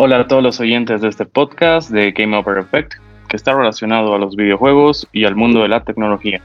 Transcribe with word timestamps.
Hola 0.00 0.20
a 0.20 0.28
todos 0.28 0.44
los 0.44 0.60
oyentes 0.60 1.00
de 1.00 1.08
este 1.08 1.26
podcast 1.26 1.90
de 1.90 2.12
Game 2.12 2.36
Over 2.36 2.58
Effect, 2.58 2.94
que 3.28 3.34
está 3.34 3.52
relacionado 3.52 4.14
a 4.14 4.18
los 4.20 4.36
videojuegos 4.36 5.08
y 5.10 5.24
al 5.24 5.34
mundo 5.34 5.62
de 5.62 5.68
la 5.68 5.82
tecnología. 5.82 6.40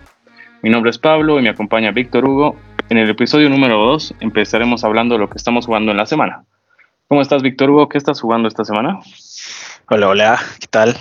Mi 0.63 0.71
nombre 0.71 0.89
es 0.89 0.97
Pablo 0.97 1.37
y 1.37 1.43
me 1.43 1.49
acompaña 1.49 1.91
Víctor 1.91 2.25
Hugo. 2.25 2.55
En 2.89 2.97
el 2.97 3.07
episodio 3.11 3.51
número 3.51 3.77
2 3.77 4.15
empezaremos 4.21 4.83
hablando 4.83 5.13
de 5.13 5.19
lo 5.19 5.29
que 5.29 5.37
estamos 5.37 5.67
jugando 5.67 5.91
en 5.91 5.97
la 5.97 6.07
semana. 6.07 6.45
¿Cómo 7.07 7.21
estás, 7.21 7.43
Víctor 7.43 7.69
Hugo? 7.69 7.89
¿Qué 7.89 7.99
estás 7.99 8.19
jugando 8.19 8.47
esta 8.47 8.65
semana? 8.65 8.97
Hola, 9.87 10.07
hola, 10.07 10.39
¿qué 10.59 10.65
tal? 10.65 10.95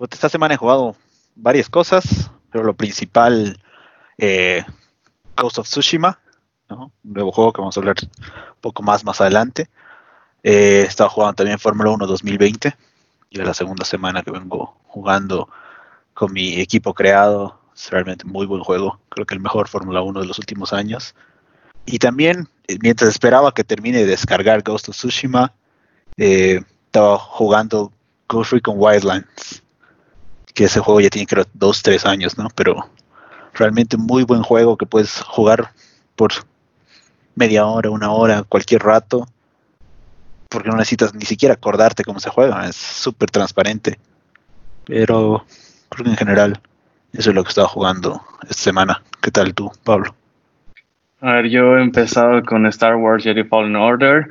Esta 0.00 0.28
semana 0.28 0.54
he 0.54 0.56
jugado 0.56 0.96
varias 1.36 1.70
cosas, 1.70 2.32
pero 2.50 2.64
lo 2.64 2.74
principal, 2.74 3.56
eh, 4.18 4.64
Ghost 5.36 5.58
of 5.58 5.68
Tsushima, 5.68 6.18
un 6.70 6.90
nuevo 7.04 7.30
juego 7.30 7.52
que 7.52 7.60
vamos 7.60 7.76
a 7.76 7.80
hablar 7.80 7.94
un 8.02 8.60
poco 8.60 8.82
más 8.82 9.04
más 9.04 9.20
adelante. 9.20 9.68
Eh, 10.42 10.82
he 10.82 10.82
estado 10.82 11.10
jugando 11.10 11.34
también 11.34 11.58
Fórmula 11.58 11.90
1 11.90 12.06
2020 12.06 12.76
y 13.30 13.40
es 13.40 13.46
la 13.46 13.54
segunda 13.54 13.84
semana 13.84 14.22
que 14.22 14.30
vengo 14.30 14.76
jugando 14.86 15.48
con 16.14 16.32
mi 16.32 16.60
equipo 16.60 16.94
creado. 16.94 17.58
Es 17.74 17.90
realmente 17.90 18.24
muy 18.26 18.46
buen 18.46 18.62
juego, 18.62 19.00
creo 19.08 19.24
que 19.24 19.34
el 19.34 19.40
mejor 19.40 19.68
Fórmula 19.68 20.02
1 20.02 20.20
de 20.20 20.26
los 20.26 20.38
últimos 20.38 20.72
años. 20.72 21.14
Y 21.86 21.98
también, 21.98 22.48
eh, 22.68 22.78
mientras 22.80 23.10
esperaba 23.10 23.54
que 23.54 23.64
termine 23.64 23.98
de 23.98 24.06
descargar 24.06 24.62
Ghost 24.62 24.88
of 24.88 24.96
Tsushima, 24.96 25.52
eh, 26.18 26.60
estaba 26.86 27.18
jugando 27.18 27.90
Ghost 28.28 28.52
Recon 28.52 28.76
Wildlands, 28.78 29.62
que 30.54 30.64
ese 30.64 30.80
juego 30.80 31.00
ya 31.00 31.08
tiene 31.08 31.26
creo 31.26 31.46
dos, 31.54 31.82
tres 31.82 32.04
años, 32.04 32.36
¿no? 32.36 32.48
Pero 32.54 32.90
realmente 33.54 33.96
muy 33.96 34.24
buen 34.24 34.42
juego 34.42 34.76
que 34.76 34.86
puedes 34.86 35.22
jugar 35.22 35.72
por 36.14 36.32
media 37.34 37.64
hora, 37.64 37.90
una 37.90 38.12
hora, 38.12 38.42
cualquier 38.42 38.82
rato 38.82 39.26
porque 40.52 40.68
no 40.68 40.76
necesitas 40.76 41.14
ni 41.14 41.24
siquiera 41.24 41.54
acordarte 41.54 42.04
cómo 42.04 42.20
se 42.20 42.30
juega, 42.30 42.68
es 42.68 42.76
súper 42.76 43.30
transparente. 43.30 43.98
Pero 44.84 45.44
creo 45.88 46.04
que 46.04 46.10
en 46.10 46.16
general 46.16 46.60
eso 47.12 47.30
es 47.30 47.34
lo 47.34 47.42
que 47.42 47.48
estaba 47.48 47.68
jugando 47.68 48.20
esta 48.42 48.54
semana. 48.54 49.02
¿Qué 49.22 49.30
tal 49.30 49.54
tú, 49.54 49.70
Pablo? 49.84 50.14
A 51.20 51.32
ver, 51.34 51.48
yo 51.48 51.78
he 51.78 51.82
empezado 51.82 52.42
con 52.42 52.66
Star 52.66 52.96
Wars 52.96 53.24
Jedi 53.24 53.44
Fallen 53.44 53.76
Order 53.76 54.28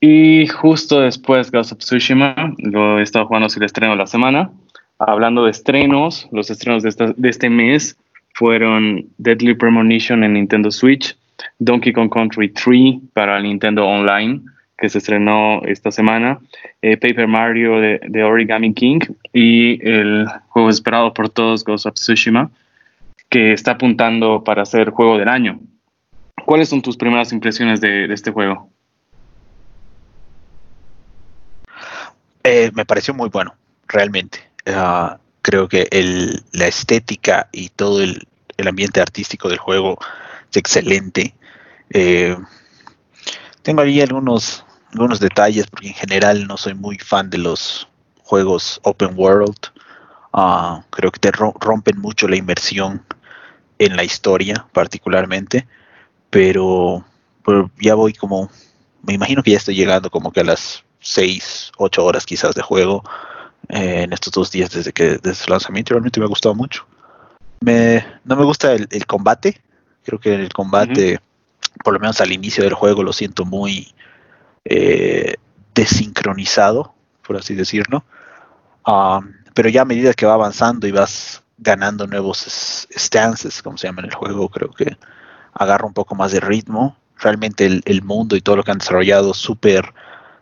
y 0.00 0.46
justo 0.46 1.00
después 1.00 1.50
Ghost 1.50 1.72
of 1.72 1.78
Tsushima 1.78 2.34
lo 2.58 2.98
he 2.98 3.02
estado 3.02 3.26
jugando 3.26 3.48
sin 3.48 3.62
el 3.62 3.66
estreno 3.66 3.92
de 3.92 3.98
la 3.98 4.06
semana. 4.06 4.50
Hablando 4.98 5.44
de 5.44 5.50
estrenos, 5.50 6.28
los 6.30 6.50
estrenos 6.50 6.82
de, 6.82 7.14
de 7.16 7.28
este 7.28 7.48
mes 7.48 7.96
fueron 8.34 9.06
Deadly 9.18 9.54
Premonition 9.54 10.22
en 10.22 10.34
Nintendo 10.34 10.70
Switch, 10.70 11.16
Donkey 11.58 11.92
Kong 11.92 12.10
Country 12.12 12.50
3 12.50 12.96
para 13.14 13.40
Nintendo 13.40 13.86
Online, 13.86 14.42
que 14.80 14.88
se 14.88 14.98
estrenó 14.98 15.60
esta 15.66 15.92
semana, 15.92 16.40
eh, 16.80 16.96
Paper 16.96 17.28
Mario 17.28 17.80
de, 17.80 18.24
Origami 18.24 18.72
King 18.72 19.00
y 19.32 19.86
el 19.86 20.26
juego 20.48 20.70
esperado 20.70 21.12
por 21.12 21.28
todos, 21.28 21.62
Ghost 21.64 21.84
of 21.84 21.94
Tsushima, 21.94 22.50
que 23.28 23.52
está 23.52 23.72
apuntando 23.72 24.42
para 24.42 24.64
ser 24.64 24.90
juego 24.90 25.18
del 25.18 25.28
año. 25.28 25.60
¿Cuáles 26.46 26.70
son 26.70 26.80
tus 26.80 26.96
primeras 26.96 27.30
impresiones 27.32 27.82
de, 27.82 28.12
este 28.12 28.30
juego? 28.30 28.70
Eh, 32.42 32.70
me 32.74 32.86
pareció 32.86 33.12
muy 33.12 33.28
bueno, 33.28 33.54
realmente. 33.86 34.38
Ah, 34.66 35.18
creo 35.42 35.68
que 35.68 35.88
la 36.52 36.66
estética 36.66 37.50
y 37.52 37.68
todo 37.68 38.02
el, 38.02 38.26
ambiente 38.66 39.00
artístico 39.00 39.48
del 39.48 39.58
juego 39.58 39.98
es 40.50 40.56
excelente. 40.56 41.34
Eh, 41.90 42.36
tengo 43.62 43.82
ahí 43.82 44.00
algunos 44.00 44.64
algunos 44.92 45.20
detalles, 45.20 45.66
porque 45.66 45.88
en 45.88 45.94
general 45.94 46.46
no 46.46 46.56
soy 46.56 46.74
muy 46.74 46.98
fan 46.98 47.30
de 47.30 47.38
los 47.38 47.88
juegos 48.22 48.80
open 48.82 49.12
world. 49.16 49.56
Ah, 50.32 50.84
creo 50.90 51.10
que 51.10 51.18
te 51.18 51.32
rompen 51.32 52.00
mucho 52.00 52.28
la 52.28 52.36
inmersión 52.36 53.04
en 53.78 53.96
la 53.96 54.04
historia, 54.04 54.66
particularmente. 54.72 55.66
Pero, 56.30 57.04
ya 57.80 57.94
voy 57.94 58.12
como, 58.12 58.50
me 59.02 59.14
imagino 59.14 59.42
que 59.42 59.52
ya 59.52 59.56
estoy 59.56 59.74
llegando 59.74 60.10
como 60.10 60.32
que 60.32 60.40
a 60.40 60.44
las 60.44 60.84
6, 61.00 61.72
8 61.76 62.04
horas 62.04 62.26
quizás 62.26 62.54
de 62.54 62.62
juego 62.62 63.02
eh, 63.68 64.02
en 64.02 64.12
estos 64.12 64.32
dos 64.32 64.50
días 64.50 64.70
desde 64.70 64.92
que 64.92 65.18
desde 65.18 65.34
su 65.34 65.50
lanzamiento. 65.50 65.94
Realmente 65.94 66.20
me 66.20 66.26
ha 66.26 66.28
gustado 66.28 66.54
mucho. 66.54 66.86
Me, 67.60 68.06
no 68.24 68.36
me 68.36 68.44
gusta 68.44 68.72
el, 68.72 69.06
combate. 69.06 69.60
Creo 70.04 70.18
que 70.18 70.34
el 70.34 70.52
combate, 70.52 71.18
por 71.84 71.94
lo 71.94 72.00
menos 72.00 72.20
al 72.20 72.32
inicio 72.32 72.64
del 72.64 72.74
juego, 72.74 73.02
lo 73.02 73.12
siento 73.12 73.44
muy, 73.44 73.92
eh, 74.64 75.34
desincronizado, 75.74 76.94
por 77.26 77.36
así 77.36 77.54
decirlo. 77.54 78.04
Um, 78.86 79.32
pero 79.54 79.68
ya 79.68 79.82
a 79.82 79.84
medida 79.84 80.14
que 80.14 80.26
va 80.26 80.34
avanzando 80.34 80.86
y 80.86 80.92
vas 80.92 81.42
ganando 81.58 82.06
nuevos 82.06 82.86
stances, 82.90 83.62
como 83.62 83.76
se 83.76 83.86
llama 83.86 84.00
en 84.00 84.06
el 84.06 84.14
juego, 84.14 84.48
creo 84.48 84.70
que 84.70 84.96
agarra 85.52 85.86
un 85.86 85.92
poco 85.92 86.14
más 86.14 86.32
de 86.32 86.40
ritmo. 86.40 86.96
Realmente 87.18 87.66
el, 87.84 88.02
mundo 88.02 88.34
y 88.34 88.40
todo 88.40 88.56
lo 88.56 88.64
que 88.64 88.70
han 88.70 88.78
desarrollado 88.78 89.34
súper 89.34 89.92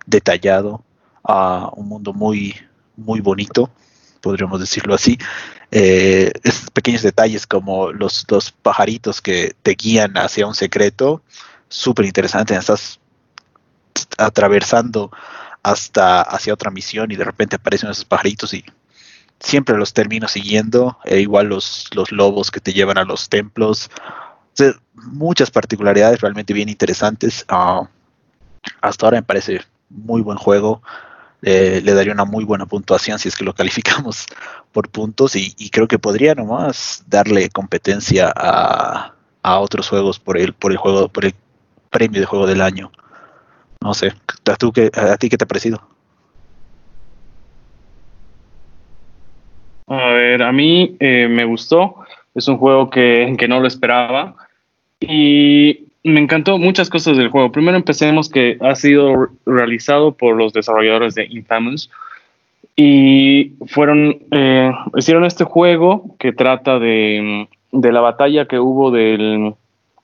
detallado, 0.07 0.85
a 1.25 1.71
un 1.75 1.89
mundo 1.89 2.13
muy, 2.15 2.55
muy 2.97 3.21
bonito, 3.21 3.71
podríamos 4.21 4.61
decirlo 4.61 4.95
así. 4.95 5.19
Eh, 5.73 6.33
pequeños 6.73 7.03
detalles 7.03 7.47
como 7.47 7.93
los, 7.93 8.25
dos 8.27 8.53
pajaritos 8.53 9.21
que 9.21 9.55
te 9.63 9.73
guían 9.73 10.17
hacia 10.17 10.47
un 10.47 10.55
secreto, 10.55 11.23
súper 11.69 12.07
interesante. 12.07 12.55
Estás 12.55 13.01
atravesando 14.17 15.11
hasta 15.63 16.23
hacia 16.23 16.55
otra 16.55 16.71
misión 16.71 17.11
y 17.11 17.17
de 17.17 17.25
repente 17.25 17.57
aparecen 17.57 17.91
esos 17.91 18.05
pajaritos 18.05 18.55
y 18.55 18.65
siempre 19.41 19.77
los 19.77 19.93
termino 19.93 20.29
siguiendo, 20.29 20.99
e 21.05 21.21
igual 21.21 21.49
los, 21.49 21.89
los 21.95 22.13
lobos 22.13 22.51
que 22.51 22.61
te 22.61 22.73
llevan 22.73 22.99
a 22.99 23.05
los 23.05 23.29
templos. 23.29 23.91
muchas 24.95 25.51
particularidades 25.51 26.21
realmente 26.21 26.53
bien 26.53 26.69
interesantes. 26.69 27.45
Ah, 27.49 27.89
hasta 28.81 29.07
ahora 29.07 29.19
me 29.19 29.23
parece 29.23 29.63
muy 29.89 30.23
buen 30.23 30.39
juego. 30.39 30.83
le 31.41 31.81
daría 31.81 32.13
una 32.13 32.25
muy 32.25 32.45
buena 32.45 32.67
puntuación 32.67 33.19
si 33.19 33.29
es 33.29 33.37
que 33.37 33.45
lo 33.45 33.55
calificamos 33.61 34.27
por 34.73 34.89
puntos 34.89 35.37
y, 35.37 35.71
creo 35.71 35.87
que 35.87 35.99
podría 35.99 36.35
nomás 36.35 37.05
darle 37.07 37.49
competencia 37.51 38.33
a, 38.35 39.15
a, 39.43 39.59
otros 39.61 39.89
juegos 39.89 40.19
por 40.19 40.37
el, 40.37 40.53
por 40.53 40.73
el 40.73 40.79
juego, 40.79 41.09
por 41.09 41.25
el 41.25 41.35
premio 41.91 42.21
de 42.21 42.27
juego 42.27 42.47
del 42.47 42.61
año. 42.61 42.91
No 43.81 43.95
sé, 43.95 44.13
¿a, 44.47 44.57
tú 44.57 44.73
qué, 44.73 44.91
a 44.95 45.17
ti 45.17 45.29
qué 45.29 45.37
te 45.37 45.45
ha 45.45 45.49
parecido? 45.49 45.81
A 49.87 50.09
ver, 50.13 50.43
a 50.43 50.53
mí 50.53 50.97
eh, 51.01 51.29
me 51.29 51.45
gustó. 51.45 51.97
Es 52.35 52.47
un 52.49 52.59
juego 52.59 52.91
que, 52.91 53.35
que 53.39 53.49
no 53.49 53.61
lo 53.61 53.67
esperaba. 53.67 54.35
Y 55.01 55.87
me 56.05 56.21
encantó 56.21 56.59
muchas 56.59 56.91
cosas 56.91 57.17
del 57.17 57.31
juego. 57.31 57.53
Primero 57.53 57.77
empecemos 57.77 58.29
que 58.29 58.59
ha 58.61 58.75
sido 58.75 59.29
realizado 59.47 60.13
por 60.13 60.37
los 60.37 60.53
desarrolladores 60.53 61.15
de 61.15 61.27
Infamous. 61.27 61.91
Y 62.77 63.53
fueron, 63.67 64.19
eh, 64.31 64.71
hicieron 64.97 65.25
este 65.25 65.45
juego 65.45 66.15
que 66.19 66.33
trata 66.33 66.79
de, 66.79 67.49
de 67.73 67.93
la 67.93 68.01
batalla 68.01 68.47
que 68.47 68.59
hubo 68.59 68.91
del, 68.91 69.55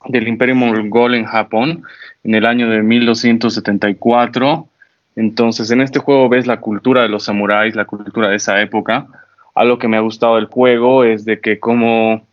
del 0.09 0.29
Imperio 0.29 0.55
Mongol 0.55 1.15
en 1.15 1.25
Japón 1.25 1.83
en 2.25 2.35
el 2.35 2.47
año 2.47 2.69
de 2.69 2.83
1274. 2.83 4.69
Entonces, 5.17 5.71
en 5.71 5.81
este 5.81 5.99
juego 5.99 6.29
ves 6.29 6.47
la 6.47 6.61
cultura 6.61 7.03
de 7.03 7.09
los 7.09 7.25
samuráis, 7.25 7.77
la 7.77 7.85
cultura 7.85 8.29
de 8.29 8.37
esa 8.37 8.61
época. 8.61 9.07
Algo 9.55 9.79
que 9.79 9.89
me 9.89 9.97
ha 9.97 10.01
gustado 10.01 10.37
del 10.37 10.47
juego 10.47 11.05
es 11.05 11.25
de 11.25 11.41
que 11.41 11.61
como 11.61 12.27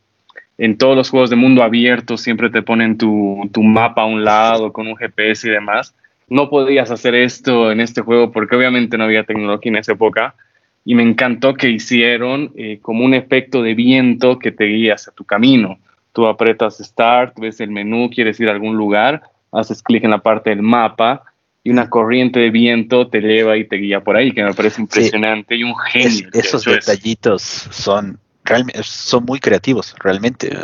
en 0.57 0.77
todos 0.77 0.95
los 0.95 1.09
juegos 1.09 1.29
de 1.29 1.35
mundo 1.35 1.63
abierto 1.63 2.17
siempre 2.17 2.49
te 2.49 2.61
ponen 2.61 2.97
tu, 2.97 3.49
mapa 3.63 4.03
a 4.03 4.05
un 4.05 4.23
lado 4.23 4.72
con 4.72 4.87
un 4.87 4.96
GPS 4.96 5.47
y 5.47 5.51
demás. 5.51 5.96
No 6.29 6.49
podías 6.49 6.90
hacer 6.91 7.13
esto 7.13 7.72
en 7.72 7.81
este 7.81 8.01
juego 8.01 8.31
porque 8.31 8.55
obviamente 8.55 8.97
no 8.97 9.03
había 9.03 9.23
tecnología 9.23 9.72
en 9.72 9.78
esa 9.78 9.93
época. 9.93 10.35
Y 10.84 10.96
me 10.96 11.03
encantó 11.03 11.53
que 11.53 11.69
hicieron 11.69 12.51
eh, 12.55 12.79
como 12.81 13.05
un 13.05 13.13
efecto 13.13 13.61
de 13.61 13.75
viento 13.75 14.40
que 14.40 14.51
te 14.51 14.66
guía 14.66 14.96
hacia 14.96 15.13
tu 15.13 15.25
camino. 15.25 15.78
Tú 16.13 16.28
apretas 16.28 16.78
Start, 16.78 17.40
ves 17.40 17.59
el 17.59 17.72
menú, 17.72 18.09
quieres 18.09 18.40
ir 18.40 18.49
a 18.49 18.52
algún 18.52 18.75
lugar 18.75 19.23
haces 19.52 19.81
clic 19.84 20.03
en 20.03 20.11
la 20.11 20.19
parte 20.19 20.49
del 20.49 20.61
mapa 20.61 21.23
y 21.63 21.69
una 21.69 21.90
corriente 21.90 22.40
de 22.40 22.49
viento 22.49 23.08
te 23.08 23.22
lleva 23.22 23.58
y 23.58 23.67
te 23.67 23.75
guía 23.75 24.03
por 24.03 24.16
ahí, 24.16 24.31
que 24.34 24.43
me 24.43 24.53
parece 24.53 24.81
impresionante 24.81 25.55
y 25.55 25.63
un 25.63 25.78
genio. 25.78 26.29
esos 26.34 26.66
detallitos 26.66 27.41
son, 27.43 28.19
realmente, 28.43 28.81
son 28.84 29.25
muy 29.25 29.40
creativos, 29.40 29.96
realmente. 29.99 30.58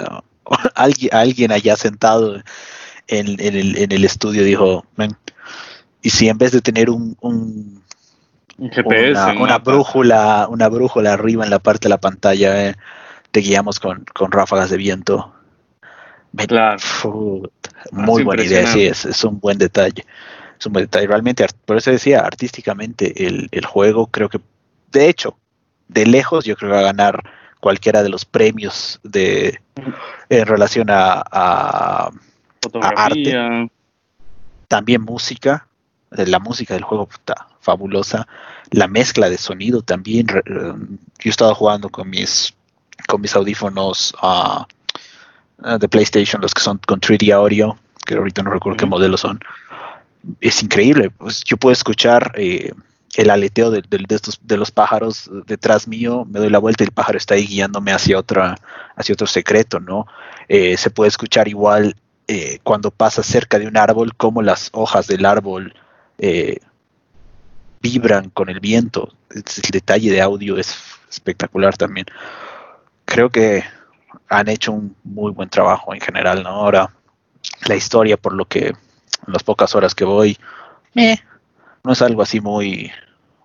alguien, 0.76 1.14
alguien 1.14 1.52
allá 1.52 1.76
sentado 1.76 2.42
en, 3.08 3.40
el, 3.40 4.04
estudio 4.04 4.44
dijo, 4.44 4.86
y 6.02 6.10
si 6.10 6.30
en 6.30 6.38
vez 6.38 6.52
de 6.52 6.62
tener 6.62 6.90
un, 6.90 7.16
un, 7.22 7.84
una, 8.58 9.60
brújula, 9.60 10.48
una 10.50 10.68
brújula 10.68 11.14
arriba 11.14 11.44
en 11.44 11.52
la 11.52 11.60
parte 11.60 11.86
de 11.86 11.90
la 11.90 12.00
pantalla, 12.00 12.70
eh, 12.70 12.76
te 13.30 13.42
guiamos 13.42 13.80
con, 13.80 14.04
con 14.16 14.32
ráfagas 14.32 14.72
de 14.72 14.78
viento. 14.78 15.37
Claro. 16.46 16.78
muy 17.92 18.24
buena 18.24 18.44
idea, 18.44 18.68
sí, 18.68 18.86
es, 18.86 19.24
un 19.24 19.40
buen 19.40 19.58
detalle. 19.58 20.06
es 20.60 20.66
un 20.66 20.74
buen 20.74 20.86
detalle. 20.86 21.08
Realmente, 21.08 21.46
por 21.66 21.78
eso 21.78 21.92
decía, 21.92 22.20
artísticamente 22.20 23.26
el, 23.26 23.48
el 23.52 23.66
juego 23.66 24.08
creo 24.08 24.30
que, 24.30 24.40
de 24.92 25.10
hecho, 25.10 25.38
de 25.88 26.06
lejos 26.06 26.46
yo 26.46 26.56
creo 26.56 26.70
que 26.70 26.76
va 26.76 26.82
a 26.82 26.94
ganar 26.94 27.24
cualquiera 27.60 28.04
de 28.04 28.10
los 28.10 28.26
premios 28.26 29.00
de 29.04 29.62
en 30.30 30.46
relación 30.46 30.90
a, 30.90 31.24
a, 31.32 32.12
arte. 32.82 33.70
También 34.68 35.02
música, 35.02 35.68
la 36.10 36.40
música 36.40 36.74
del 36.74 36.84
juego 36.84 37.08
está 37.12 37.48
fabulosa. 37.62 38.28
La 38.72 38.88
mezcla 38.88 39.30
de 39.30 39.38
sonido 39.38 39.82
también. 39.82 40.28
Yo 40.28 40.76
he 41.24 41.30
estado 41.30 41.56
jugando 41.56 41.90
con 41.90 42.10
mis 42.10 42.54
con 43.08 43.22
mis 43.22 43.36
audífonos 43.36 44.14
uh, 44.22 44.64
de 45.58 45.90
PlayStation, 45.90 46.42
los 46.42 46.54
que 46.54 46.62
son 46.62 46.80
con 46.86 47.00
3D 47.00 47.34
audio, 47.34 47.78
que 48.06 48.16
ahorita 48.16 48.44
no 48.44 48.52
recuerdo 48.52 48.78
qué 48.78 48.86
modelos 48.86 49.22
son. 49.22 49.40
Es 50.40 50.62
increíble. 50.62 51.10
Pues 51.10 51.44
yo 51.44 51.58
puedo 51.58 51.74
escuchar 51.74 52.32
eh, 52.36 52.72
el 53.18 53.32
aleteo 53.32 53.72
de, 53.72 53.84
estos, 54.10 54.40
de 54.44 54.58
los 54.58 54.72
pájaros 54.72 55.30
detrás 55.48 55.88
mío, 55.88 56.26
me 56.30 56.40
doy 56.40 56.50
la 56.50 56.60
vuelta 56.60 56.84
y 56.84 56.88
el 56.88 56.92
pájaro 56.92 57.18
está 57.18 57.34
ahí 57.34 57.48
guiándome 57.48 57.92
hacia, 57.92 58.18
otra, 58.20 58.56
hacia 58.96 59.14
otro 59.14 59.26
secreto, 59.26 59.80
¿no? 59.80 60.06
Eh, 60.48 60.78
se 60.78 60.92
puede 60.92 61.10
escuchar 61.10 61.48
igual 61.48 61.96
eh, 62.28 62.60
cuando 62.64 62.92
pasa 62.92 63.24
cerca 63.24 63.58
de 63.58 63.68
un 63.68 63.76
árbol, 63.76 64.16
como 64.16 64.44
las 64.44 64.70
hojas 64.72 65.08
del 65.08 65.26
árbol 65.26 65.74
eh, 66.20 66.60
vibran 67.82 68.30
con 68.30 68.50
el 68.50 68.60
viento. 68.60 69.14
El 69.32 69.44
detalle 69.72 70.12
de 70.12 70.22
audio 70.22 70.58
es 70.58 70.78
espectacular 71.10 71.76
también. 71.76 72.06
Creo 73.06 73.30
que 73.32 73.64
han 74.30 74.50
hecho 74.50 74.72
un 74.72 74.96
muy 75.04 75.32
buen 75.32 75.50
trabajo 75.50 75.94
en 75.94 76.02
general, 76.02 76.44
¿no? 76.44 76.50
Ahora, 76.50 76.90
la 77.68 77.76
historia, 77.76 78.18
por 78.18 78.34
lo 78.34 78.46
que 78.46 78.68
en 78.68 79.34
las 79.34 79.44
pocas 79.44 79.76
horas 79.76 79.96
que 79.96 80.06
voy, 80.06 80.38
no 81.84 81.92
es 81.92 82.02
algo 82.02 82.22
así 82.22 82.42
muy, 82.42 82.92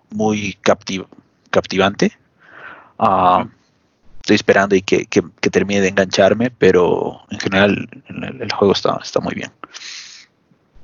muy 0.09 0.57
captivante. 1.49 2.11
Ah, 2.99 3.45
estoy 4.21 4.35
esperando 4.35 4.75
y 4.75 4.81
que, 4.81 5.05
termine 5.51 5.81
de 5.81 5.89
engancharme, 5.89 6.49
pero 6.49 7.21
en 7.29 7.39
general 7.39 7.89
el, 8.39 8.51
juego 8.53 8.73
está, 8.73 8.99
está 9.03 9.19
muy 9.19 9.35
bien. 9.35 9.51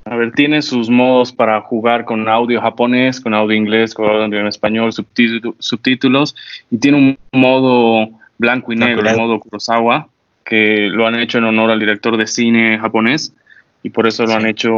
A 0.05 0.15
ver, 0.15 0.31
tiene 0.33 0.61
sus 0.61 0.89
modos 0.89 1.31
para 1.31 1.61
jugar 1.61 2.03
con 2.03 2.27
audio 2.27 2.61
japonés, 2.61 3.21
con 3.21 3.33
audio 3.33 3.55
inglés, 3.55 3.93
con 3.93 4.09
audio 4.09 4.39
en 4.39 4.47
español, 4.47 4.91
subtítulos, 4.91 6.35
y 6.71 6.77
tiene 6.77 6.97
un 6.97 7.17
modo 7.31 8.09
blanco 8.39 8.73
y 8.73 8.75
negro, 8.75 9.07
un 9.07 9.17
modo 9.17 9.39
Kurosawa, 9.39 10.07
que 10.43 10.87
lo 10.91 11.05
han 11.05 11.15
hecho 11.15 11.37
en 11.37 11.43
honor 11.43 11.69
al 11.69 11.79
director 11.79 12.17
de 12.17 12.25
cine 12.25 12.79
japonés 12.79 13.33
y 13.83 13.91
por 13.91 14.07
eso 14.07 14.25
lo 14.25 14.33
han 14.33 14.47
hecho 14.47 14.71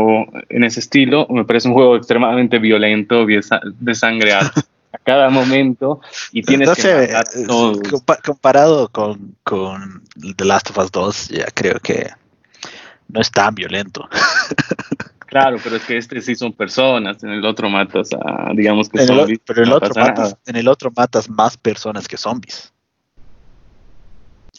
en 0.49 0.65
ese 0.65 0.81
estilo. 0.81 1.25
Me 1.29 1.45
parece 1.45 1.69
un 1.69 1.73
juego 1.73 1.95
extremadamente 1.95 2.59
violento, 2.59 3.25
de 3.25 3.95
sangre 3.95 4.33
a, 4.33 4.51
cada 5.03 5.29
momento 5.29 6.01
y 6.33 6.41
tienes 6.41 6.69
que 6.75 7.05
eh, 7.05 7.13
comparado 8.23 8.89
con, 8.89 9.35
con 9.43 10.03
The 10.35 10.43
Last 10.43 10.71
of 10.71 10.77
Us 10.79 10.91
2, 10.91 11.29
ya 11.29 11.45
creo 11.53 11.79
que 11.79 12.09
no 13.07 13.21
es 13.21 13.31
tan 13.31 13.55
violento. 13.55 14.09
Claro, 15.31 15.59
pero 15.63 15.77
es 15.77 15.85
que 15.85 15.95
este 15.95 16.19
sí 16.19 16.35
son 16.35 16.51
personas, 16.51 17.23
en 17.23 17.29
el 17.29 17.45
otro 17.45 17.69
matas 17.69 18.09
a, 18.13 18.51
digamos 18.53 18.89
que 18.89 18.99
en 18.99 19.07
zombies. 19.07 19.39
El, 19.39 19.41
pero 19.45 19.61
en 19.61 19.67
el, 19.69 19.73
otro 19.73 19.95
matas, 19.95 20.35
en 20.45 20.55
el 20.57 20.67
otro 20.67 20.91
matas 20.93 21.29
más 21.29 21.55
personas 21.55 22.05
que 22.05 22.17
zombies. 22.17 22.73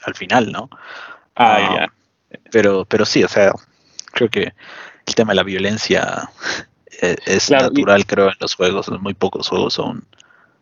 Al 0.04 0.14
final, 0.14 0.50
¿no? 0.52 0.68
Ah, 1.36 1.56
ah 1.56 1.74
ya. 1.74 2.38
Pero, 2.50 2.84
pero 2.84 3.04
sí, 3.04 3.22
o 3.22 3.28
sea, 3.28 3.52
creo 4.12 4.28
que 4.28 4.52
el 5.06 5.14
tema 5.14 5.32
de 5.32 5.36
la 5.36 5.42
violencia 5.42 6.28
eh, 7.02 7.16
es, 7.26 7.50
natural, 7.50 8.06
creo, 8.06 8.28
en 8.28 8.36
los 8.40 8.54
juegos. 8.54 8.90
Muy 9.00 9.14
pocos 9.14 9.48
juegos 9.48 9.74
son 9.74 10.04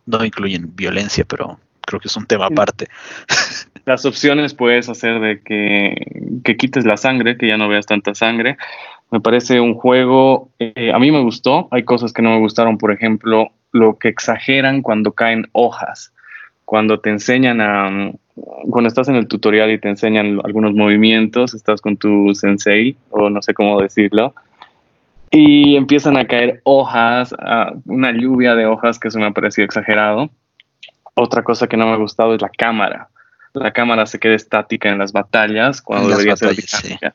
no 0.06 0.25
incluyen 0.25 0.75
violencia, 0.75 1.25
pero 1.25 1.58
creo 1.82 2.00
que 2.00 2.08
es 2.08 2.16
un 2.16 2.26
tema 2.26 2.46
aparte. 2.46 2.88
Las 3.87 4.04
opciones 4.04 4.54
puedes 4.54 4.88
hacer 4.88 5.20
de 5.20 5.40
que, 5.40 5.94
que 6.44 6.56
quites 6.56 6.84
la 6.84 6.96
sangre, 6.96 7.36
que 7.36 7.48
ya 7.48 7.56
no 7.56 7.69
veas 7.69 7.86
tanta 7.86 8.14
sangre. 8.14 8.56
Me 9.10 9.20
parece 9.20 9.60
un 9.60 9.75
juego, 9.75 10.50
eh, 10.58 10.93
a 10.93 10.98
mí 10.98 11.10
me 11.10 11.22
gustó, 11.22 11.69
hay 11.70 11.84
cosas 11.84 12.12
que 12.12 12.22
no 12.22 12.31
me 12.31 12.38
gustaron, 12.38 12.78
por 12.78 12.93
ejemplo, 12.93 13.50
lo 13.72 13.98
que 13.98 14.08
exageran 14.08 14.82
cuando 14.82 15.12
caen 15.12 15.48
hojas, 15.52 16.12
cuando 16.64 17.00
te 17.00 17.10
enseñan 17.10 17.60
a, 17.60 18.12
cuando 18.70 18.88
estás 18.88 19.08
en 19.08 19.16
el 19.16 19.28
tutorial 19.28 19.70
y 19.70 19.78
te 19.78 19.88
enseñan 19.88 20.40
algunos 20.44 20.75
movimientos, 20.75 21.54
estás 21.54 21.81
con 21.81 21.96
tu 21.96 22.34
sensei, 22.34 22.96
o 23.10 23.31
no 23.31 23.42
sé 23.42 23.54
cómo 23.54 23.81
decirlo, 23.81 24.34
y 25.31 25.76
empiezan 25.76 26.16
a 26.16 26.26
caer 26.26 26.60
hojas, 26.64 27.34
una 27.87 28.12
lluvia 28.12 28.54
de 28.54 28.66
hojas 28.66 28.98
que 28.98 29.10
se 29.10 29.19
me 29.19 29.26
ha 29.26 29.31
parecido 29.31 29.64
exagerado. 29.64 30.31
Otra 31.14 31.44
cosa 31.44 31.69
que 31.69 31.76
no 31.76 31.87
me 31.87 31.92
ha 31.92 31.96
gustado 31.96 32.34
es 32.34 32.42
la 32.42 32.48
cámara. 32.48 33.08
La 33.52 33.72
cámara 33.72 34.06
se 34.06 34.19
queda 34.19 34.34
estática 34.34 34.88
en 34.88 34.98
las 34.98 35.12
batallas 35.12 35.82
cuando 35.82 36.08
debería 36.08 36.36
ser 36.36 36.56
dinámica. 36.56 37.14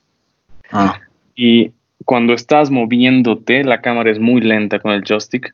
Ah. 0.71 0.99
Y 1.35 1.71
cuando 2.05 2.33
estás 2.33 2.71
moviéndote, 2.71 3.63
la 3.63 3.81
cámara 3.81 4.11
es 4.11 4.19
muy 4.19 4.41
lenta 4.41 4.79
con 4.79 4.91
el 4.91 5.03
joystick. 5.03 5.53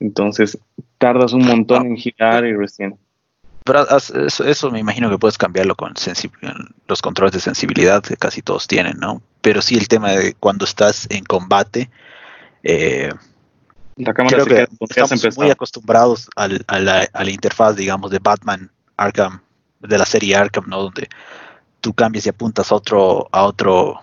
Entonces 0.00 0.58
tardas 0.98 1.32
un 1.32 1.46
montón 1.46 1.86
en 1.86 1.96
girar 1.96 2.44
y 2.44 2.54
recién. 2.54 2.96
Pero 3.64 3.86
eso, 4.46 4.70
me 4.70 4.78
imagino 4.78 5.10
que 5.10 5.18
puedes 5.18 5.36
cambiarlo 5.36 5.74
con 5.74 5.92
los 6.86 7.02
controles 7.02 7.32
de 7.32 7.40
sensibilidad 7.40 8.02
que 8.02 8.16
casi 8.16 8.42
todos 8.42 8.66
tienen, 8.66 8.98
¿no? 8.98 9.22
Pero 9.42 9.60
sí 9.60 9.76
el 9.76 9.86
tema 9.86 10.12
de 10.12 10.34
cuando 10.34 10.64
estás 10.64 11.06
en 11.10 11.24
combate, 11.24 11.90
eh, 12.62 13.12
la 13.96 14.14
cámara 14.14 14.44
creo 14.44 14.66
que 14.66 14.66
estamos 14.88 15.36
muy 15.36 15.50
acostumbrados 15.50 16.28
al, 16.36 16.64
a, 16.68 16.78
la, 16.78 17.30
interfaz, 17.30 17.76
digamos, 17.76 18.10
de 18.10 18.18
Batman 18.18 18.70
Arkham, 18.96 19.40
de 19.80 19.98
la 19.98 20.06
serie 20.06 20.36
Arkham, 20.36 20.64
¿no? 20.66 20.82
Donde 20.84 21.08
tú 21.82 21.92
cambias 21.92 22.24
y 22.24 22.30
apuntas 22.30 22.72
a 22.72 22.74
otro, 22.74 23.28
a 23.30 23.44
otro 23.44 24.00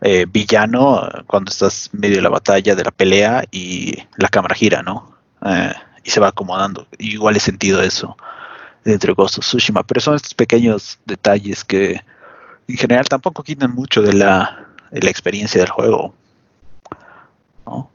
eh, 0.00 0.26
villano 0.28 1.08
cuando 1.28 1.52
estás 1.52 1.90
medio 1.92 2.16
de 2.16 2.22
la 2.22 2.30
batalla, 2.30 2.74
de 2.74 2.84
la 2.84 2.90
pelea, 2.90 3.44
y 3.52 3.96
la 4.16 4.28
cámara 4.28 4.56
gira, 4.56 4.82
¿no? 4.82 5.16
Eh, 5.46 5.72
y 6.02 6.10
se 6.10 6.18
va 6.18 6.28
acomodando. 6.28 6.88
Igual 6.98 7.36
he 7.36 7.40
sentido 7.40 7.80
eso 7.80 8.16
dentro 8.84 9.08
de 9.08 9.14
Ghost 9.14 9.38
of 9.38 9.44
Tsushima, 9.44 9.82
pero 9.82 10.00
son 10.00 10.16
estos 10.16 10.34
pequeños 10.34 10.98
detalles 11.04 11.64
que 11.64 12.00
en 12.68 12.76
general 12.76 13.08
tampoco 13.08 13.42
quitan 13.42 13.74
mucho 13.74 14.02
de 14.02 14.12
la, 14.12 14.68
experiencia 14.92 15.60
del 15.60 15.70
juego. 15.70 16.14
¿no? 17.66 17.90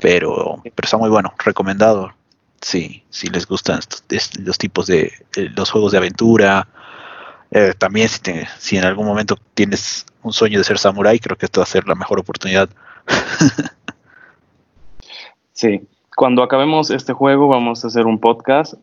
Pero, 0.00 0.60
pero 0.62 0.84
está 0.84 0.96
muy 0.96 1.10
bueno, 1.10 1.32
recomendado. 1.44 2.12
Sí, 2.60 3.04
si 3.10 3.28
les 3.28 3.46
gustan 3.46 3.80
los 4.40 4.58
tipos 4.58 4.86
de, 4.86 5.12
los 5.54 5.70
juegos 5.70 5.92
de 5.92 5.98
aventura. 5.98 6.66
Eh, 7.50 7.72
también 7.78 8.08
si, 8.08 8.20
si 8.58 8.76
en 8.76 8.84
algún 8.84 9.06
momento 9.06 9.38
tienes 9.54 10.04
un 10.22 10.32
sueño 10.32 10.58
de 10.58 10.64
ser 10.64 10.78
samurai, 10.78 11.18
creo 11.18 11.36
que 11.36 11.46
esta 11.46 11.60
va 11.60 11.64
a 11.64 11.66
ser 11.66 11.86
la 11.86 11.94
mejor 11.94 12.18
oportunidad. 12.18 12.68
sí, 15.52 15.86
cuando 16.16 16.42
acabemos 16.42 16.90
este 16.90 17.12
juego 17.12 17.48
vamos 17.48 17.84
a 17.84 17.88
hacer 17.88 18.06
un 18.06 18.18
podcast 18.18 18.74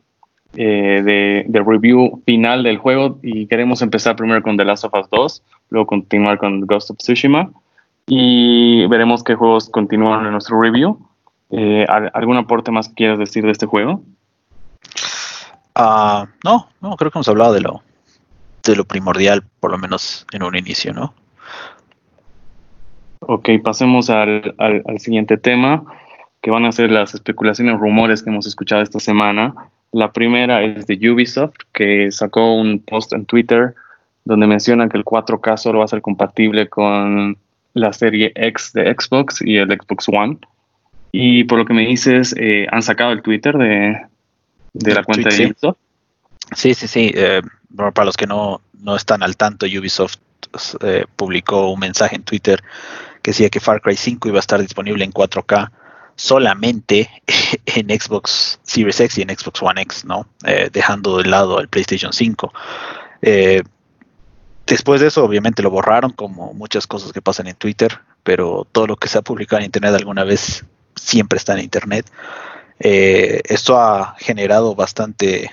eh, 0.58 1.46
de, 1.48 1.64
review 1.66 2.22
final 2.26 2.64
del 2.64 2.78
juego 2.78 3.20
y 3.22 3.48
queremos 3.48 3.82
empezar 3.82 4.16
primero 4.16 4.42
con 4.42 4.58
The 4.58 4.66
Last 4.66 4.86
of 4.86 4.94
Us 4.94 5.10
2, 5.10 5.44
luego 5.70 5.88
continuar 5.88 6.38
con 6.38 6.62
Ghost 6.62 6.92
of 6.92 6.98
Tsushima 6.98 7.50
y 8.08 8.86
veremos 8.88 9.24
qué 9.24 9.36
juegos 9.36 9.70
continúan 9.70 10.26
en 10.26 10.32
nuestro 10.32 10.60
review. 10.60 11.00
Eh, 11.52 11.86
¿Algún 12.14 12.38
aporte 12.38 12.72
más 12.72 12.90
que 12.90 12.96
quieras 12.96 13.20
decir 13.20 13.44
de 13.44 13.52
este 13.52 13.66
juego? 13.66 14.02
Uh, 15.78 16.26
no, 16.44 16.70
no, 16.82 16.96
creo 16.96 17.12
que 17.12 17.18
hemos 17.18 17.28
hablado 17.28 17.54
de 17.54 17.62
lo, 17.62 17.82
de 18.64 18.76
lo 18.76 18.86
primordial, 18.86 19.44
por 19.60 19.72
lo 19.72 19.78
menos 19.78 20.26
en 20.32 20.44
un 20.44 20.56
inicio, 20.56 20.94
¿no? 20.94 21.14
Ok, 23.20 23.50
pasemos 23.64 24.10
al, 24.10 24.56
al, 24.58 24.84
al 24.88 25.00
siguiente 25.00 25.38
tema, 25.38 25.84
que 26.42 26.52
van 26.52 26.66
a 26.66 26.72
ser 26.72 26.92
las 26.92 27.14
especulaciones, 27.14 27.80
rumores 27.80 28.24
que 28.24 28.30
hemos 28.30 28.48
escuchado 28.48 28.82
esta 28.82 29.00
semana 29.00 29.54
la 29.92 30.12
primera 30.12 30.64
es 30.64 30.88
de 30.88 31.10
Ubisoft, 31.10 31.56
que 31.74 32.12
sacó 32.12 32.56
un 32.56 32.80
post 32.80 33.14
en 33.14 33.26
Twitter 33.26 33.76
donde 34.26 34.48
mencionan 34.48 34.90
que 34.90 34.98
el 34.98 35.06
4K 35.06 35.58
solo 35.58 35.80
va 35.80 35.86
a 35.86 35.88
ser 35.88 36.02
compatible 36.02 36.68
con 36.68 37.38
la 37.74 37.94
serie 37.94 38.32
X 38.36 38.74
de 38.74 38.94
Xbox 38.94 39.42
y 39.42 39.58
el 39.58 39.70
Xbox 39.70 40.10
One. 40.10 40.40
Y 41.12 41.44
por 41.46 41.60
lo 41.60 41.66
que 41.66 41.74
me 41.74 41.86
dices, 41.86 42.36
eh, 42.38 42.68
han 42.72 42.82
sacado 42.82 43.12
el 43.12 43.22
Twitter 43.22 43.56
de, 43.56 44.08
la 44.74 45.04
cuenta 45.04 45.30
de 45.30 45.46
Ubisoft. 45.46 45.78
Sí, 46.56 46.74
sí, 46.74 46.88
sí. 46.88 47.12
Eh, 47.14 47.42
para 47.94 48.06
los 48.06 48.18
que 48.18 48.28
no, 48.28 48.62
no 48.80 48.96
están 48.96 49.24
al 49.24 49.38
tanto, 49.38 49.66
Ubisoft 49.66 50.18
eh, 50.82 51.06
publicó 51.16 51.72
un 51.72 51.80
mensaje 51.80 52.16
en 52.16 52.24
Twitter 52.24 52.64
que 53.22 53.32
decía 53.32 53.50
que 53.50 53.60
Far 53.60 53.82
Cry 53.82 53.96
5 53.96 54.28
iba 54.28 54.38
a 54.38 54.40
estar 54.40 54.60
disponible 54.60 55.04
en 55.04 55.12
4K 55.12 55.72
solamente 56.16 57.10
en 57.66 57.90
Xbox 57.90 58.60
Series 58.64 59.00
X 59.00 59.18
y 59.18 59.22
en 59.22 59.30
Xbox 59.30 59.62
One 59.62 59.82
X, 59.82 60.06
¿no? 60.06 60.28
Eh, 60.46 60.70
dejando 60.72 61.18
de 61.18 61.26
lado 61.26 61.60
el 61.60 61.68
PlayStation 61.68 62.14
5. 62.14 62.54
Eh, 63.22 63.64
después 64.66 65.02
de 65.02 65.08
eso, 65.08 65.24
obviamente 65.24 65.62
lo 65.62 65.70
borraron, 65.70 66.12
como 66.12 66.54
muchas 66.54 66.88
cosas 66.88 67.12
que 67.12 67.22
pasan 67.22 67.48
en 67.48 67.56
Twitter. 67.56 68.00
pero 68.24 68.66
todo 68.72 68.88
lo 68.88 68.96
que 68.96 69.08
se 69.08 69.20
ha 69.20 69.22
publicado 69.22 69.60
en 69.60 69.66
Internet 69.66 69.94
alguna 69.94 70.24
vez 70.24 70.66
siempre 70.96 71.38
está 71.38 71.54
en 71.54 71.60
Internet. 71.60 72.12
Eh, 72.80 73.42
esto 73.46 73.80
ha 73.80 74.16
generado 74.18 74.74
bastante 74.74 75.52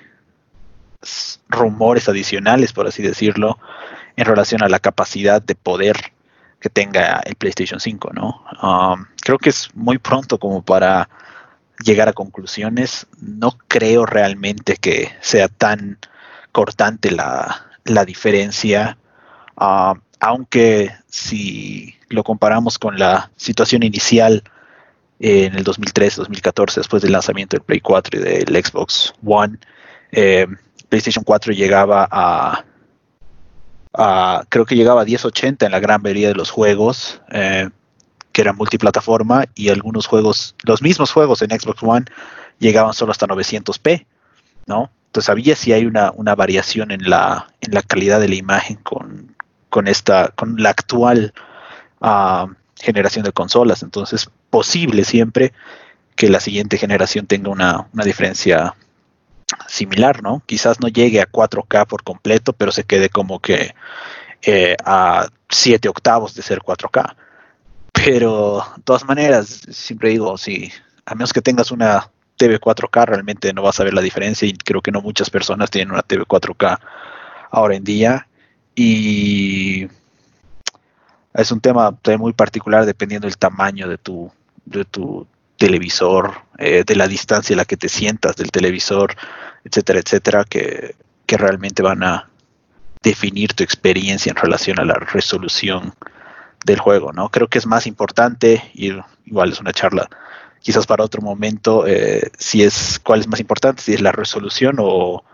rumores 1.48 2.08
adicionales, 2.08 2.72
por 2.72 2.86
así 2.86 3.02
decirlo, 3.02 3.58
en 4.16 4.24
relación 4.24 4.62
a 4.62 4.68
la 4.68 4.78
capacidad 4.78 5.42
de 5.42 5.54
poder 5.54 6.12
que 6.62 6.70
tenga 6.70 7.20
el 7.24 7.34
PlayStation 7.34 7.80
5, 7.80 8.12
¿no? 8.14 8.40
Um, 8.62 9.04
creo 9.20 9.36
que 9.36 9.50
es 9.50 9.68
muy 9.74 9.98
pronto 9.98 10.38
como 10.38 10.62
para 10.62 11.08
llegar 11.84 12.08
a 12.08 12.12
conclusiones. 12.12 13.08
No 13.20 13.58
creo 13.66 14.06
realmente 14.06 14.76
que 14.76 15.10
sea 15.20 15.48
tan 15.48 15.98
cortante 16.52 17.10
la, 17.10 17.66
diferencia, 18.06 18.96
um, 19.60 20.00
aunque 20.20 20.92
si 21.08 21.96
lo 22.08 22.22
comparamos 22.22 22.78
con 22.78 22.96
la 22.96 23.32
situación 23.36 23.82
inicial 23.82 24.44
en 25.18 25.56
el 25.56 25.64
2003-2014, 25.64 26.76
después 26.76 27.02
del 27.02 27.10
lanzamiento 27.10 27.56
del 27.56 27.64
Play 27.64 27.80
4 27.80 28.20
y 28.20 28.22
del 28.22 28.64
Xbox 28.64 29.12
One, 29.26 29.58
eh, 30.12 30.46
PlayStation 30.88 31.24
4 31.24 31.52
llegaba 31.54 32.06
a, 32.08 32.64
creo 34.48 34.64
que 34.64 34.76
llegaba 34.76 35.02
a 35.02 35.04
1080 35.04 35.66
en 35.66 35.72
la 35.72 35.80
gran 35.80 36.02
mayoría 36.02 36.28
de 36.28 36.34
los 36.34 36.50
juegos, 36.50 37.20
eh, 37.30 37.68
que 38.32 38.40
eran 38.40 38.56
multiplataforma, 38.56 39.44
y 39.54 39.68
algunos 39.68 40.06
juegos, 40.06 40.54
los 40.64 40.82
mismos 40.82 41.12
juegos 41.12 41.42
en 41.42 41.50
Xbox 41.50 41.82
One, 41.82 42.06
llegaban 42.58 42.94
solo 42.94 43.12
hasta 43.12 43.26
900p, 43.26 44.06
¿no? 44.66 44.90
Entonces 45.06 45.28
había 45.28 45.56
si 45.56 45.74
hay 45.74 45.84
una, 45.84 46.10
variación 46.34 46.90
en 46.90 47.10
la, 47.10 47.48
calidad 47.86 48.18
de 48.18 48.28
la 48.28 48.34
imagen 48.34 48.78
con, 48.78 49.86
esta, 49.86 50.28
con 50.28 50.56
la 50.56 50.70
actual 50.70 51.34
ah, 52.00 52.46
generación 52.80 53.24
de 53.24 53.32
consolas. 53.32 53.82
Entonces, 53.82 54.30
posible 54.48 55.04
siempre 55.04 55.52
que 56.16 56.28
la 56.28 56.40
siguiente 56.40 56.78
generación 56.78 57.26
tenga 57.26 57.50
una, 57.50 57.88
diferencia 58.04 58.74
similar, 59.68 60.22
¿no? 60.22 60.42
Quizás 60.46 60.80
no 60.80 60.88
llegue 60.88 61.20
a 61.20 61.30
4K 61.30 61.86
por 61.86 62.02
completo, 62.02 62.52
pero 62.52 62.72
se 62.72 62.84
quede 62.84 63.08
como 63.08 63.40
que 63.40 63.74
eh, 64.42 64.76
a 64.84 65.28
7 65.48 65.88
octavos 65.88 66.34
de 66.34 66.42
ser 66.42 66.60
4K. 66.60 67.14
Pero, 67.92 68.64
de 68.76 68.82
todas 68.82 69.04
maneras, 69.04 69.62
siempre 69.70 70.10
digo, 70.10 70.36
si 70.38 70.72
a 71.06 71.14
menos 71.14 71.32
que 71.32 71.42
tengas 71.42 71.70
una 71.70 72.10
TV 72.36 72.60
4K, 72.60 73.06
realmente 73.06 73.52
no 73.52 73.62
vas 73.62 73.78
a 73.78 73.84
ver 73.84 73.94
la 73.94 74.00
diferencia 74.00 74.48
y 74.48 74.54
creo 74.54 74.80
que 74.80 74.90
no 74.90 75.00
muchas 75.00 75.30
personas 75.30 75.70
tienen 75.70 75.92
una 75.92 76.02
TV 76.02 76.24
4K 76.24 76.78
ahora 77.50 77.76
en 77.76 77.84
día. 77.84 78.26
Y 78.74 79.88
es 81.34 81.52
un 81.52 81.60
tema 81.60 81.96
muy 82.18 82.32
particular 82.32 82.86
dependiendo 82.86 83.26
del 83.26 83.36
tamaño 83.36 83.88
de 83.88 83.98
tu, 83.98 84.30
de 84.64 84.84
tu 84.84 85.26
televisor, 85.62 86.42
eh, 86.58 86.82
de 86.84 86.96
la 86.96 87.06
distancia 87.06 87.54
en 87.54 87.58
la 87.58 87.64
que 87.64 87.76
te 87.76 87.88
sientas 87.88 88.34
del 88.34 88.50
televisor, 88.50 89.14
etcétera, 89.64 90.00
etcétera, 90.00 90.44
que, 90.44 90.96
realmente 91.34 91.82
van 91.82 92.02
a 92.02 92.28
definir 93.02 93.54
tu 93.54 93.64
experiencia 93.64 94.28
en 94.28 94.36
relación 94.36 94.78
a 94.78 94.84
la 94.84 94.92
resolución 94.92 95.94
del 96.66 96.78
juego, 96.78 97.10
¿no? 97.10 97.30
Creo 97.30 97.48
que 97.48 97.56
es 97.56 97.64
más 97.64 97.86
importante, 97.86 98.70
y 98.74 98.92
igual 99.24 99.50
es 99.50 99.58
una 99.58 99.72
charla 99.72 100.10
quizás 100.60 100.86
para 100.86 101.02
otro 101.02 101.22
momento, 101.22 101.86
eh, 101.86 102.30
si 102.36 102.62
es 102.62 103.00
cuál 103.02 103.20
es 103.20 103.28
más 103.28 103.40
importante, 103.40 103.80
si 103.80 103.94
es 103.94 104.02
la 104.02 104.12
resolución 104.12 104.76
o, 104.78 105.24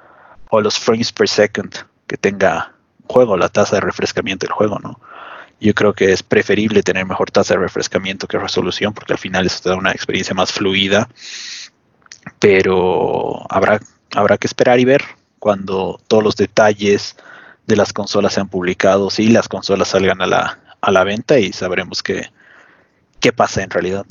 o 0.50 0.60
los 0.60 0.78
frames 0.78 1.10
per 1.10 1.28
second 1.28 1.74
que 2.06 2.16
tenga 2.16 2.74
un 3.02 3.08
juego, 3.08 3.36
la 3.36 3.48
tasa 3.48 3.74
de 3.74 3.80
refrescamiento 3.80 4.46
del 4.46 4.52
juego, 4.52 4.78
¿no? 4.78 5.00
Yo 5.60 5.74
creo 5.74 5.92
que 5.92 6.12
es 6.12 6.22
preferible 6.22 6.82
tener 6.82 7.04
mejor 7.04 7.30
tasa 7.30 7.54
de 7.54 7.60
refrescamiento 7.60 8.28
que 8.28 8.38
resolución, 8.38 8.94
porque 8.94 9.12
al 9.12 9.18
final 9.18 9.46
eso 9.46 9.60
te 9.62 9.70
da 9.70 9.76
una 9.76 9.90
experiencia 9.90 10.34
más 10.34 10.52
fluida. 10.52 11.08
Pero 12.38 13.44
habrá, 13.50 13.80
habrá 14.14 14.38
que 14.38 14.46
esperar 14.46 14.78
y 14.78 14.84
ver 14.84 15.02
cuando 15.38 16.00
todos 16.06 16.22
los 16.22 16.36
detalles 16.36 17.16
de 17.66 17.76
las 17.76 17.92
consolas 17.92 18.34
sean 18.34 18.48
publicados 18.48 19.18
y 19.18 19.28
las 19.28 19.48
consolas 19.48 19.88
salgan 19.88 20.22
a 20.22 20.26
la, 20.26 20.58
a 20.80 20.90
la 20.90 21.04
venta 21.04 21.38
y 21.38 21.52
sabremos 21.52 22.02
qué, 22.02 22.30
qué 23.20 23.32
pasa 23.32 23.62
en 23.62 23.70
realidad. 23.70 24.06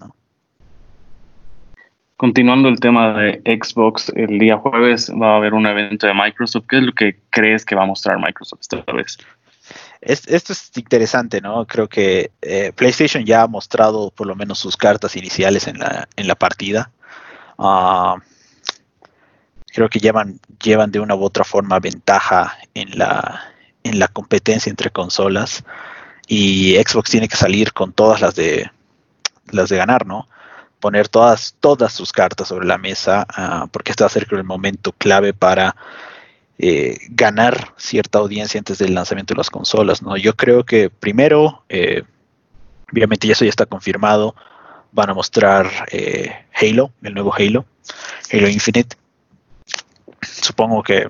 Continuando 2.17 2.67
el 2.67 2.79
tema 2.79 3.13
de 3.13 3.41
Xbox, 3.45 4.11
el 4.15 4.39
día 4.39 4.57
jueves 4.57 5.11
va 5.11 5.33
a 5.33 5.37
haber 5.37 5.53
un 5.53 5.67
evento 5.67 6.07
de 6.07 6.15
Microsoft. 6.15 6.65
¿Qué 6.67 6.77
es 6.77 6.83
lo 6.83 6.93
que 6.93 7.19
crees 7.29 7.63
que 7.63 7.75
va 7.75 7.83
a 7.83 7.85
mostrar 7.85 8.17
Microsoft 8.17 8.61
esta 8.61 8.83
vez? 8.91 9.17
Esto 10.01 10.53
es 10.53 10.71
interesante, 10.75 11.41
¿no? 11.41 11.65
Creo 11.65 11.87
que 11.87 12.31
eh, 12.41 12.71
PlayStation 12.75 13.25
ya 13.25 13.43
ha 13.43 13.47
mostrado 13.47 14.11
por 14.11 14.27
lo 14.27 14.35
menos 14.35 14.59
sus 14.59 14.77
cartas 14.77 15.15
iniciales 15.15 15.67
en 15.67 15.79
la, 15.79 16.07
en 16.15 16.27
la 16.27 16.35
partida. 16.35 16.91
Ah, 17.57 18.17
creo 19.73 19.89
que 19.89 19.99
llevan, 19.99 20.39
llevan 20.61 20.91
de 20.91 20.99
una 20.99 21.15
u 21.15 21.23
otra 21.23 21.43
forma 21.43 21.79
ventaja 21.79 22.57
en 22.73 22.97
la, 22.97 23.53
en 23.83 23.99
la 23.99 24.07
competencia 24.07 24.69
entre 24.69 24.91
consolas. 24.91 25.63
Y 26.27 26.75
Xbox 26.75 27.09
tiene 27.09 27.27
que 27.27 27.37
salir 27.37 27.73
con 27.73 27.93
todas 27.93 28.21
las 28.21 28.35
de 28.35 28.69
las 29.49 29.69
de 29.69 29.77
ganar, 29.77 30.05
¿no? 30.05 30.27
Poner 30.79 31.07
todas, 31.07 31.55
todas 31.59 31.93
sus 31.93 32.11
cartas 32.11 32.49
sobre 32.49 32.67
la 32.67 32.77
mesa, 32.77 33.25
ah, 33.29 33.67
porque 33.71 33.91
este 33.91 34.03
va 34.03 34.07
a 34.07 34.11
ser 34.11 34.27
el 34.29 34.43
momento 34.43 34.91
clave 34.91 35.33
para 35.33 35.75
eh, 36.59 36.97
ganar 37.09 37.75
cierta 37.77 38.17
audiencia 38.17 38.57
antes 38.57 38.79
del 38.79 38.95
lanzamiento 38.95 39.35
de 39.35 39.37
las 39.37 39.51
consolas. 39.51 40.01
¿no? 40.01 40.17
Yo 40.17 40.35
creo 40.35 40.63
que 40.63 40.89
primero, 40.89 41.63
eh, 41.69 42.01
obviamente 42.91 43.27
ya 43.27 43.33
eso 43.33 43.45
ya 43.45 43.49
está 43.49 43.67
confirmado, 43.67 44.35
van 44.91 45.11
a 45.11 45.13
mostrar 45.13 45.69
eh, 45.91 46.31
Halo, 46.59 46.91
el 47.03 47.13
nuevo 47.13 47.31
Halo, 47.31 47.65
Halo 48.33 48.49
Infinite. 48.49 48.97
Supongo 50.21 50.81
que 50.81 51.07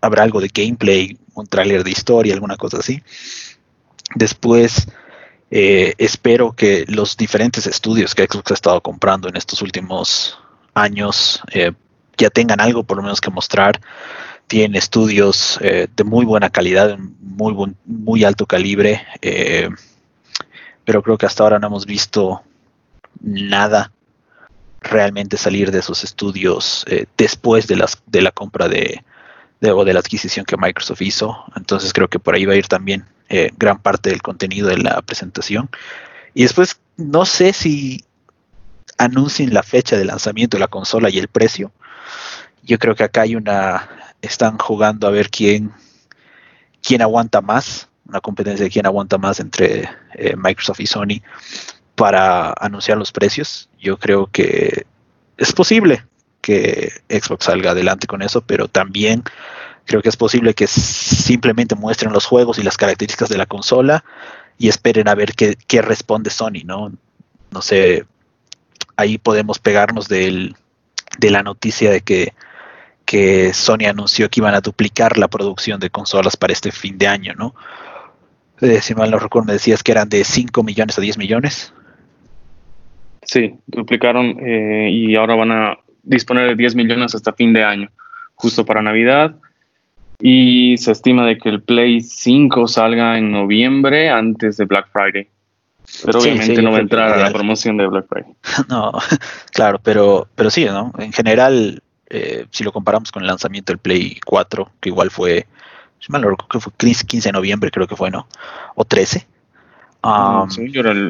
habrá 0.00 0.22
algo 0.22 0.40
de 0.40 0.52
gameplay, 0.54 1.18
un 1.34 1.48
tráiler 1.48 1.82
de 1.82 1.90
historia, 1.90 2.34
alguna 2.34 2.56
cosa 2.56 2.78
así. 2.78 3.02
Después, 4.14 4.86
espero 5.50 6.52
que 6.52 6.84
los 6.86 7.16
diferentes 7.16 7.66
estudios 7.66 8.14
que 8.14 8.24
Xbox 8.24 8.52
ha 8.52 8.54
estado 8.54 8.80
comprando 8.80 9.28
en 9.28 9.36
estos 9.36 9.62
últimos 9.62 10.38
años 10.74 11.42
ya 12.16 12.30
tengan 12.30 12.60
algo 12.60 12.84
por 12.84 12.96
lo 12.96 13.02
menos 13.02 13.20
que 13.20 13.30
mostrar 13.30 13.80
tiene 14.46 14.78
estudios 14.78 15.58
eh, 15.60 15.88
de 15.94 16.04
muy 16.04 16.24
buena 16.24 16.50
calidad, 16.50 16.98
muy, 17.20 17.74
muy 17.84 18.24
alto 18.24 18.46
calibre, 18.46 19.04
eh, 19.20 19.68
pero 20.84 21.02
creo 21.02 21.18
que 21.18 21.26
hasta 21.26 21.42
ahora 21.42 21.58
no 21.58 21.66
hemos 21.66 21.86
visto 21.86 22.42
nada 23.20 23.90
realmente 24.80 25.36
salir 25.36 25.72
de 25.72 25.80
esos 25.80 26.04
estudios 26.04 26.84
eh, 26.88 27.06
después 27.16 27.66
de, 27.66 27.76
las, 27.76 28.00
de 28.06 28.22
la 28.22 28.30
compra 28.30 28.68
de, 28.68 29.02
o 29.62 29.84
de 29.84 29.92
la 29.92 30.00
adquisición 30.00 30.46
que 30.46 30.56
Microsoft 30.56 31.02
hizo. 31.02 31.44
Entonces 31.56 31.92
creo 31.92 32.08
que 32.08 32.20
por 32.20 32.34
ahí 32.34 32.44
va 32.44 32.52
a 32.52 32.56
ir 32.56 32.68
también 32.68 33.04
gran 33.58 33.80
parte 33.80 34.10
del 34.10 34.22
contenido 34.22 34.68
de 34.68 34.78
la 34.78 35.02
presentación. 35.02 35.68
Y 36.34 36.42
después 36.42 36.78
no 36.96 37.24
sé 37.24 37.52
si 37.52 38.04
anuncien 38.98 39.52
la 39.52 39.64
fecha 39.64 39.96
de 39.96 40.04
lanzamiento 40.04 40.56
de 40.56 40.60
la 40.60 40.68
consola 40.68 41.10
y 41.10 41.18
el 41.18 41.26
precio. 41.26 41.72
Yo 42.62 42.78
creo 42.78 42.94
que 42.94 43.02
acá 43.02 43.22
hay 43.22 43.34
una 43.34 44.05
están 44.26 44.58
jugando 44.58 45.06
a 45.06 45.10
ver 45.10 45.30
quién, 45.30 45.72
quién 46.82 47.02
aguanta 47.02 47.40
más, 47.40 47.88
una 48.08 48.20
competencia 48.20 48.64
de 48.64 48.70
quién 48.70 48.86
aguanta 48.86 49.18
más 49.18 49.40
entre 49.40 49.88
eh, 50.14 50.36
Microsoft 50.36 50.80
y 50.80 50.86
Sony 50.86 51.22
para 51.94 52.52
anunciar 52.58 52.98
los 52.98 53.12
precios. 53.12 53.68
Yo 53.78 53.98
creo 53.98 54.28
que 54.28 54.86
es 55.36 55.52
posible 55.52 56.04
que 56.40 56.92
Xbox 57.08 57.46
salga 57.46 57.72
adelante 57.72 58.06
con 58.06 58.22
eso, 58.22 58.40
pero 58.42 58.68
también 58.68 59.24
creo 59.84 60.02
que 60.02 60.08
es 60.08 60.16
posible 60.16 60.54
que 60.54 60.66
simplemente 60.66 61.74
muestren 61.74 62.12
los 62.12 62.26
juegos 62.26 62.58
y 62.58 62.62
las 62.62 62.76
características 62.76 63.28
de 63.28 63.38
la 63.38 63.46
consola 63.46 64.04
y 64.58 64.68
esperen 64.68 65.08
a 65.08 65.14
ver 65.14 65.34
qué, 65.34 65.56
qué 65.66 65.82
responde 65.82 66.30
Sony, 66.30 66.64
¿no? 66.64 66.92
No 67.50 67.62
sé, 67.62 68.06
ahí 68.96 69.18
podemos 69.18 69.58
pegarnos 69.58 70.08
del, 70.08 70.56
de 71.18 71.30
la 71.30 71.42
noticia 71.42 71.90
de 71.90 72.00
que 72.00 72.34
que 73.06 73.54
Sony 73.54 73.86
anunció 73.88 74.28
que 74.28 74.40
iban 74.40 74.54
a 74.54 74.60
duplicar 74.60 75.16
la 75.16 75.28
producción 75.28 75.80
de 75.80 75.88
consolas 75.88 76.36
para 76.36 76.52
este 76.52 76.72
fin 76.72 76.98
de 76.98 77.06
año, 77.06 77.32
¿no? 77.38 77.54
Eh, 78.60 78.80
si 78.82 78.94
mal 78.94 79.10
no 79.10 79.18
recuerdo, 79.18 79.46
me 79.46 79.52
decías 79.52 79.82
que 79.82 79.92
eran 79.92 80.08
de 80.08 80.24
5 80.24 80.62
millones 80.62 80.98
a 80.98 81.00
10 81.00 81.16
millones. 81.16 81.72
Sí, 83.22 83.54
duplicaron 83.66 84.38
eh, 84.40 84.90
y 84.90 85.14
ahora 85.16 85.34
van 85.36 85.52
a 85.52 85.78
disponer 86.02 86.48
de 86.48 86.56
10 86.56 86.74
millones 86.74 87.14
hasta 87.14 87.32
fin 87.32 87.52
de 87.52 87.64
año, 87.64 87.90
justo 88.34 88.64
para 88.64 88.82
Navidad. 88.82 89.36
Y 90.20 90.76
se 90.78 90.92
estima 90.92 91.26
de 91.26 91.36
que 91.38 91.50
el 91.50 91.62
Play 91.62 92.00
5 92.00 92.66
salga 92.68 93.18
en 93.18 93.30
noviembre 93.30 94.08
antes 94.08 94.56
de 94.56 94.64
Black 94.64 94.88
Friday. 94.90 95.28
Pero 96.04 96.18
obviamente 96.18 96.62
no 96.62 96.72
va 96.72 96.78
a 96.78 96.80
entrar 96.80 97.12
a 97.12 97.16
la 97.18 97.30
promoción 97.30 97.76
de 97.76 97.86
Black 97.86 98.06
Friday. 98.08 98.32
No, 98.68 98.92
claro, 99.52 99.78
pero, 99.82 100.26
pero 100.34 100.50
sí, 100.50 100.64
¿no? 100.64 100.92
En 100.98 101.12
general, 101.12 101.82
eh, 102.08 102.46
si 102.50 102.64
lo 102.64 102.72
comparamos 102.72 103.10
con 103.10 103.22
el 103.22 103.28
lanzamiento 103.28 103.72
del 103.72 103.78
Play 103.78 104.20
4, 104.24 104.70
que 104.80 104.88
igual 104.88 105.10
fue, 105.10 105.46
si 106.00 106.12
mal 106.12 106.22
no 106.22 106.36
que 106.36 106.60
fue 106.60 106.72
15 106.72 107.28
de 107.28 107.32
noviembre, 107.32 107.70
creo 107.70 107.86
que 107.86 107.96
fue, 107.96 108.10
¿no? 108.10 108.28
O 108.74 108.84
13. 108.84 109.26
Um, 110.04 110.48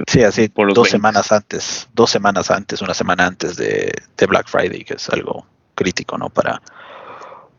sí, 0.09 0.23
así 0.23 0.49
por 0.49 0.73
dos 0.73 0.89
semanas 0.89 1.31
antes, 1.31 1.87
dos 1.93 2.11
semanas 2.11 2.51
antes, 2.51 2.81
una 2.81 2.95
semana 2.95 3.27
antes 3.27 3.57
de, 3.57 3.93
Black 4.27 4.49
Friday, 4.49 4.85
que 4.85 4.95
es 4.95 5.11
algo 5.11 5.47
crítico, 5.75 6.17
¿no? 6.17 6.31
Para, 6.31 6.63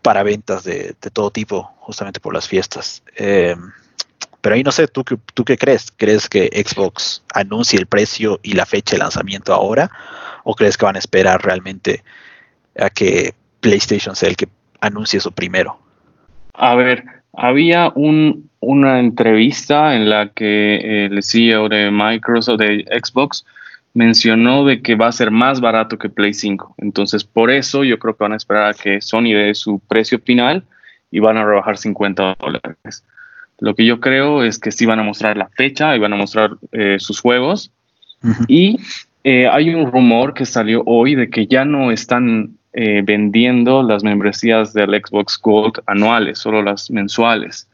para 0.01 0.24
ventas 0.24 0.63
de, 0.63 0.96
todo 1.13 1.29
tipo, 1.29 1.75
justamente 1.79 2.20
por 2.20 2.34
las 2.34 2.48
fiestas. 2.48 3.03
Em, 3.15 3.72
pero 4.41 4.56
ahí 4.56 4.63
no 4.63 4.72
sé, 4.72 4.88
¿tú, 4.88 5.03
¿tú 5.03 5.46
qué 5.46 5.58
crees? 5.58 5.91
¿Crees 5.96 6.27
que 6.27 6.50
Xbox 6.65 7.22
anuncie 7.34 7.77
el 7.77 7.86
precio 7.86 8.39
y 8.41 8.53
la 8.53 8.65
fecha 8.65 8.96
de 8.96 9.00
lanzamiento 9.00 9.53
ahora? 9.53 9.91
¿O 10.44 10.56
crees 10.56 10.75
que 10.75 10.86
van 10.86 10.96
a 10.96 11.00
esperar 11.00 11.44
realmente 11.44 12.03
a 12.80 12.90
que 12.90 13.34
PlayStation 13.60 14.16
sea 14.16 14.30
el 14.30 14.36
que 14.36 14.48
anuncie 14.82 15.18
eso 15.18 15.32
primero? 15.32 15.80
A 16.54 16.76
ver, 16.76 17.06
había 17.34 17.92
un, 17.96 18.50
una 18.60 19.00
entrevista 19.00 19.96
en 19.96 20.10
la 20.10 20.30
que 20.30 21.06
el 21.06 21.24
CEO 21.24 21.70
de 21.70 21.92
Microsoft, 21.92 22.60
de 22.60 22.86
Xbox, 23.04 23.46
mencionó 23.94 24.64
de 24.66 24.82
que 24.82 24.96
va 24.96 25.08
a 25.08 25.12
ser 25.12 25.32
más 25.32 25.60
barato 25.60 25.98
que 25.98 26.10
Play 26.10 26.34
5. 26.34 26.76
Entonces, 26.78 27.24
por 27.24 27.50
eso 27.50 27.84
yo 27.84 27.98
creo 27.98 28.16
que 28.16 28.24
van 28.24 28.34
a 28.34 28.38
esperar 28.38 28.70
a 28.70 28.74
que 28.74 29.02
Sony 29.02 29.34
dé 29.34 29.56
su 29.56 29.80
precio 29.80 30.20
final 30.20 30.64
y 31.10 31.20
van 31.20 31.38
a 31.38 31.46
rebajar 31.46 31.78
50 31.78 32.36
dólares. 32.40 33.04
Lo 33.60 33.74
que 33.76 33.86
yo 33.86 34.00
creo 34.00 34.44
es 34.44 34.60
que 34.60 34.72
sí 34.72 34.86
van 34.86 35.00
a 35.00 35.04
mostrar 35.04 35.36
la 35.36 35.50
fecha 35.50 35.96
y 35.96 36.00
van 36.00 36.14
a 36.14 36.18
mostrar 36.18 36.58
eh, 36.72 36.98
sus 37.00 37.22
juegos. 37.22 37.72
Y 38.48 38.78
eh, 39.24 39.48
hay 39.48 39.74
un 39.74 39.92
rumor 39.92 40.34
que 40.34 40.46
salió 40.46 40.84
hoy 40.86 41.16
de 41.16 41.30
que 41.30 41.48
ya 41.48 41.66
no 41.66 41.92
están 41.92 42.57
eh, 42.80 43.02
vendiendo 43.04 43.82
las 43.82 44.04
membresías 44.04 44.72
del 44.72 44.92
Xbox 44.92 45.40
Gold 45.42 45.82
anuales, 45.88 46.38
solo 46.38 46.62
las 46.62 46.92
mensuales. 46.92 47.68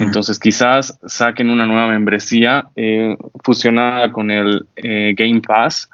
Entonces 0.00 0.40
quizás 0.40 0.98
saquen 1.06 1.50
una 1.50 1.66
nueva 1.66 1.86
membresía 1.86 2.66
eh, 2.74 3.16
fusionada 3.44 4.10
con 4.10 4.32
el 4.32 4.66
eh, 4.74 5.14
Game 5.16 5.40
Pass, 5.40 5.88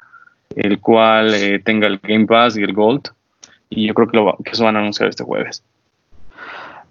el 0.55 0.79
cual 0.79 1.61
tenga 1.63 1.85
el 1.85 1.99
Game 1.99 2.25
Pass 2.25 2.57
y 2.57 2.63
el 2.63 2.73
Gold. 2.73 3.09
Y 3.69 3.85
yo 3.85 3.93
creo 3.93 4.07
que, 4.07 4.17
lo, 4.17 4.35
que 4.43 4.53
eso 4.53 4.63
van 4.63 4.75
a 4.75 4.79
anunciar 4.79 5.07
este 5.07 5.23
jueves. 5.23 5.63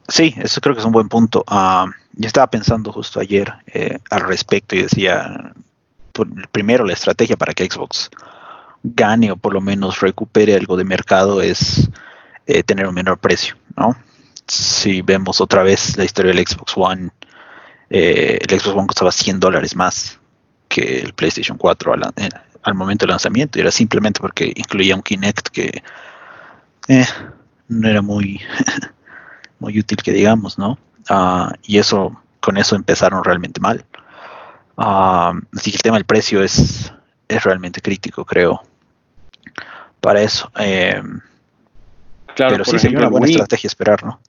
Sí, 0.07 0.33
eso 0.37 0.61
creo 0.61 0.77
que 0.77 0.83
es 0.83 0.87
un 0.87 0.93
buen 0.93 1.09
punto. 1.09 1.45
Uh, 1.51 1.91
yo 2.13 2.29
estaba 2.29 2.47
pensando 2.47 2.93
justo 2.93 3.19
ayer 3.19 3.53
al 4.09 4.21
respecto 4.21 4.77
y 4.77 4.83
decía, 4.83 5.53
primero 6.53 6.85
la 6.85 6.93
estrategia 6.93 7.37
para 7.37 7.55
que 7.55 7.69
Xbox 7.69 8.09
gane 8.83 9.31
o 9.31 9.37
por 9.37 9.53
lo 9.53 9.61
menos 9.61 10.01
recupere 10.01 10.55
algo 10.55 10.77
de 10.77 10.85
mercado 10.85 11.43
es 11.43 11.91
eh, 12.47 12.63
tener 12.63 12.87
un 12.87 12.95
menor 12.95 13.19
precio, 13.19 13.57
¿no? 13.77 13.97
Si 14.47 15.03
vemos 15.03 15.41
otra 15.41 15.63
vez 15.63 15.97
la 15.97 16.05
historia 16.05 16.33
del 16.33 16.47
Xbox 16.47 16.73
One, 16.77 17.11
eh, 17.91 18.39
el 18.41 18.61
Xbox 18.61 18.77
One 18.77 18.87
costaba 18.87 19.13
100 19.13 19.41
dólares 19.41 19.77
más 19.77 20.19
que 20.69 21.01
el 21.01 21.13
PlayStation 21.13 21.59
4 21.59 21.95
al, 22.63 22.75
momento 22.75 23.05
del 23.05 23.11
lanzamiento 23.11 23.59
y 23.59 23.63
era 23.63 23.71
simplemente 23.71 24.21
porque 24.21 24.53
incluía 24.55 24.95
un 24.95 25.03
Kinect 25.03 25.49
que 25.49 25.83
eh, 26.89 27.07
no 27.69 27.89
era 27.89 28.03
muy, 28.03 28.41
muy 29.59 29.79
útil 29.79 29.99
que 29.99 30.13
digamos, 30.13 30.59
¿no? 30.59 30.79
Ah, 31.09 31.53
y 31.63 31.79
eso, 31.79 32.21
con 32.41 32.57
eso 32.57 32.77
empezaron 32.77 33.23
realmente 33.25 33.61
mal. 33.61 33.85
Ah, 34.77 35.33
así 35.55 35.71
que 35.71 35.77
el 35.77 35.83
tema 35.83 35.97
del 35.97 36.07
precio 36.07 36.43
es, 36.43 36.93
es 37.29 37.45
realmente 37.45 37.81
crítico, 37.81 38.25
creo 38.25 38.63
para 40.01 40.23
eso. 40.23 40.51
Eh, 40.59 41.01
claro, 42.35 42.53
pero 42.53 42.65
sí 42.65 42.79
sería 42.79 42.99
una 42.99 43.09
buena 43.09 43.27
estrategia 43.27 43.69
esperar, 43.69 44.03
¿no? 44.05 44.21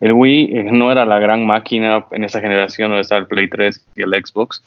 El 0.00 0.14
Wii 0.14 0.56
eh, 0.56 0.64
no 0.72 0.90
era 0.90 1.04
la 1.04 1.20
gran 1.20 1.46
máquina 1.46 2.04
en 2.10 2.24
esa 2.24 2.40
generación 2.40 2.90
donde 2.90 3.02
estaba 3.02 3.20
el 3.20 3.28
Play 3.28 3.48
3 3.48 3.84
y 3.96 4.02
el 4.02 4.12
Xbox. 4.12 4.62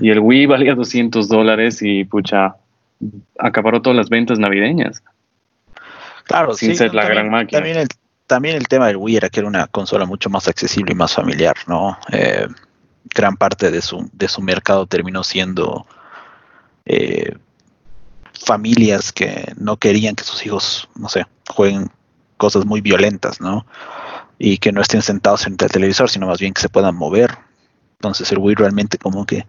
Y 0.00 0.10
el 0.10 0.20
Wii 0.20 0.46
valía 0.46 0.76
200 0.76 1.28
dólares 1.28 1.82
y 1.82 2.04
pucha, 2.04 2.54
acaparó 3.36 3.82
todas 3.82 3.96
las 3.96 4.08
ventas 4.08 4.38
navideñas. 4.38 5.02
Claro, 6.24 6.54
sin 6.54 6.76
ser 6.76 6.94
la 6.94 7.04
gran 7.04 7.28
máquina. 7.28 7.58
También 7.58 7.78
el, 7.78 7.88
también 8.28 8.56
el 8.56 8.68
tema 8.68 8.86
del 8.86 8.96
Wii 8.96 9.16
era 9.16 9.28
que 9.28 9.40
era 9.40 9.48
una 9.48 9.66
consola 9.66 10.06
mucho 10.06 10.30
más 10.30 10.46
accesible 10.46 10.92
y 10.92 10.94
más 10.94 11.12
familiar, 11.12 11.56
¿no? 11.66 11.98
Eh, 12.12 12.46
gran 13.12 13.36
parte 13.36 13.72
de 13.72 13.82
su, 13.82 14.08
de 14.12 14.28
su 14.28 14.40
mercado 14.40 14.86
terminó 14.86 15.24
siendo 15.24 15.84
eh, 16.84 17.36
familias 18.32 19.12
que 19.12 19.52
no 19.56 19.76
querían 19.76 20.14
que 20.14 20.24
sus 20.24 20.44
hijos, 20.44 20.88
no 20.96 21.08
sé, 21.08 21.26
jueguen 21.48 21.90
cosas 22.36 22.66
muy 22.66 22.80
violentas, 22.80 23.40
¿no? 23.40 23.66
Y 24.38 24.58
que 24.58 24.72
no 24.72 24.80
estén 24.80 25.02
sentados 25.02 25.42
frente 25.42 25.64
al 25.64 25.70
televisor, 25.70 26.10
sino 26.10 26.26
más 26.26 26.40
bien 26.40 26.52
que 26.52 26.60
se 26.60 26.68
puedan 26.68 26.96
mover. 26.96 27.38
Entonces 27.98 28.30
el 28.32 28.38
Wii 28.38 28.56
realmente 28.56 28.98
como 28.98 29.24
que 29.24 29.46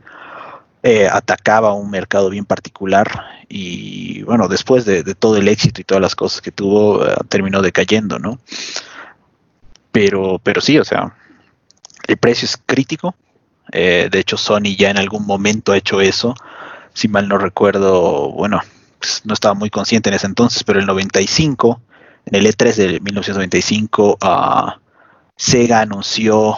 eh, 0.84 1.08
atacaba 1.10 1.74
un 1.74 1.90
mercado 1.90 2.30
bien 2.30 2.46
particular 2.46 3.08
y 3.48 4.22
bueno, 4.24 4.48
después 4.48 4.84
de, 4.84 5.04
todo 5.16 5.38
el 5.38 5.48
éxito 5.48 5.80
y 5.80 5.86
todas 5.86 6.02
las 6.02 6.16
cosas 6.16 6.42
que 6.42 6.52
tuvo, 6.52 7.08
eh, 7.08 7.16
terminó 7.30 7.62
decayendo, 7.62 8.20
¿no? 8.20 8.40
Pero, 9.92 10.40
pero 10.44 10.60
sí, 10.60 10.78
o 10.78 10.84
sea, 10.84 11.16
el 12.08 12.18
precio 12.18 12.46
es 12.46 12.58
crítico. 12.58 13.16
Eh, 13.72 14.10
de 14.12 14.20
hecho, 14.20 14.38
Sony 14.38 14.76
ya 14.78 14.90
en 14.90 14.98
algún 14.98 15.26
momento 15.26 15.72
ha 15.72 15.78
hecho 15.78 16.02
eso. 16.02 16.36
Si 16.94 17.08
mal 17.08 17.28
no 17.28 17.38
recuerdo, 17.38 18.30
bueno, 18.32 18.62
pues, 19.04 19.22
no 19.26 19.34
estaba 19.34 19.54
muy 19.54 19.70
consciente 19.70 20.08
en 20.08 20.16
ese 20.16 20.28
entonces, 20.28 20.64
pero 20.64 20.80
el 20.80 20.86
95, 20.86 21.82
en 22.26 22.36
el 22.36 22.46
E3 22.46 22.76
de 22.76 22.88
1995, 23.02 24.18
ah, 24.22 24.80
Sega 25.36 25.82
anunció 25.82 26.58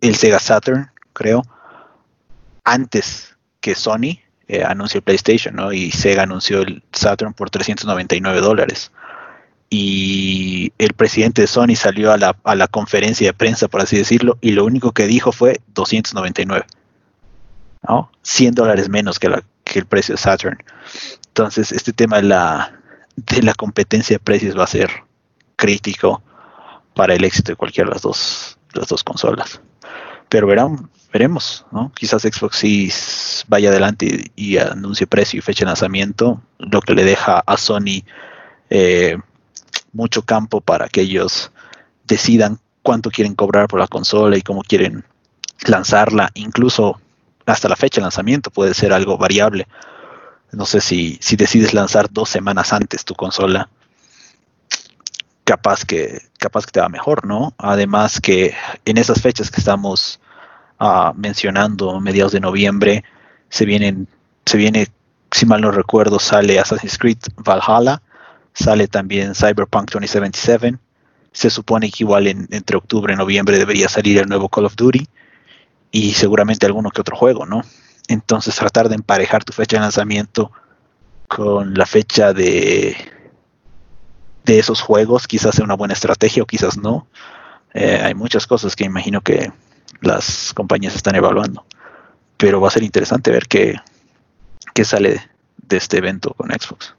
el 0.00 0.16
Sega 0.16 0.40
Saturn, 0.40 0.90
creo, 1.12 1.44
antes 2.64 3.36
que 3.60 3.76
Sony 3.76 4.18
eh, 4.48 4.64
anunció 4.66 4.98
el 4.98 5.04
PlayStation, 5.04 5.54
¿no? 5.54 5.72
Y 5.72 5.92
Sega 5.92 6.24
anunció 6.24 6.62
el 6.62 6.82
Saturn 6.92 7.32
por 7.32 7.48
399 7.48 8.40
dólares. 8.40 8.90
Y 9.70 10.72
el 10.78 10.94
presidente 10.94 11.42
de 11.42 11.46
Sony 11.46 11.76
salió 11.76 12.10
a 12.12 12.18
la, 12.18 12.36
a 12.42 12.56
la 12.56 12.66
conferencia 12.66 13.28
de 13.28 13.34
prensa, 13.34 13.68
por 13.68 13.82
así 13.82 13.96
decirlo, 13.96 14.36
y 14.40 14.50
lo 14.50 14.64
único 14.64 14.90
que 14.90 15.06
dijo 15.06 15.30
fue 15.30 15.60
299. 15.68 16.66
¿no? 17.88 18.10
100 18.22 18.54
dólares 18.54 18.88
menos 18.88 19.20
que, 19.20 19.28
la, 19.28 19.44
que 19.62 19.78
el 19.78 19.86
precio 19.86 20.16
de 20.16 20.20
Saturn. 20.20 20.58
Entonces, 21.32 21.72
este 21.72 21.94
tema 21.94 22.16
de 22.16 22.24
la, 22.24 22.78
de 23.16 23.42
la 23.42 23.54
competencia 23.54 24.16
de 24.16 24.20
precios 24.20 24.56
va 24.56 24.64
a 24.64 24.66
ser 24.66 24.90
crítico 25.56 26.22
para 26.94 27.14
el 27.14 27.24
éxito 27.24 27.52
de 27.52 27.56
cualquiera 27.56 27.88
de 27.88 27.94
las 27.94 28.02
dos, 28.02 28.58
las 28.74 28.86
dos 28.86 29.02
consolas. 29.02 29.62
Pero 30.28 30.46
verán, 30.46 30.90
veremos, 31.10 31.64
¿no? 31.72 31.90
Quizás 31.94 32.20
Xbox 32.20 32.58
sí 32.58 32.92
vaya 33.48 33.70
adelante 33.70 34.30
y, 34.36 34.58
anuncie 34.58 35.06
precio 35.06 35.38
y 35.38 35.40
fecha 35.40 35.64
de 35.64 35.70
lanzamiento, 35.70 36.42
lo 36.58 36.82
que 36.82 36.94
le 36.94 37.02
deja 37.02 37.42
a 37.46 37.56
Sony 37.56 38.04
eh, 38.68 39.16
mucho 39.94 40.20
campo 40.26 40.60
para 40.60 40.90
que 40.90 41.00
ellos 41.00 41.50
decidan 42.04 42.58
cuánto 42.82 43.10
quieren 43.10 43.34
cobrar 43.34 43.68
por 43.68 43.80
la 43.80 43.86
consola 43.86 44.36
y 44.36 44.42
cómo 44.42 44.60
quieren 44.60 45.02
lanzarla, 45.66 46.30
incluso 46.34 47.00
hasta 47.46 47.70
la 47.70 47.76
fecha 47.76 48.02
de 48.02 48.02
lanzamiento 48.02 48.50
puede 48.50 48.74
ser 48.74 48.92
algo 48.92 49.16
variable 49.16 49.66
no 50.52 50.66
sé 50.66 50.80
si, 50.80 51.18
si 51.20 51.36
decides 51.36 51.74
lanzar 51.74 52.10
dos 52.10 52.28
semanas 52.28 52.72
antes 52.72 53.04
tu 53.04 53.14
consola, 53.14 53.68
capaz 55.44 55.84
que, 55.84 56.20
capaz 56.38 56.66
que 56.66 56.72
te 56.72 56.80
va 56.80 56.88
mejor, 56.88 57.26
¿no? 57.26 57.54
Además 57.58 58.20
que 58.20 58.54
en 58.84 58.98
esas 58.98 59.20
fechas 59.20 59.50
que 59.50 59.60
estamos 59.60 60.20
uh, 60.78 61.12
mencionando, 61.14 62.00
mediados 62.00 62.32
de 62.32 62.40
noviembre, 62.40 63.04
se 63.48 63.64
vienen, 63.64 64.08
se 64.46 64.56
viene, 64.56 64.88
si 65.30 65.46
mal 65.46 65.60
no 65.60 65.70
recuerdo, 65.70 66.18
sale 66.18 66.58
Assassin's 66.58 66.98
Creed 66.98 67.18
Valhalla, 67.36 68.02
sale 68.52 68.88
también 68.88 69.34
Cyberpunk 69.34 69.90
2077, 69.90 70.78
se 71.32 71.50
supone 71.50 71.90
que 71.90 72.04
igual 72.04 72.26
entre 72.26 72.76
octubre 72.76 73.14
y 73.14 73.16
noviembre 73.16 73.58
debería 73.58 73.88
salir 73.88 74.18
el 74.18 74.28
nuevo 74.28 74.50
Call 74.50 74.66
of 74.66 74.76
Duty 74.76 75.06
y 75.90 76.12
seguramente 76.12 76.66
alguno 76.66 76.90
que 76.90 77.00
otro 77.00 77.16
juego, 77.16 77.46
¿no? 77.46 77.62
Entonces 78.08 78.56
tratar 78.56 78.88
de 78.88 78.96
emparejar 78.96 79.44
tu 79.44 79.52
fecha 79.52 79.76
de 79.76 79.82
lanzamiento 79.82 80.50
con 81.28 81.74
la 81.74 81.86
fecha 81.86 82.32
de, 82.32 82.96
de 84.44 84.58
esos 84.58 84.80
juegos 84.80 85.26
quizás 85.26 85.54
sea 85.54 85.64
una 85.64 85.76
buena 85.76 85.94
estrategia 85.94 86.42
o 86.42 86.46
quizás 86.46 86.76
no. 86.76 87.06
Eh, 87.74 88.00
hay 88.02 88.14
muchas 88.14 88.46
cosas 88.46 88.76
que 88.76 88.84
imagino 88.84 89.20
que 89.20 89.50
las 90.00 90.52
compañías 90.54 90.94
están 90.94 91.14
evaluando. 91.14 91.64
Pero 92.36 92.60
va 92.60 92.68
a 92.68 92.72
ser 92.72 92.82
interesante 92.82 93.30
ver 93.30 93.46
qué, 93.46 93.76
qué 94.74 94.84
sale 94.84 95.20
de 95.56 95.76
este 95.76 95.98
evento 95.98 96.34
con 96.34 96.50
Xbox. 96.50 96.94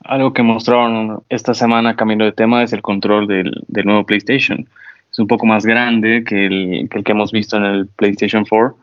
Algo 0.00 0.32
que 0.32 0.42
mostraron 0.42 1.22
esta 1.28 1.54
semana, 1.54 1.96
camino 1.96 2.24
de 2.24 2.32
tema, 2.32 2.62
es 2.62 2.72
el 2.72 2.82
control 2.82 3.26
del, 3.26 3.64
del 3.68 3.86
nuevo 3.86 4.04
PlayStation 4.04 4.68
es 5.14 5.18
un 5.20 5.28
poco 5.28 5.46
más 5.46 5.64
grande 5.64 6.24
que 6.24 6.46
el, 6.46 6.88
que 6.88 7.12
hemos 7.12 7.30
visto 7.30 7.56
en 7.56 7.64
el 7.64 7.86
PlayStation 7.86 8.44
4 8.44 8.76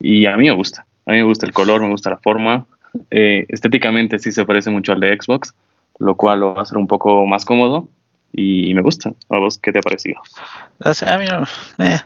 y 0.00 0.26
a 0.26 0.36
mí 0.36 0.46
me 0.46 0.50
gusta. 0.50 0.84
A 1.06 1.12
mí 1.12 1.18
me 1.18 1.22
gusta 1.22 1.46
el 1.46 1.52
color, 1.52 1.80
me 1.80 1.88
gusta 1.88 2.10
la 2.10 2.16
forma. 2.16 2.66
Eh, 3.12 3.46
estéticamente 3.48 4.18
sí 4.18 4.32
se 4.32 4.44
parece 4.44 4.68
mucho 4.70 4.92
al 4.92 4.98
de 4.98 5.16
Xbox, 5.16 5.54
lo 6.00 6.16
cual 6.16 6.40
lo 6.40 6.54
va 6.54 6.60
a 6.60 6.62
hacer 6.64 6.76
un 6.76 6.88
poco 6.88 7.24
más 7.26 7.44
cómodo 7.44 7.88
y 8.32 8.74
me 8.74 8.82
gusta. 8.82 9.12
¿A 9.28 9.38
vos 9.38 9.58
qué 9.58 9.70
te 9.70 9.78
ha 9.78 9.82
parecido? 9.82 10.20
a 10.80 11.18
mí 11.18 11.24
no, 11.26 11.84
eh, 11.84 12.00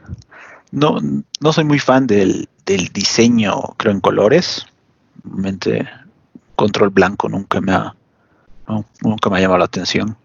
No, 0.72 0.98
no 1.40 1.52
soy 1.54 1.64
muy 1.64 1.78
fan 1.78 2.06
del, 2.06 2.48
diseño, 2.66 3.62
creo, 3.78 3.94
en 3.94 4.00
colores. 4.00 4.66
Realmente, 5.24 5.88
control 6.54 6.90
blanco 6.90 7.30
nunca 7.30 7.62
me 7.62 7.72
ha, 7.72 7.94
nunca 9.00 9.30
me 9.30 9.38
ha 9.38 9.40
llamado 9.40 9.60
la 9.60 9.64
atención. 9.64 10.18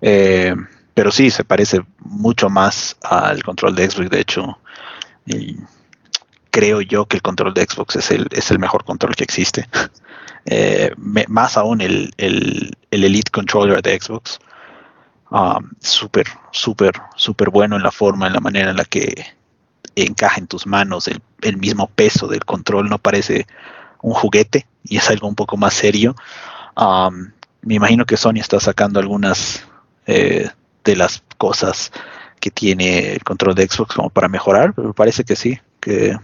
Eh, 0.00 0.56
pero 0.94 1.10
sí, 1.10 1.30
se 1.30 1.44
parece 1.44 1.80
mucho 1.98 2.48
más 2.48 2.96
al 3.02 3.42
control 3.42 3.74
de 3.74 3.90
Xbox. 3.90 4.10
De 4.10 4.20
hecho, 4.20 4.58
creo 6.50 6.80
yo 6.82 7.06
que 7.06 7.16
el 7.16 7.22
control 7.22 7.54
de 7.54 7.64
Xbox 7.64 7.96
es 7.96 8.10
el, 8.10 8.28
es 8.30 8.50
el 8.50 8.58
mejor 8.58 8.84
control 8.84 9.14
que 9.16 9.24
existe. 9.24 9.68
Eh, 10.44 10.90
más 10.96 11.56
aún 11.56 11.80
el, 11.80 12.12
el, 12.16 12.76
Elite 12.90 13.30
Controller 13.30 13.80
de 13.80 13.96
Xbox. 13.96 14.40
Um, 15.30 15.70
súper, 15.80 16.26
súper, 16.50 16.94
súper 17.14 17.48
bueno 17.48 17.76
en 17.76 17.84
la 17.84 17.92
forma, 17.92 18.26
en 18.26 18.32
la 18.32 18.40
manera 18.40 18.72
en 18.72 18.76
la 18.76 18.84
que 18.84 19.24
encaja 19.94 20.40
en 20.40 20.48
tus 20.48 20.66
manos 20.66 21.06
el, 21.06 21.22
el, 21.42 21.58
mismo 21.58 21.86
peso 21.86 22.26
del 22.26 22.44
control. 22.44 22.88
No 22.88 22.98
parece 22.98 23.46
un 24.02 24.14
juguete 24.14 24.66
y 24.82 24.96
es 24.96 25.08
algo 25.10 25.28
un 25.28 25.36
poco 25.36 25.56
más 25.56 25.74
serio. 25.74 26.16
Um, 26.76 27.30
me 27.60 27.74
imagino 27.74 28.04
que 28.04 28.16
Sony 28.16 28.40
está 28.40 28.58
sacando 28.58 28.98
algunas 28.98 29.64
eh, 30.06 30.50
de 30.84 30.96
las 30.96 31.22
cosas 31.38 31.92
que 32.40 32.50
tiene 32.50 33.12
el 33.12 33.22
control 33.22 33.54
de 33.54 33.66
Xbox 33.66 33.94
como 33.94 34.10
para 34.10 34.28
mejorar, 34.28 34.74
pero 34.74 34.92
parece 34.92 35.24
que 35.24 35.36
sí, 35.36 35.58
que, 35.80 36.16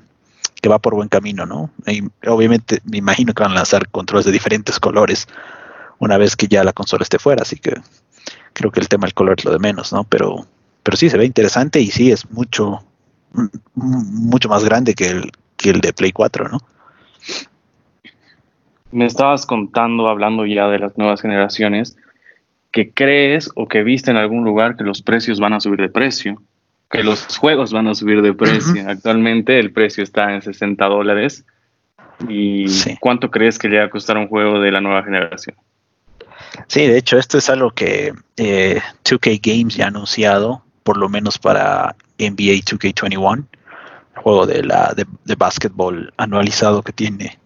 va 0.69 0.79
por 0.79 0.95
buen 0.95 1.09
camino, 1.09 1.47
¿no? 1.47 1.71
obviamente 2.27 2.81
me 2.85 2.99
imagino 2.99 3.33
que 3.33 3.43
van 3.43 3.53
a 3.53 3.55
lanzar 3.55 3.89
controles 3.89 4.27
de 4.27 4.33
diferentes 4.33 4.79
colores 4.79 5.27
una 5.99 6.19
vez 6.19 6.37
que 6.37 6.47
ya 6.47 6.63
la 6.63 6.75
consola 6.75 7.05
esté 7.05 7.19
fuera, 7.19 7.43
así 7.43 7.57
que 7.57 7.75
creo 8.53 8.71
que 8.71 8.81
el 8.81 8.89
tema 8.89 9.07
del 9.07 9.15
color 9.15 9.37
es 9.39 9.45
lo 9.45 9.53
de 9.53 9.59
menos, 9.59 9.93
¿no? 9.93 10.05
Pero, 10.05 10.47
pero 10.83 10.97
sí 10.97 11.09
se 11.09 11.17
ve 11.17 11.25
interesante 11.25 11.81
y 11.81 11.91
sí 11.91 12.11
es 12.11 12.31
mucho, 12.31 12.85
mucho 13.75 14.49
más 14.49 14.65
grande 14.65 14.95
que 14.95 15.07
el, 15.09 15.33
que 15.57 15.71
el 15.71 15.81
de 15.81 15.93
Play 15.93 16.13
4, 16.13 16.49
¿no? 16.49 16.59
Me 18.91 19.05
estabas 19.07 19.45
contando, 19.45 20.09
hablando 20.09 20.47
ya 20.47 20.67
de 20.69 20.79
las 20.79 20.97
nuevas 20.97 21.21
generaciones, 21.21 21.97
que 22.71 22.93
crees 22.93 23.51
o 23.55 23.67
que 23.67 23.83
viste 23.83 24.11
en 24.11 24.17
algún 24.17 24.45
lugar 24.45 24.77
que 24.77 24.85
los 24.85 25.03
precios 25.03 25.41
van 25.41 25.53
a 25.53 25.61
subir 25.61 25.81
de 25.81 25.89
precio, 25.89 26.43
que 26.91 27.03
los 27.03 27.37
juegos 27.37 27.73
van 27.73 27.89
a 27.89 27.95
subir 27.95 28.23
de 28.23 28.33
precio. 28.33 28.89
Actualmente 28.89 29.59
el 29.59 29.73
precio 29.73 30.03
está 30.03 30.35
en 30.35 30.43
60 30.43 30.85
dólares. 30.87 31.45
¿Y 32.29 32.67
cuánto 32.99 33.31
crees 33.31 33.59
que 33.59 33.69
le 33.69 33.79
va 33.79 33.85
a 33.85 33.91
costar 33.91 34.17
un 34.17 34.29
juego 34.29 34.59
de 34.61 34.73
la 34.73 34.81
nueva 34.81 35.03
generación? 35.05 35.57
Sí, 36.67 36.87
de 36.87 36.99
hecho, 36.99 37.19
esto 37.19 37.39
es 37.39 37.49
algo 37.49 37.71
que 37.71 38.13
2K 38.37 39.33
eh, 39.35 39.41
Games 39.43 39.77
ya 39.77 39.85
ha 39.85 39.89
anunciado, 39.89 40.63
por 40.83 40.97
lo 40.97 41.09
menos 41.09 41.39
para 41.39 41.95
NBA 42.19 42.65
2K21, 42.65 43.45
el 44.17 44.23
juego 44.23 44.47
de, 44.47 44.63
la, 44.65 44.93
de, 44.97 45.07
de 45.25 45.35
básquetbol 45.37 46.13
anualizado 46.17 46.83
que 46.83 46.93
tiene 46.93 47.39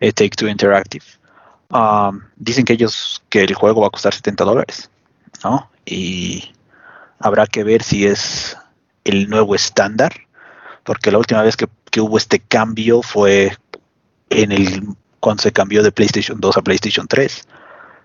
eh, 0.00 0.12
Take 0.12 0.36
Two 0.36 0.48
Interactive. 0.48 1.04
Um, 1.68 2.20
dicen 2.36 2.64
que 2.64 2.74
ellos 2.74 3.22
que 3.28 3.42
el 3.42 3.54
juego 3.54 3.80
va 3.80 3.88
a 3.88 3.90
costar 3.90 4.14
70 4.14 4.44
dólares, 4.44 4.90
¿no? 5.42 5.68
Y 5.84 6.52
habrá 7.18 7.46
que 7.46 7.64
ver 7.64 7.82
si 7.82 8.06
es 8.06 8.56
el 9.04 9.28
nuevo 9.28 9.54
estándar, 9.54 10.12
porque 10.84 11.10
la 11.10 11.18
última 11.18 11.42
vez 11.42 11.56
que, 11.56 11.68
hubo 11.98 12.18
este 12.18 12.40
cambio 12.40 13.00
fue 13.00 13.56
en 14.28 14.52
el 14.52 14.86
cuando 15.18 15.42
se 15.42 15.50
cambió 15.50 15.82
de 15.82 15.92
PlayStation 15.92 16.38
2 16.38 16.58
a 16.58 16.62
PlayStation 16.62 17.08
3. 17.08 17.48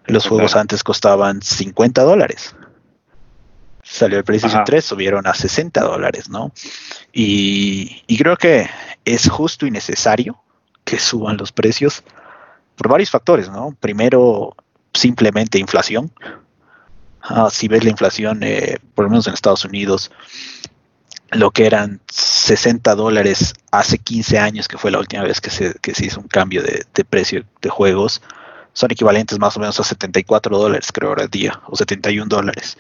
Los 0.06 0.28
juegos 0.28 0.56
antes 0.56 0.82
costaban 0.82 1.41
50 1.41 2.02
dólares. 2.04 2.56
Salió 3.84 4.17
el 4.17 4.24
PlayStation 4.24 4.63
3, 4.63 4.84
subieron 4.84 5.28
a 5.28 5.34
60 5.34 5.82
dólares, 5.82 6.30
¿no? 6.30 6.54
Y, 7.12 8.02
y 8.08 8.17
creo 8.17 8.38
que 8.38 8.69
es 9.04 9.30
justo 9.30 9.65
y 9.65 9.71
necesario 9.71 10.41
que 10.86 10.97
suban 10.97 11.36
los 11.36 11.52
precios 11.52 12.04
por 12.81 12.89
varios 12.89 13.11
factores, 13.11 13.47
¿no? 13.47 13.77
Primero, 13.79 14.55
simplemente 14.91 15.59
inflación. 15.59 16.11
Ah, 17.21 17.49
si 17.51 17.67
ves 17.67 17.83
la 17.83 17.91
inflación, 17.91 18.39
eh, 18.41 18.79
por 18.95 19.05
lo 19.05 19.11
menos 19.11 19.27
en 19.27 19.35
Estados 19.35 19.63
Unidos, 19.65 20.09
lo 21.29 21.51
que 21.51 21.67
eran 21.67 22.01
60 22.11 22.95
dólares 22.95 23.53
hace 23.69 23.99
15 23.99 24.39
años, 24.39 24.67
que 24.67 24.79
fue 24.79 24.89
la 24.89 24.97
última 24.97 25.21
vez 25.21 25.39
que 25.39 25.51
se, 25.51 25.75
hizo 26.03 26.21
un 26.21 26.27
cambio 26.27 26.63
de, 26.63 27.05
precio 27.05 27.45
de 27.61 27.69
juegos, 27.69 28.19
son 28.73 28.89
equivalentes 28.89 29.37
más 29.37 29.55
o 29.57 29.59
menos 29.59 29.79
a 29.79 29.83
74 29.83 30.57
dólares, 30.57 30.91
creo, 30.91 31.09
ahora 31.09 31.27
día, 31.27 31.61
o 31.67 31.75
71 31.75 32.27
dólares. 32.27 32.79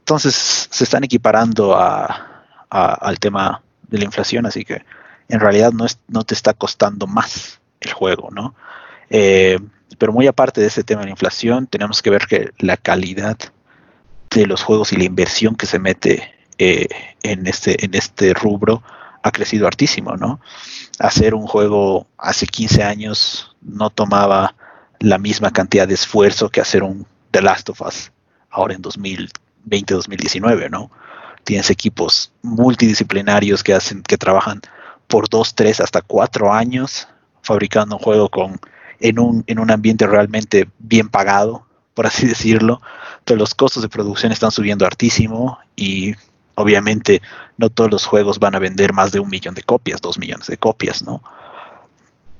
Entonces, 0.00 0.34
se 0.68 0.82
están 0.82 1.04
equiparando 1.04 1.78
al 1.78 3.18
tema 3.20 3.62
de 3.82 3.98
la 3.98 4.04
inflación, 4.04 4.46
así 4.46 4.64
que 4.64 4.84
en 5.28 5.38
realidad 5.38 5.70
no, 5.70 5.84
es, 5.84 6.00
no 6.08 6.24
te 6.24 6.34
está 6.34 6.54
costando 6.54 7.06
más 7.06 7.60
el 7.80 7.92
juego, 7.92 8.30
¿no? 8.32 8.56
Eh, 9.10 9.58
pero 9.98 10.12
muy 10.12 10.26
aparte 10.26 10.60
de 10.60 10.68
ese 10.68 10.84
tema 10.84 11.00
de 11.00 11.06
la 11.06 11.12
inflación, 11.12 11.66
tenemos 11.66 12.02
que 12.02 12.10
ver 12.10 12.26
que 12.26 12.50
la 12.58 12.76
calidad 12.76 13.36
de 14.30 14.46
los 14.46 14.62
juegos 14.62 14.92
y 14.92 14.96
la 14.96 15.04
inversión 15.04 15.56
que 15.56 15.66
se 15.66 15.78
mete 15.78 16.34
eh, 16.58 16.88
en, 17.22 17.46
este, 17.46 17.84
en 17.84 17.94
este 17.94 18.34
rubro 18.34 18.82
ha 19.22 19.30
crecido 19.32 19.66
hartísimo, 19.66 20.16
¿no? 20.16 20.40
Hacer 20.98 21.34
un 21.34 21.46
juego 21.46 22.06
hace 22.16 22.46
15 22.46 22.82
años 22.82 23.56
no 23.60 23.90
tomaba 23.90 24.54
la 25.00 25.18
misma 25.18 25.50
cantidad 25.50 25.88
de 25.88 25.94
esfuerzo 25.94 26.50
que 26.50 26.60
hacer 26.60 26.82
un 26.82 27.06
The 27.30 27.42
Last 27.42 27.68
of 27.70 27.80
Us 27.82 28.12
ahora 28.50 28.74
en 28.74 28.82
2020-2019, 28.82 30.70
¿no? 30.70 30.90
Tienes 31.44 31.70
equipos 31.70 32.32
multidisciplinarios 32.42 33.62
que 33.62 33.74
hacen, 33.74 34.02
que 34.02 34.18
trabajan 34.18 34.60
por 35.06 35.28
dos, 35.28 35.54
tres, 35.54 35.80
hasta 35.80 36.02
cuatro 36.02 36.52
años 36.52 37.08
fabricando 37.42 37.96
un 37.96 38.02
juego 38.02 38.28
con 38.28 38.60
en 39.00 39.18
un, 39.18 39.44
en 39.46 39.58
un 39.58 39.70
ambiente 39.70 40.06
realmente 40.06 40.68
bien 40.78 41.08
pagado, 41.08 41.66
por 41.94 42.06
así 42.06 42.26
decirlo. 42.28 42.80
Entonces 43.18 43.38
los 43.38 43.54
costos 43.54 43.82
de 43.82 43.88
producción 43.88 44.32
están 44.32 44.50
subiendo 44.50 44.86
hartísimo 44.86 45.58
y 45.76 46.14
obviamente 46.54 47.22
no 47.56 47.70
todos 47.70 47.90
los 47.90 48.04
juegos 48.04 48.38
van 48.38 48.54
a 48.54 48.58
vender 48.58 48.92
más 48.92 49.12
de 49.12 49.20
un 49.20 49.28
millón 49.28 49.54
de 49.54 49.62
copias, 49.62 50.00
dos 50.00 50.18
millones 50.18 50.46
de 50.48 50.56
copias, 50.56 51.02
¿no? 51.02 51.22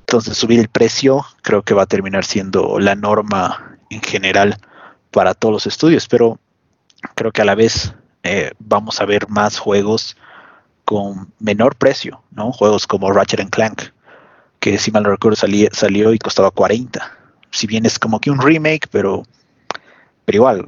Entonces 0.00 0.36
subir 0.36 0.58
el 0.58 0.68
precio 0.68 1.24
creo 1.42 1.62
que 1.62 1.74
va 1.74 1.82
a 1.82 1.86
terminar 1.86 2.24
siendo 2.24 2.78
la 2.78 2.94
norma 2.94 3.76
en 3.90 4.00
general 4.00 4.56
para 5.10 5.34
todos 5.34 5.52
los 5.52 5.66
estudios, 5.66 6.08
pero 6.08 6.38
creo 7.14 7.30
que 7.30 7.42
a 7.42 7.44
la 7.44 7.54
vez 7.54 7.94
eh, 8.22 8.52
vamos 8.58 9.00
a 9.00 9.04
ver 9.04 9.28
más 9.28 9.58
juegos 9.58 10.16
con 10.84 11.32
menor 11.38 11.76
precio, 11.76 12.22
¿no? 12.30 12.52
Juegos 12.52 12.86
como 12.86 13.12
Ratchet 13.12 13.50
Clank, 13.50 13.82
que 14.60 14.78
si 14.78 14.90
mal 14.90 15.02
no 15.02 15.10
recuerdo 15.10 15.36
salió 15.36 16.12
y 16.12 16.18
costaba 16.18 16.50
40. 16.50 17.16
Si 17.50 17.66
bien 17.66 17.86
es 17.86 17.98
como 17.98 18.20
que 18.20 18.30
un 18.30 18.40
remake, 18.40 18.88
pero, 18.90 19.22
pero 20.24 20.36
igual 20.36 20.66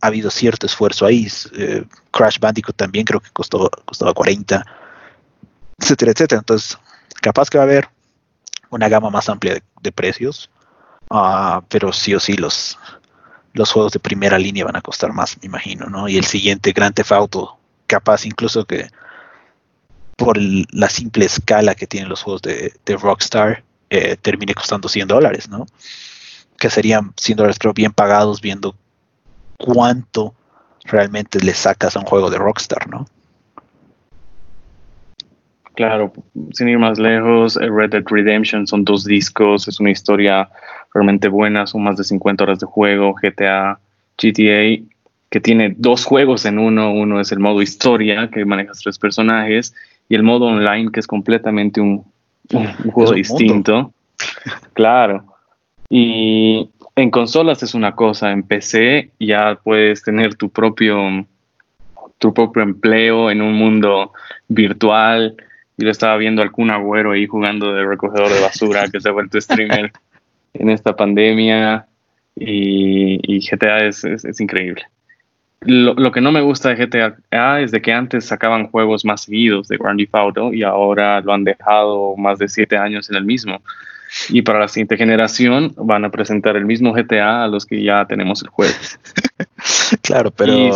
ha 0.00 0.06
habido 0.06 0.30
cierto 0.30 0.66
esfuerzo 0.66 1.06
ahí. 1.06 1.28
Eh, 1.56 1.84
Crash 2.10 2.38
Bandicoot 2.38 2.76
también 2.76 3.04
creo 3.04 3.20
que 3.20 3.30
costó, 3.30 3.70
costaba 3.84 4.12
40, 4.12 4.64
etcétera, 5.78 6.12
etcétera. 6.12 6.38
Entonces, 6.40 6.78
capaz 7.20 7.50
que 7.50 7.58
va 7.58 7.64
a 7.64 7.66
haber 7.66 7.88
una 8.70 8.88
gama 8.88 9.10
más 9.10 9.28
amplia 9.28 9.60
de, 9.82 9.92
precios, 9.92 10.50
uh, 11.10 11.60
pero 11.68 11.92
sí 11.92 12.14
o 12.14 12.20
sí 12.20 12.34
los, 12.34 12.78
los 13.52 13.72
juegos 13.72 13.92
de 13.92 13.98
primera 13.98 14.38
línea 14.38 14.64
van 14.64 14.76
a 14.76 14.82
costar 14.82 15.12
más, 15.12 15.36
me 15.40 15.46
imagino, 15.46 15.86
¿no? 15.86 16.08
Y 16.08 16.16
el 16.16 16.24
siguiente 16.24 16.72
Grand 16.72 16.94
Theft 16.94 17.12
Auto, 17.12 17.58
capaz 17.86 18.24
incluso 18.26 18.64
que 18.64 18.88
por 20.20 20.36
la 20.38 20.90
simple 20.90 21.24
escala 21.24 21.74
que 21.74 21.86
tienen 21.86 22.10
los 22.10 22.22
juegos 22.22 22.42
de, 22.42 22.74
Rockstar, 23.00 23.64
eh, 23.88 24.16
termine 24.20 24.52
costando 24.52 24.86
100 24.86 25.08
dólares, 25.08 25.48
¿no? 25.48 25.64
Que 26.58 26.68
serían 26.68 27.14
100 27.16 27.36
dólares, 27.38 27.58
creo, 27.58 27.72
bien 27.72 27.92
pagados 27.92 28.42
viendo 28.42 28.76
cuánto 29.56 30.34
realmente 30.84 31.40
le 31.40 31.54
sacas 31.54 31.96
a 31.96 32.00
un 32.00 32.04
juego 32.04 32.28
de 32.28 32.36
Rockstar, 32.36 32.86
¿no? 32.86 33.06
Claro, 35.74 36.12
sin 36.52 36.68
ir 36.68 36.78
más 36.78 36.98
lejos, 36.98 37.56
eh, 37.56 37.70
Red 37.70 37.92
Dead 37.92 38.04
Redemption 38.04 38.66
son 38.66 38.84
dos 38.84 39.06
discos, 39.06 39.68
es 39.68 39.80
una 39.80 39.90
historia 39.90 40.50
realmente 40.92 41.28
buena, 41.28 41.66
son 41.66 41.82
más 41.82 41.96
de 41.96 42.04
50 42.04 42.44
horas 42.44 42.58
de 42.58 42.66
juego, 42.66 43.14
GTA, 43.14 43.80
GTA, 44.18 44.84
que 45.30 45.40
tiene 45.40 45.74
dos 45.78 46.04
juegos 46.04 46.44
en 46.44 46.58
uno, 46.58 46.92
uno 46.92 47.20
es 47.20 47.32
el 47.32 47.38
modo 47.38 47.62
historia, 47.62 48.28
que 48.30 48.44
manejas 48.44 48.80
tres 48.80 48.98
personajes, 48.98 49.74
y 50.10 50.16
el 50.16 50.24
modo 50.24 50.46
online, 50.46 50.90
que 50.92 51.00
es 51.00 51.06
completamente 51.06 51.80
un, 51.80 52.04
juego 52.92 53.12
distinto. 53.12 53.94
claro. 54.74 55.24
Y 55.88 56.68
en 56.96 57.10
consolas 57.10 57.62
es 57.62 57.74
una 57.74 57.94
cosa, 57.94 58.32
en 58.32 58.42
PC 58.42 59.12
ya 59.20 59.58
puedes 59.62 60.02
tener 60.02 60.34
tu 60.34 60.50
propio, 60.50 60.98
tu 62.18 62.34
propio 62.34 62.62
empleo 62.62 63.30
en 63.30 63.40
un 63.40 63.54
mundo 63.54 64.12
virtual. 64.48 65.36
Y 65.78 65.84
lo 65.84 65.92
estaba 65.92 66.16
viendo 66.16 66.42
al 66.42 66.50
Kun 66.50 66.70
Agüero 66.70 67.12
ahí 67.12 67.26
jugando 67.26 67.72
de 67.72 67.86
recogedor 67.86 68.28
de 68.30 68.40
basura, 68.40 68.88
que 68.88 69.00
se 69.00 69.08
ha 69.08 69.12
vuelto 69.12 69.40
streamer 69.40 69.92
en 70.54 70.70
esta 70.70 70.96
pandemia. 70.96 71.86
Y, 72.34 73.38
GTA 73.48 73.86
es, 73.86 74.02
es 74.04 74.40
increíble. 74.40 74.82
Lo, 75.60 76.10
que 76.10 76.20
no 76.20 76.32
me 76.32 76.40
gusta 76.40 76.70
de 76.70 76.86
GTA 76.86 77.60
es 77.60 77.70
de 77.70 77.82
que 77.82 77.92
antes 77.92 78.24
sacaban 78.24 78.68
juegos 78.68 79.04
más 79.04 79.22
seguidos 79.22 79.68
de 79.68 79.76
Grand 79.76 79.98
Theft 79.98 80.14
Auto 80.14 80.52
y 80.52 80.62
ahora 80.62 81.20
lo 81.20 81.34
han 81.34 81.44
dejado 81.44 82.16
más 82.16 82.38
de 82.38 82.48
siete 82.48 82.78
años 82.78 83.10
en 83.10 83.16
el 83.16 83.24
mismo. 83.24 83.60
Y 84.30 84.42
para 84.42 84.58
la 84.58 84.68
siguiente 84.68 84.96
generación 84.96 85.74
van 85.76 86.04
a 86.04 86.10
presentar 86.10 86.56
el 86.56 86.64
mismo 86.64 86.92
GTA 86.92 87.44
a 87.44 87.48
los 87.48 87.66
que 87.66 87.82
ya 87.82 88.06
tenemos 88.06 88.42
el 88.42 88.48
juego. 88.48 88.74
claro, 90.02 90.30
pero 90.30 90.72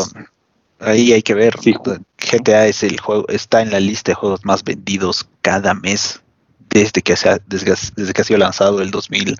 ahí 0.81 1.13
hay 1.13 1.23
que 1.23 1.35
ver. 1.35 1.55
GTA 1.57 2.67
es 2.67 2.83
el 2.83 3.01
juego, 3.01 3.27
está 3.29 3.63
en 3.63 3.71
la 3.71 3.81
lista 3.81 4.13
de 4.13 4.17
juegos 4.17 4.45
más 4.45 4.63
vendidos 4.63 5.27
cada 5.43 5.75
mes 5.75 6.23
desde 6.69 7.03
que, 7.03 7.17
se 7.17 7.31
ha, 7.31 7.39
desde, 7.47 8.13
que 8.13 8.21
ha 8.21 8.25
sido 8.25 8.39
lanzado 8.39 8.83
el 8.83 8.91
2000, 8.91 9.37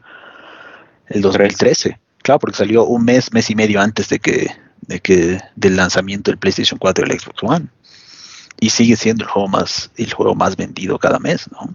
el 1.09 1.21
2013. 1.21 1.99
Claro, 2.23 2.39
porque 2.39 2.57
salió 2.57 2.85
un 2.85 3.05
mes, 3.05 3.33
mes 3.33 3.51
y 3.51 3.55
medio 3.55 3.81
antes 3.81 4.09
de 4.09 4.19
que, 4.19 4.49
de 4.87 5.01
que 5.01 5.41
del 5.57 5.77
lanzamiento 5.77 6.31
del 6.31 6.39
PlayStation 6.39 6.79
4 6.79 7.05
y 7.07 7.11
el 7.11 7.21
Xbox 7.21 7.43
One. 7.43 7.67
Y 8.61 8.71
sigue 8.71 8.97
siendo 8.97 9.25
el 9.25 9.31
juego 9.31 9.49
más, 9.49 9.91
el 9.97 10.13
juego 10.13 10.35
más 10.35 10.57
vendido 10.57 10.99
cada 10.99 11.19
mes, 11.19 11.51
¿no? 11.53 11.75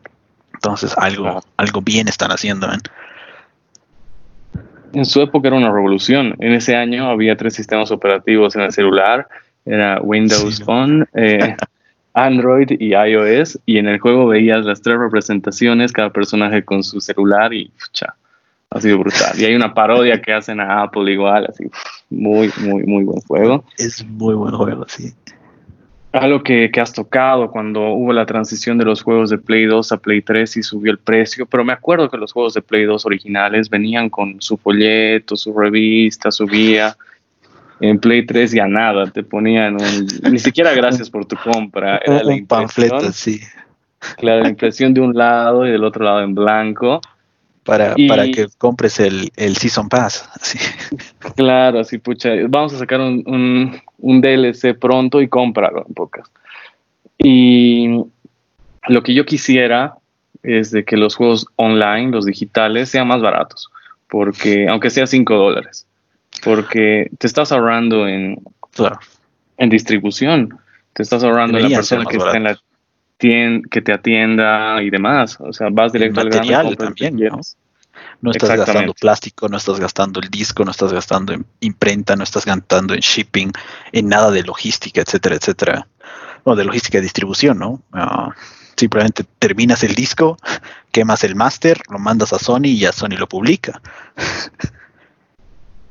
Entonces 0.53 0.93
algo, 0.97 1.41
algo 1.57 1.81
bien 1.81 2.07
están 2.07 2.31
haciendo, 2.31 2.67
En 4.93 5.05
su 5.05 5.21
época 5.21 5.47
era 5.47 5.57
una 5.57 5.71
revolución. 5.71 6.35
En 6.39 6.51
ese 6.51 6.75
año 6.75 7.09
había 7.09 7.37
tres 7.37 7.53
sistemas 7.53 7.91
operativos 7.91 8.55
en 8.55 8.63
el 8.63 8.73
celular. 8.73 9.27
Era 9.65 10.01
Windows 10.01 10.61
Phone, 10.63 11.07
eh, 11.13 11.55
Android 12.13 12.71
y 12.77 12.93
iOS. 12.93 13.57
Y 13.65 13.77
en 13.77 13.87
el 13.87 13.99
juego 13.99 14.27
veías 14.27 14.65
las 14.65 14.81
tres 14.81 14.97
representaciones, 14.97 15.93
cada 15.93 16.09
personaje 16.09 16.65
con 16.65 16.83
su 16.83 16.99
celular 16.99 17.53
y 17.53 17.71
cha, 17.93 18.15
ha 18.71 18.81
sido 18.81 18.99
brutal. 18.99 19.39
Y 19.39 19.45
hay 19.45 19.55
una 19.55 19.73
parodia 19.73 20.21
que 20.21 20.33
hacen 20.33 20.59
a 20.59 20.83
Apple 20.83 21.11
igual, 21.11 21.47
así, 21.49 21.65
muy, 22.09 22.51
muy, 22.59 22.83
muy 22.83 23.03
buen 23.03 23.21
juego. 23.21 23.63
Es 23.77 24.05
muy 24.05 24.35
buen 24.35 24.53
juego, 24.53 24.85
sí. 24.87 25.11
Algo 26.11 26.41
que, 26.41 26.71
que, 26.71 26.81
has 26.81 26.91
tocado 26.91 27.51
cuando 27.51 27.91
hubo 27.91 28.13
la 28.13 28.25
transición 28.25 28.79
de 28.79 28.85
los 28.85 29.03
juegos 29.03 29.29
de 29.29 29.37
Play 29.37 29.65
2 29.65 29.91
a 29.91 29.97
Play 29.97 30.21
3 30.21 30.57
y 30.57 30.63
subió 30.63 30.91
el 30.91 30.97
precio, 30.97 31.45
pero 31.45 31.63
me 31.63 31.73
acuerdo 31.73 32.09
que 32.09 32.17
los 32.17 32.31
juegos 32.31 32.55
de 32.55 32.63
Play 32.63 32.85
2 32.85 33.05
originales 33.05 33.69
venían 33.69 34.09
con 34.09 34.41
su 34.41 34.57
folleto, 34.57 35.35
su 35.35 35.53
revista, 35.53 36.31
su 36.31 36.47
guía. 36.47 36.97
En 37.79 37.99
Play 37.99 38.25
3 38.25 38.51
ya 38.51 38.67
nada, 38.67 39.05
te 39.11 39.23
ponían 39.23 39.75
un, 39.75 40.31
ni 40.31 40.39
siquiera 40.39 40.73
gracias 40.73 41.09
por 41.09 41.25
tu 41.25 41.35
compra, 41.37 42.01
era 42.03 42.23
la 42.23 42.35
panfleto, 42.47 43.11
sí. 43.11 43.39
Claro, 44.17 44.43
la 44.43 44.49
impresión 44.49 44.93
de 44.93 45.01
un 45.01 45.15
lado 45.15 45.67
y 45.67 45.71
del 45.71 45.83
otro 45.83 46.05
lado 46.05 46.21
en 46.21 46.33
blanco 46.33 47.01
para, 47.69 47.95
para 48.07 48.25
que 48.31 48.47
compres 48.57 48.99
el, 48.99 49.31
el 49.35 49.55
Season 49.55 49.87
Pass. 49.89 50.27
Claro, 51.35 51.79
así 51.79 51.97
pucha, 51.99 52.31
vamos 52.47 52.73
a 52.73 52.79
sacar 52.79 52.99
un, 52.99 53.81
un, 53.97 54.21
DLC 54.21 54.77
pronto 54.77 55.21
y 55.21 55.27
cómpralo 55.27 55.85
en 55.87 55.93
pocas. 55.93 56.31
Y 57.17 58.03
lo 58.87 59.03
que 59.03 59.13
yo 59.13 59.25
quisiera 59.25 59.95
es 60.41 60.71
de 60.71 60.83
que 60.83 60.97
los 60.97 61.15
juegos 61.15 61.45
online, 61.55 62.11
los 62.11 62.25
digitales, 62.25 62.89
sean 62.89 63.07
más 63.07 63.21
baratos, 63.21 63.69
porque 64.07 64.67
aunque 64.67 64.89
sea 64.89 65.05
5 65.05 65.35
dólares, 65.35 65.85
porque 66.43 67.09
te 67.17 67.27
estás 67.27 67.51
ahorrando 67.51 68.07
en, 68.07 68.41
en 69.57 69.69
distribución, 69.69 70.57
te 70.93 71.03
estás 71.03 71.23
ahorrando 71.23 71.57
en 71.57 71.69
la 71.69 71.77
persona 71.77 72.05
que 72.05 72.17
está 72.17 72.37
en 72.37 72.43
la 72.45 72.59
que 73.19 73.81
te 73.83 73.93
atienda 73.93 74.81
y 74.81 74.89
demás. 74.89 75.37
O 75.39 75.51
sea, 75.51 75.67
vas 75.71 75.91
directo 75.91 76.21
al 76.21 76.29
grano. 76.29 76.75
también, 76.75 77.17
¿no? 77.17 77.41
No 78.21 78.31
estás 78.31 78.57
gastando 78.57 78.93
plástico, 78.93 79.47
no 79.49 79.57
estás 79.57 79.79
gastando 79.79 80.19
el 80.19 80.29
disco, 80.29 80.63
no 80.63 80.71
estás 80.71 80.93
gastando 80.93 81.33
en 81.33 81.45
imprenta, 81.59 82.15
no 82.15 82.23
estás 82.23 82.45
gastando 82.45 82.93
en 82.93 83.01
shipping, 83.01 83.51
en 83.91 84.07
nada 84.07 84.31
de 84.31 84.43
logística, 84.43 85.01
etcétera, 85.01 85.35
etcétera. 85.35 85.87
No, 86.45 86.55
de 86.55 86.63
logística 86.63 86.97
de 86.97 87.03
distribución, 87.03 87.59
¿no? 87.59 87.81
Ah, 87.91 88.31
simplemente 88.75 89.25
terminas 89.39 89.83
el 89.83 89.95
disco, 89.95 90.37
quemas 90.91 91.23
el 91.23 91.35
máster, 91.35 91.81
lo 91.89 91.99
mandas 91.99 92.31
a 92.31 92.39
Sony 92.39 92.65
y 92.65 92.79
ya 92.79 92.91
Sony 92.91 93.17
lo 93.17 93.27
publica. 93.27 93.81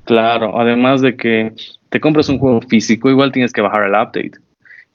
Claro, 0.05 0.59
además 0.59 1.03
de 1.03 1.17
que 1.17 1.53
te 1.91 2.01
compras 2.01 2.31
un 2.31 2.39
juego 2.39 2.63
físico, 2.63 3.11
igual 3.11 3.33
tienes 3.33 3.53
que 3.53 3.61
bajar 3.61 3.85
el 3.85 3.93
update. 3.93 4.33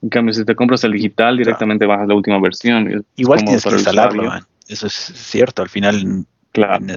En 0.04 0.10
cambio, 0.10 0.34
si 0.34 0.44
te 0.44 0.54
compras 0.54 0.84
el 0.84 0.92
digital, 0.92 1.38
directamente 1.38 1.86
bajas 1.86 2.06
la 2.06 2.14
última 2.14 2.38
versión. 2.38 3.06
Igual 3.16 3.42
tienes 3.42 3.64
que 3.64 3.70
instalarlo, 3.70 4.30
eso 4.68 4.86
es 4.86 4.92
cierto. 4.92 5.62
Al 5.62 5.70
final, 5.70 6.26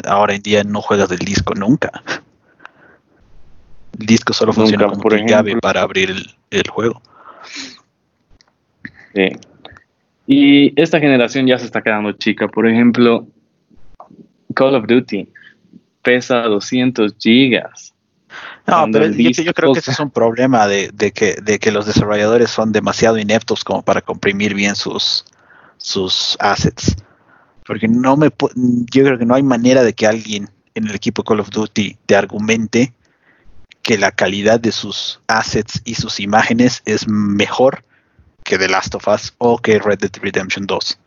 ahora 0.05 0.35
en 0.35 0.41
día 0.41 0.65
no 0.65 0.81
juegas 0.81 1.07
del 1.07 1.19
disco 1.19 1.53
nunca. 1.55 2.03
El 3.97 4.05
disco 4.07 4.33
solo 4.33 4.51
funciona 4.51 4.87
como 4.87 5.01
por 5.01 5.25
llave 5.25 5.55
para 5.55 5.83
abrir 5.83 6.13
el, 6.51 6.67
juego. 6.67 7.01
Sí. 9.15 9.29
Y 10.27 10.81
esta 10.81 10.99
generación 10.99 11.47
ya 11.47 11.57
se 11.57 11.63
está 11.63 11.81
quedando 11.81 12.11
chica. 12.11 12.49
Por 12.49 12.67
ejemplo, 12.67 13.25
Call 14.53 14.75
of 14.75 14.85
Duty 14.85 15.31
pesa 16.01 16.41
200 16.41 17.15
gigas. 17.17 17.93
No, 18.67 18.85
pero 18.91 19.07
yo, 19.07 19.53
creo 19.53 19.71
que 19.71 19.79
ese 19.79 19.91
es 19.91 19.99
un 20.01 20.11
problema 20.11 20.67
de, 20.67 20.91
que, 21.13 21.35
de 21.41 21.57
que 21.57 21.71
los 21.71 21.85
desarrolladores 21.85 22.49
son 22.49 22.73
demasiado 22.73 23.17
ineptos 23.17 23.63
como 23.63 23.81
para 23.81 24.01
comprimir 24.01 24.53
bien 24.53 24.75
sus, 24.75 25.23
sus 25.77 26.35
assets. 26.41 26.97
Porque 27.65 27.87
no 27.87 28.17
me 28.17 28.27
yo 28.27 29.03
creo 29.03 29.17
que 29.17 29.25
no 29.25 29.35
hay 29.35 29.43
manera 29.43 29.83
de 29.83 29.93
que 29.93 30.05
alguien 30.05 30.49
en 30.75 30.87
el 30.87 30.95
equipo 30.95 31.23
Call 31.23 31.39
of 31.39 31.49
Duty 31.49 31.97
te 32.05 32.15
argumente 32.17 32.93
que 33.83 33.97
la 33.97 34.11
calidad 34.11 34.59
de 34.59 34.73
sus 34.73 35.21
assets 35.27 35.81
y 35.85 35.95
sus 35.95 36.19
imágenes 36.19 36.81
es 36.85 37.07
mejor 37.07 37.85
que 38.43 38.57
The 38.57 38.67
Last 38.67 38.95
of 38.95 39.07
Us 39.07 39.33
o 39.37 39.59
que 39.59 39.79
Red 39.79 39.99
Dead 39.99 40.11
Redemption 40.21 40.67
2. 40.67 40.99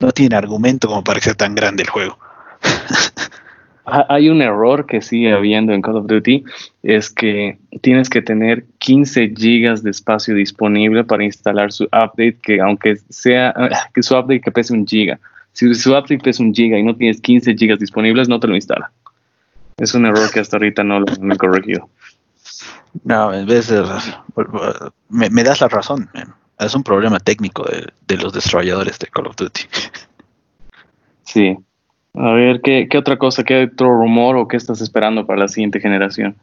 No 0.00 0.12
tiene 0.12 0.36
argumento 0.36 0.86
como 0.86 1.02
para 1.02 1.18
que 1.18 1.24
sea 1.24 1.34
tan 1.34 1.54
grande 1.54 1.82
el 1.82 1.88
juego. 1.88 2.18
Hay 3.86 4.28
un 4.28 4.42
error 4.42 4.84
que 4.84 5.00
sigue 5.00 5.32
habiendo 5.32 5.72
en 5.72 5.80
Call 5.80 5.96
of 5.96 6.06
Duty, 6.08 6.44
es 6.82 7.08
que 7.08 7.56
tienes 7.82 8.10
que 8.10 8.20
tener 8.20 8.64
15 8.78 9.32
gigas 9.36 9.84
de 9.84 9.90
espacio 9.90 10.34
disponible 10.34 11.04
para 11.04 11.22
instalar 11.22 11.70
su 11.70 11.84
update, 11.84 12.38
que 12.42 12.60
aunque 12.60 12.96
sea, 13.10 13.54
que 13.94 14.02
su 14.02 14.16
update 14.16 14.40
que 14.40 14.50
pese 14.50 14.72
un 14.72 14.86
giga. 14.86 15.20
Si 15.52 15.72
su 15.74 15.92
update 15.92 16.18
pesa 16.18 16.42
un 16.42 16.52
giga 16.52 16.76
y 16.78 16.82
no 16.82 16.96
tienes 16.96 17.20
15 17.20 17.54
gigas 17.54 17.78
disponibles, 17.78 18.28
no 18.28 18.40
te 18.40 18.48
lo 18.48 18.56
instala. 18.56 18.90
Es 19.76 19.94
un 19.94 20.04
error 20.04 20.30
que 20.32 20.40
hasta 20.40 20.56
ahorita 20.56 20.82
no 20.82 21.00
lo 21.00 21.34
he 21.34 21.36
corregido. 21.36 21.88
No, 23.04 23.32
en 23.32 23.46
vez 23.46 23.68
de... 23.68 23.84
Me, 25.08 25.44
das 25.44 25.60
la 25.60 25.68
razón. 25.68 26.10
Es 26.58 26.74
un 26.74 26.82
problema 26.82 27.20
técnico 27.20 27.62
de, 27.64 27.86
de 28.08 28.16
los 28.16 28.32
desarrolladores 28.32 28.98
de 28.98 29.06
Call 29.06 29.28
of 29.28 29.36
Duty. 29.36 29.62
Sí, 31.28 31.56
a 32.16 32.32
ver, 32.32 32.60
¿qué, 32.62 32.88
otra 32.96 33.18
cosa, 33.18 33.44
qué 33.44 33.64
otro 33.64 33.88
rumor 33.88 34.36
o 34.36 34.48
qué 34.48 34.56
estás 34.56 34.80
esperando 34.80 35.26
para 35.26 35.40
la 35.40 35.48
siguiente 35.48 35.80
generación? 35.80 36.34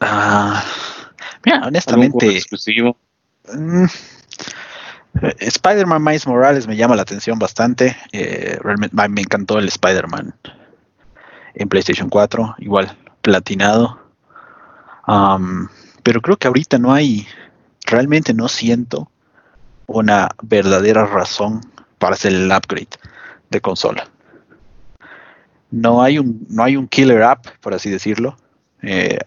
Ah, 0.00 0.64
mira, 1.44 1.66
honestamente. 1.66 2.28
exclusivo? 2.36 2.96
Mm, 3.52 3.86
Spider-Man 5.38 6.02
Miles 6.02 6.26
Morales 6.26 6.66
me 6.66 6.76
llama 6.76 6.96
la 6.96 7.02
atención 7.02 7.38
bastante. 7.38 7.96
Eh, 8.12 8.58
realmente 8.62 8.96
me 9.08 9.20
encantó 9.20 9.58
el 9.58 9.68
Spider-Man 9.68 10.34
en 11.54 11.68
PlayStation 11.68 12.08
4, 12.08 12.56
igual 12.58 12.96
platinado. 13.22 14.00
pero 16.02 16.20
creo 16.20 16.36
que 16.36 16.48
ahorita 16.48 16.78
no 16.78 16.92
hay, 16.92 17.26
realmente 17.86 18.34
no 18.34 18.48
siento 18.48 19.10
una 19.86 20.28
verdadera 20.42 21.06
razón 21.06 21.60
para 21.98 22.14
hacer 22.14 22.32
el 22.32 22.50
upgrade 22.50 22.88
de 23.50 23.60
consola. 23.60 24.08
No 25.70 26.02
hay 26.02 26.18
un, 26.18 26.46
no 26.48 26.64
hay 26.64 26.76
un 26.76 26.88
killer 26.88 27.22
app, 27.22 27.46
por 27.60 27.74
así 27.74 27.90
decirlo. 27.90 28.36
Eh, 28.82 29.18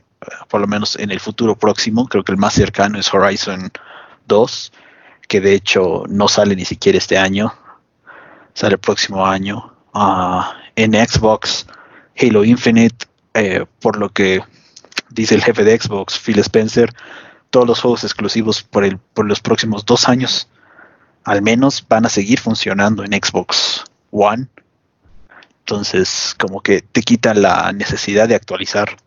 por 0.49 0.61
lo 0.61 0.67
menos 0.67 0.95
en 0.97 1.11
el 1.11 1.19
futuro 1.19 1.55
próximo, 1.55 2.07
creo 2.07 2.23
que 2.23 2.31
el 2.31 2.37
más 2.37 2.53
cercano 2.53 2.99
es 2.99 3.13
Horizon 3.13 3.71
2, 4.27 4.71
que 5.27 5.41
de 5.41 5.53
hecho 5.53 6.03
no 6.07 6.27
sale 6.27 6.55
ni 6.55 6.65
siquiera 6.65 6.97
este 6.97 7.17
año, 7.17 7.53
sale 8.53 8.73
el 8.73 8.79
próximo 8.79 9.25
año. 9.25 9.73
Ah, 9.93 10.55
en 10.75 10.93
Xbox, 10.93 11.65
Halo 12.19 12.43
Infinite, 12.43 13.05
eh, 13.33 13.65
por 13.79 13.97
lo 13.97 14.09
que 14.09 14.41
dice 15.09 15.35
el 15.35 15.43
jefe 15.43 15.63
de 15.63 15.79
Xbox, 15.79 16.19
Phil 16.19 16.39
Spencer, 16.39 16.93
todos 17.49 17.67
los 17.67 17.81
juegos 17.81 18.03
exclusivos 18.03 18.63
por, 18.63 18.85
el, 18.85 18.97
por 18.97 19.25
los 19.25 19.41
próximos 19.41 19.85
dos 19.85 20.07
años, 20.07 20.47
al 21.23 21.41
menos 21.41 21.85
van 21.87 22.05
a 22.05 22.09
seguir 22.09 22.39
funcionando 22.39 23.03
en 23.03 23.11
Xbox 23.11 23.83
One. 24.11 24.47
Entonces, 25.59 26.35
como 26.37 26.61
que 26.61 26.81
te 26.81 27.01
quita 27.01 27.33
la 27.33 27.71
necesidad 27.71 28.27
de 28.27 28.35
actualizar 28.35 28.97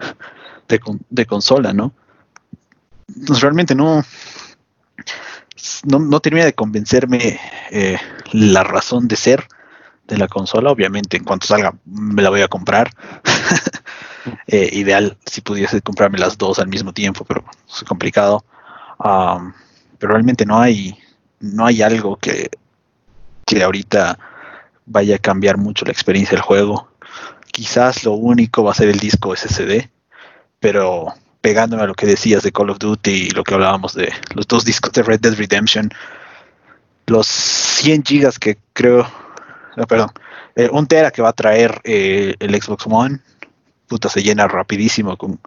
de, 0.68 1.26
consola, 1.26 1.72
¿no? 1.72 1.92
Pues 3.26 3.40
realmente 3.40 3.74
no, 3.74 4.02
no, 5.84 6.20
termina 6.20 6.46
de 6.46 6.54
convencerme 6.54 7.38
eh, 7.70 7.98
la 8.32 8.64
razón 8.64 9.08
de 9.08 9.16
ser 9.16 9.46
de 10.06 10.18
la 10.18 10.28
consola. 10.28 10.70
Obviamente, 10.70 11.16
en 11.16 11.24
cuanto 11.24 11.46
salga, 11.46 11.74
me 11.84 12.22
la 12.22 12.30
voy 12.30 12.42
a 12.42 12.48
comprar. 12.48 12.90
Eh, 14.46 14.70
ideal 14.72 15.18
si 15.26 15.42
pudiese 15.42 15.82
comprarme 15.82 16.16
las 16.16 16.38
dos 16.38 16.58
al 16.58 16.68
mismo 16.68 16.94
tiempo, 16.94 17.26
pero 17.26 17.44
es 17.68 17.84
complicado. 17.84 18.42
pero 18.96 20.12
realmente 20.14 20.46
no 20.46 20.58
hay, 20.58 20.98
no 21.40 21.66
hay 21.66 21.82
algo 21.82 22.16
que, 22.16 22.48
que 23.44 23.62
ahorita 23.62 24.18
vaya 24.86 25.16
a 25.16 25.18
cambiar 25.18 25.56
mucho 25.56 25.84
la 25.84 25.92
experiencia 25.92 26.36
del 26.36 26.42
juego. 26.42 26.88
Quizás 27.50 28.04
lo 28.04 28.12
único 28.12 28.64
va 28.64 28.72
a 28.72 28.74
ser 28.74 28.88
el 28.88 28.98
disco 28.98 29.34
SSD, 29.34 29.88
pero 30.60 31.14
pegándome 31.40 31.82
a 31.82 31.86
lo 31.86 31.94
que 31.94 32.06
decías 32.06 32.42
de 32.42 32.52
Call 32.52 32.70
of 32.70 32.78
Duty 32.78 33.10
y 33.10 33.30
lo 33.30 33.44
que 33.44 33.54
hablábamos 33.54 33.94
de 33.94 34.12
los 34.34 34.46
dos 34.46 34.64
discos 34.64 34.92
de 34.92 35.02
Red 35.02 35.20
Dead 35.20 35.34
Redemption, 35.34 35.90
los 37.06 37.26
100 37.26 38.02
gigas 38.02 38.38
que 38.38 38.58
creo, 38.72 39.06
no, 39.76 39.86
perdón, 39.86 40.10
eh, 40.56 40.68
un 40.72 40.86
tera 40.86 41.10
que 41.10 41.22
va 41.22 41.28
a 41.28 41.34
traer 41.34 41.80
eh, 41.84 42.34
el 42.38 42.60
Xbox 42.60 42.86
One, 42.88 43.20
puta, 43.86 44.08
se 44.08 44.22
llena 44.22 44.48
rapidísimo 44.48 45.16
con, 45.16 45.38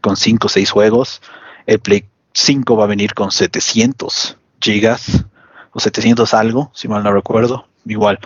con 0.00 0.16
5 0.16 0.46
o 0.46 0.50
6 0.50 0.70
juegos. 0.70 1.20
El 1.66 1.80
Play 1.80 2.06
5 2.32 2.76
va 2.76 2.84
a 2.84 2.88
venir 2.88 3.14
con 3.14 3.30
700 3.30 4.36
gigas 4.60 5.24
o 5.72 5.80
700 5.80 6.32
algo, 6.34 6.70
si 6.74 6.88
mal 6.88 7.02
no 7.02 7.12
recuerdo. 7.12 7.66
Igual, 7.84 8.18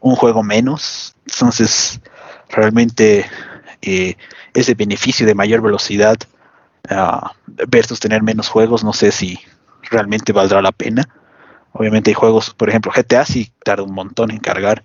un 0.00 0.16
juego 0.16 0.42
menos. 0.42 1.14
Entonces, 1.26 2.00
realmente 2.48 3.26
eh, 3.82 4.16
ese 4.54 4.74
beneficio 4.74 5.26
de 5.26 5.34
mayor 5.34 5.60
velocidad 5.60 6.16
uh, 6.90 7.28
versus 7.68 8.00
tener 8.00 8.22
menos 8.22 8.48
juegos, 8.48 8.84
no 8.84 8.92
sé 8.92 9.12
si 9.12 9.38
realmente 9.90 10.32
valdrá 10.32 10.62
la 10.62 10.72
pena. 10.72 11.08
Obviamente 11.72 12.10
hay 12.10 12.14
juegos, 12.14 12.50
por 12.54 12.68
ejemplo, 12.68 12.92
GTA 12.94 13.24
sí 13.24 13.52
tarda 13.62 13.84
un 13.84 13.94
montón 13.94 14.30
en 14.30 14.38
cargar. 14.38 14.84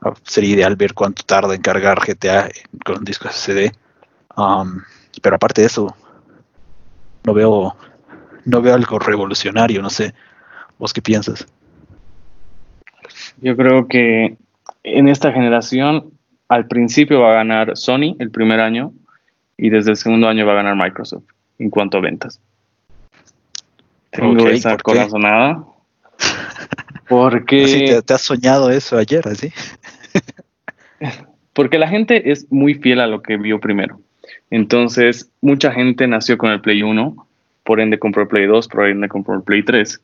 Ah, 0.00 0.14
sería 0.24 0.54
ideal 0.54 0.76
ver 0.76 0.94
cuánto 0.94 1.22
tarda 1.22 1.54
en 1.54 1.62
cargar 1.62 2.00
GTA 2.00 2.48
con 2.84 2.98
un 2.98 3.04
disco 3.04 3.28
SSD. 3.28 3.72
Um, 4.36 4.80
pero 5.20 5.36
aparte 5.36 5.60
de 5.60 5.66
eso, 5.68 5.94
no 7.24 7.34
veo, 7.34 7.76
no 8.44 8.62
veo 8.62 8.74
algo 8.74 8.98
revolucionario, 8.98 9.82
no 9.82 9.90
sé. 9.90 10.14
¿Vos 10.78 10.92
qué 10.92 11.02
piensas? 11.02 11.46
Yo 13.40 13.56
creo 13.56 13.86
que 13.86 14.36
en 14.84 15.08
esta 15.08 15.32
generación, 15.32 16.12
al 16.48 16.66
principio 16.66 17.20
va 17.20 17.32
a 17.32 17.34
ganar 17.36 17.76
Sony 17.76 18.16
el 18.18 18.30
primer 18.30 18.60
año 18.60 18.92
y 19.56 19.70
desde 19.70 19.90
el 19.90 19.96
segundo 19.96 20.28
año 20.28 20.46
va 20.46 20.52
a 20.52 20.56
ganar 20.56 20.76
Microsoft 20.76 21.24
en 21.58 21.70
cuanto 21.70 21.98
a 21.98 22.00
ventas. 22.00 22.40
Tengo 24.10 24.48
esa 24.48 24.76
corazonada. 24.76 25.64
Porque. 27.08 28.02
te, 28.04 28.14
has 28.14 28.22
soñado 28.22 28.70
eso 28.70 28.96
ayer, 28.96 29.26
así. 29.26 29.52
porque 31.52 31.78
la 31.78 31.88
gente 31.88 32.30
es 32.30 32.50
muy 32.50 32.74
fiel 32.74 33.00
a 33.00 33.06
lo 33.06 33.22
que 33.22 33.36
vio 33.36 33.60
primero. 33.60 34.00
Entonces, 34.50 35.30
mucha 35.40 35.72
gente 35.72 36.06
nació 36.06 36.38
con 36.38 36.50
el 36.50 36.60
Play 36.60 36.82
1, 36.82 37.26
por 37.64 37.80
ende 37.80 37.98
compró 37.98 38.22
el 38.22 38.28
Play 38.28 38.46
2, 38.46 38.68
por 38.68 38.88
ende 38.88 39.08
compró 39.08 39.34
el 39.34 39.42
Play 39.42 39.62
3. 39.62 40.00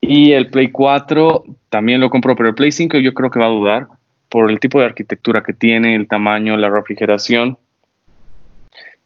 Y 0.00 0.32
el 0.32 0.48
Play 0.50 0.70
4 0.70 1.44
también 1.68 2.00
lo 2.00 2.10
compró, 2.10 2.34
pero 2.34 2.48
el 2.48 2.54
Play 2.54 2.72
5 2.72 2.98
yo 2.98 3.12
creo 3.14 3.30
que 3.30 3.38
va 3.38 3.46
a 3.46 3.50
dudar 3.50 3.88
por 4.28 4.50
el 4.50 4.60
tipo 4.60 4.78
de 4.78 4.86
arquitectura 4.86 5.42
que 5.42 5.52
tiene, 5.52 5.94
el 5.94 6.08
tamaño, 6.08 6.56
la 6.56 6.70
refrigeración 6.70 7.58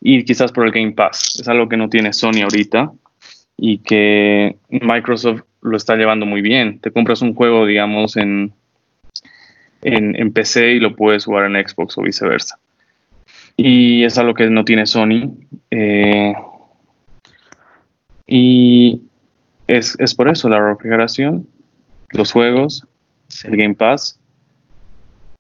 y 0.01 0.23
quizás 0.25 0.53
por 0.53 0.67
el 0.67 0.73
Game 0.73 0.93
Pass. 0.93 1.41
Es 1.41 1.49
algo 1.49 1.69
que 1.69 1.79
no 1.79 1.89
tiene 1.89 2.13
Sony 2.13 2.43
ahorita 2.43 2.93
y 3.57 3.79
que 3.79 4.57
Microsoft 4.69 5.43
lo 5.63 5.77
está 5.77 5.97
llevando 5.97 6.27
muy 6.27 6.43
bien. 6.43 6.79
Te 6.79 6.91
compras 6.91 7.23
un 7.23 7.35
juego, 7.35 7.65
digamos, 7.65 8.19
en, 8.19 8.53
en, 9.81 10.33
PC 10.33 10.73
y 10.73 10.81
lo 10.81 10.95
puedes 10.95 11.25
jugar 11.25 11.47
en 11.51 11.67
Xbox 11.67 11.97
o 11.97 12.03
viceversa. 12.03 12.59
Y 13.57 14.05
es 14.05 14.19
algo 14.19 14.35
que 14.35 14.51
no 14.51 14.65
tiene 14.67 14.85
Sony. 14.85 15.35
Eh, 15.71 16.35
y 18.27 19.01
es, 19.67 19.97
es 19.99 20.15
por 20.15 20.29
eso 20.29 20.49
la 20.49 20.61
refrigeración, 20.61 21.49
los 22.11 22.33
juegos, 22.33 22.87
el 23.45 23.57
Game 23.57 23.75
Pass. 23.75 24.19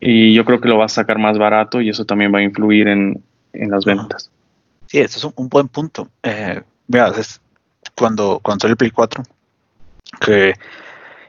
Y 0.00 0.34
yo 0.34 0.44
creo 0.44 0.60
que 0.60 0.68
lo 0.68 0.78
va 0.78 0.86
a 0.86 0.88
sacar 0.88 1.18
más 1.18 1.38
barato 1.38 1.80
y 1.80 1.88
eso 1.88 2.04
también 2.04 2.34
va 2.34 2.38
a 2.38 2.42
influir 2.42 2.88
en, 2.88 3.22
las 3.52 3.84
ventas. 3.84 4.30
Sí, 4.86 4.98
eso 4.98 5.18
es 5.18 5.34
un, 5.36 5.48
buen 5.48 5.68
punto. 5.68 6.08
Eh, 6.22 6.60
cuando, 7.94 8.40
cuando 8.42 8.62
salió 8.62 8.72
el 8.72 8.76
Play 8.76 8.90
4, 8.90 9.22
que 10.20 10.54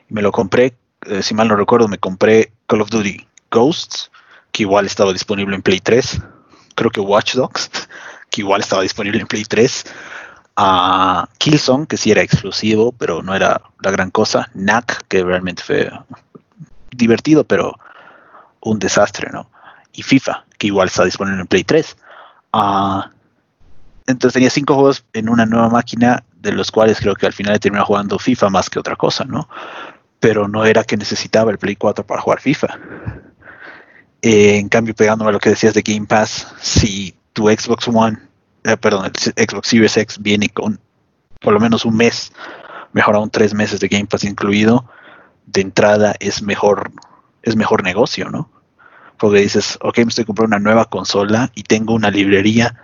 me 0.09 0.21
lo 0.21 0.31
compré, 0.31 0.73
eh, 1.05 1.21
si 1.21 1.33
mal 1.35 1.47
no 1.47 1.55
recuerdo, 1.55 1.87
me 1.87 1.99
compré 1.99 2.51
Call 2.67 2.81
of 2.81 2.89
Duty 2.89 3.25
Ghosts, 3.51 4.11
que 4.51 4.63
igual 4.63 4.85
estaba 4.85 5.13
disponible 5.13 5.55
en 5.55 5.61
Play 5.61 5.79
3. 5.79 6.21
Creo 6.73 6.91
que 6.91 6.99
Watch 6.99 7.35
Dogs, 7.35 7.69
que 8.29 8.41
igual 8.41 8.61
estaba 8.61 8.81
disponible 8.81 9.21
en 9.21 9.27
Play 9.27 9.45
3 9.45 9.85
Killzone, 11.37 11.87
que 11.87 11.97
sí 11.97 12.11
era 12.11 12.21
exclusivo, 12.21 12.91
pero 12.91 13.21
no 13.21 13.35
era 13.35 13.61
la 13.81 13.91
gran 13.91 14.11
cosa. 14.11 14.49
Knack, 14.53 15.07
que 15.07 15.23
realmente 15.23 15.63
fue 15.63 15.91
divertido, 16.91 17.43
pero 17.43 17.77
un 18.61 18.79
desastre, 18.79 19.29
¿no? 19.31 19.49
Y 19.93 20.03
FIFA, 20.03 20.45
que 20.57 20.67
igual 20.67 20.87
está 20.87 21.05
disponible 21.05 21.41
en 21.41 21.47
Play 21.47 21.63
3. 21.63 21.97
Ah, 22.53 23.11
entonces 24.07 24.33
tenía 24.33 24.49
cinco 24.49 24.75
juegos 24.75 25.05
en 25.13 25.29
una 25.29 25.45
nueva 25.45 25.69
máquina, 25.69 26.23
de 26.37 26.51
los 26.51 26.71
cuales 26.71 26.99
creo 26.99 27.15
que 27.15 27.25
al 27.25 27.33
final 27.33 27.59
terminé 27.59 27.83
jugando 27.83 28.19
FIFA 28.19 28.49
más 28.49 28.69
que 28.69 28.79
otra 28.79 28.95
cosa, 28.95 29.25
¿no? 29.25 29.49
Pero 30.19 30.47
no 30.47 30.65
era 30.65 30.83
que 30.83 30.97
necesitaba 30.97 31.51
el 31.51 31.57
Play 31.57 31.75
4 31.75 32.05
para 32.05 32.21
jugar 32.21 32.39
FIFA. 32.39 32.79
Eh, 34.21 34.57
en 34.57 34.69
cambio, 34.69 34.95
pegándome 34.95 35.29
a 35.29 35.33
lo 35.33 35.39
que 35.39 35.49
decías 35.49 35.73
de 35.73 35.81
Game 35.81 36.05
Pass, 36.07 36.53
si 36.59 37.15
tu 37.33 37.47
Xbox 37.47 37.87
One 37.87 38.17
eh, 38.65 38.77
perdón, 38.77 39.05
el 39.05 39.47
Xbox 39.47 39.67
Series 39.67 39.95
X 39.95 40.17
viene 40.19 40.49
con 40.49 40.79
por 41.45 41.53
lo 41.53 41.59
menos 41.59 41.85
un 41.85 41.95
mes, 41.95 42.33
mejor 42.91 43.15
aún 43.15 43.29
tres 43.29 43.53
meses 43.53 43.79
de 43.79 43.87
Game 43.87 44.07
Pass 44.07 44.23
incluido, 44.23 44.89
de 45.45 45.61
entrada 45.61 46.15
es 46.19 46.41
mejor, 46.41 46.91
es 47.43 47.55
mejor 47.55 47.83
negocio, 47.83 48.31
¿no? 48.31 48.49
Porque 49.17 49.41
dices, 49.41 49.77
ok, 49.81 49.99
me 49.99 50.05
estoy 50.05 50.25
comprando 50.25 50.57
una 50.57 50.63
nueva 50.63 50.85
consola 50.85 51.51
y 51.53 51.61
tengo 51.61 51.93
una 51.93 52.09
librería 52.09 52.75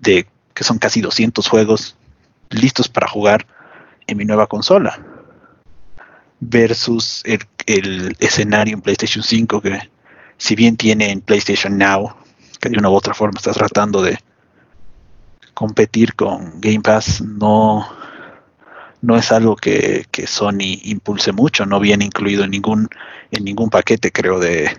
de 0.00 0.26
que 0.52 0.64
son 0.64 0.78
casi 0.78 1.00
200 1.00 1.46
juegos 1.46 1.96
listos 2.50 2.88
para 2.88 3.06
jugar 3.06 3.46
en 4.08 4.18
mi 4.18 4.24
nueva 4.24 4.48
consola. 4.48 4.98
Versus 6.40 7.22
el, 7.24 7.46
el 7.66 8.16
escenario 8.18 8.74
en 8.74 8.82
PlayStation 8.82 9.22
5 9.22 9.60
que 9.60 9.90
si 10.38 10.56
bien 10.56 10.76
tiene 10.76 11.12
en 11.12 11.20
PlayStation 11.20 11.78
Now, 11.78 12.14
que 12.60 12.68
de 12.68 12.78
una 12.78 12.90
u 12.90 12.94
otra 12.94 13.14
forma 13.14 13.38
estás 13.38 13.56
tratando 13.56 14.02
de, 14.02 14.18
competir 15.58 16.14
con 16.14 16.60
Game 16.60 16.82
Pass 16.82 17.20
no, 17.20 17.84
no 19.00 19.16
es 19.16 19.30
algo 19.32 19.56
que, 19.56 20.06
Sony 20.26 20.80
impulse 20.82 21.32
mucho, 21.32 21.66
no 21.66 21.80
viene 21.80 22.04
incluido 22.04 22.44
en 22.44 22.50
ningún, 22.50 22.88
en 23.30 23.44
ningún 23.44 23.70
paquete, 23.70 24.10
creo, 24.10 24.38
de 24.38 24.70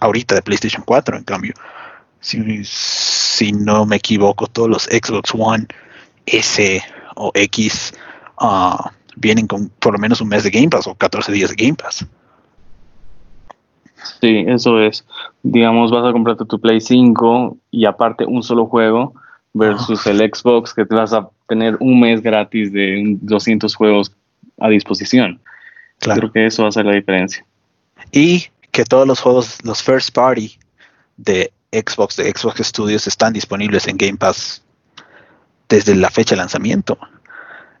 ahorita 0.00 0.34
de 0.34 0.42
PlayStation 0.42 0.82
4, 0.84 1.16
en 1.16 1.24
cambio. 1.24 1.54
Si, 2.20 3.52
no 3.52 3.86
me 3.86 3.96
equivoco, 3.96 4.46
todos 4.46 4.68
los 4.68 4.84
Xbox 4.84 5.32
One 5.34 5.66
S 6.26 6.82
o 7.14 7.30
X 7.34 7.94
ah, 8.40 8.90
vienen 9.16 9.46
con 9.46 9.68
por 9.68 9.92
lo 9.92 9.98
menos 9.98 10.20
un 10.20 10.28
mes 10.28 10.42
de 10.42 10.50
Game 10.50 10.68
Pass 10.68 10.86
o 10.86 10.94
14 10.94 11.30
días 11.32 11.50
de 11.50 11.56
Game 11.56 11.76
Pass. 11.76 12.06
Sí, 14.20 14.44
eso 14.48 14.80
es. 14.80 15.04
Digamos, 15.42 15.90
vas 15.90 16.04
a 16.04 16.12
comprarte 16.12 16.44
tu 16.44 16.60
Play 16.60 16.80
5 16.80 17.56
y 17.70 17.84
aparte 17.84 18.24
un 18.24 18.42
solo 18.42 18.66
juego 18.66 19.14
versus 19.52 20.06
el 20.06 20.18
Xbox 20.18 20.74
que 20.74 20.84
te 20.84 20.94
vas 20.94 21.12
a 21.12 21.28
tener 21.48 21.76
un 21.80 22.00
mes 22.00 22.22
gratis 22.22 22.72
de 22.72 23.16
200 23.20 23.74
juegos 23.74 24.12
a 24.58 24.68
disposición. 24.68 25.40
Claro. 25.98 26.20
Creo 26.20 26.32
que 26.32 26.46
eso 26.46 26.62
va 26.62 26.68
a 26.68 26.72
ser 26.72 26.86
la 26.86 26.92
diferencia. 26.92 27.44
Y 28.12 28.46
que 28.70 28.84
todos 28.84 29.06
los 29.06 29.20
juegos, 29.20 29.58
los 29.64 29.82
first 29.82 30.14
party 30.14 30.58
de 31.16 31.52
Xbox, 31.72 32.16
de 32.16 32.30
Xbox 32.30 32.60
Studios, 32.66 33.06
están 33.06 33.32
disponibles 33.32 33.88
en 33.88 33.96
Game 33.96 34.16
Pass 34.16 34.62
desde 35.68 35.94
la 35.94 36.10
fecha 36.10 36.34
de 36.34 36.40
lanzamiento. 36.40 36.98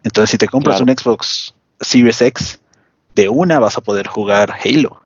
Entonces, 0.02 0.30
si 0.30 0.38
te 0.38 0.48
compras 0.48 0.80
un 0.80 0.88
Xbox 0.88 1.54
Series 1.80 2.20
X, 2.20 2.60
de 3.14 3.28
una 3.28 3.58
vas 3.58 3.76
a 3.78 3.80
poder 3.80 4.06
jugar 4.06 4.54
Halo. 4.64 5.02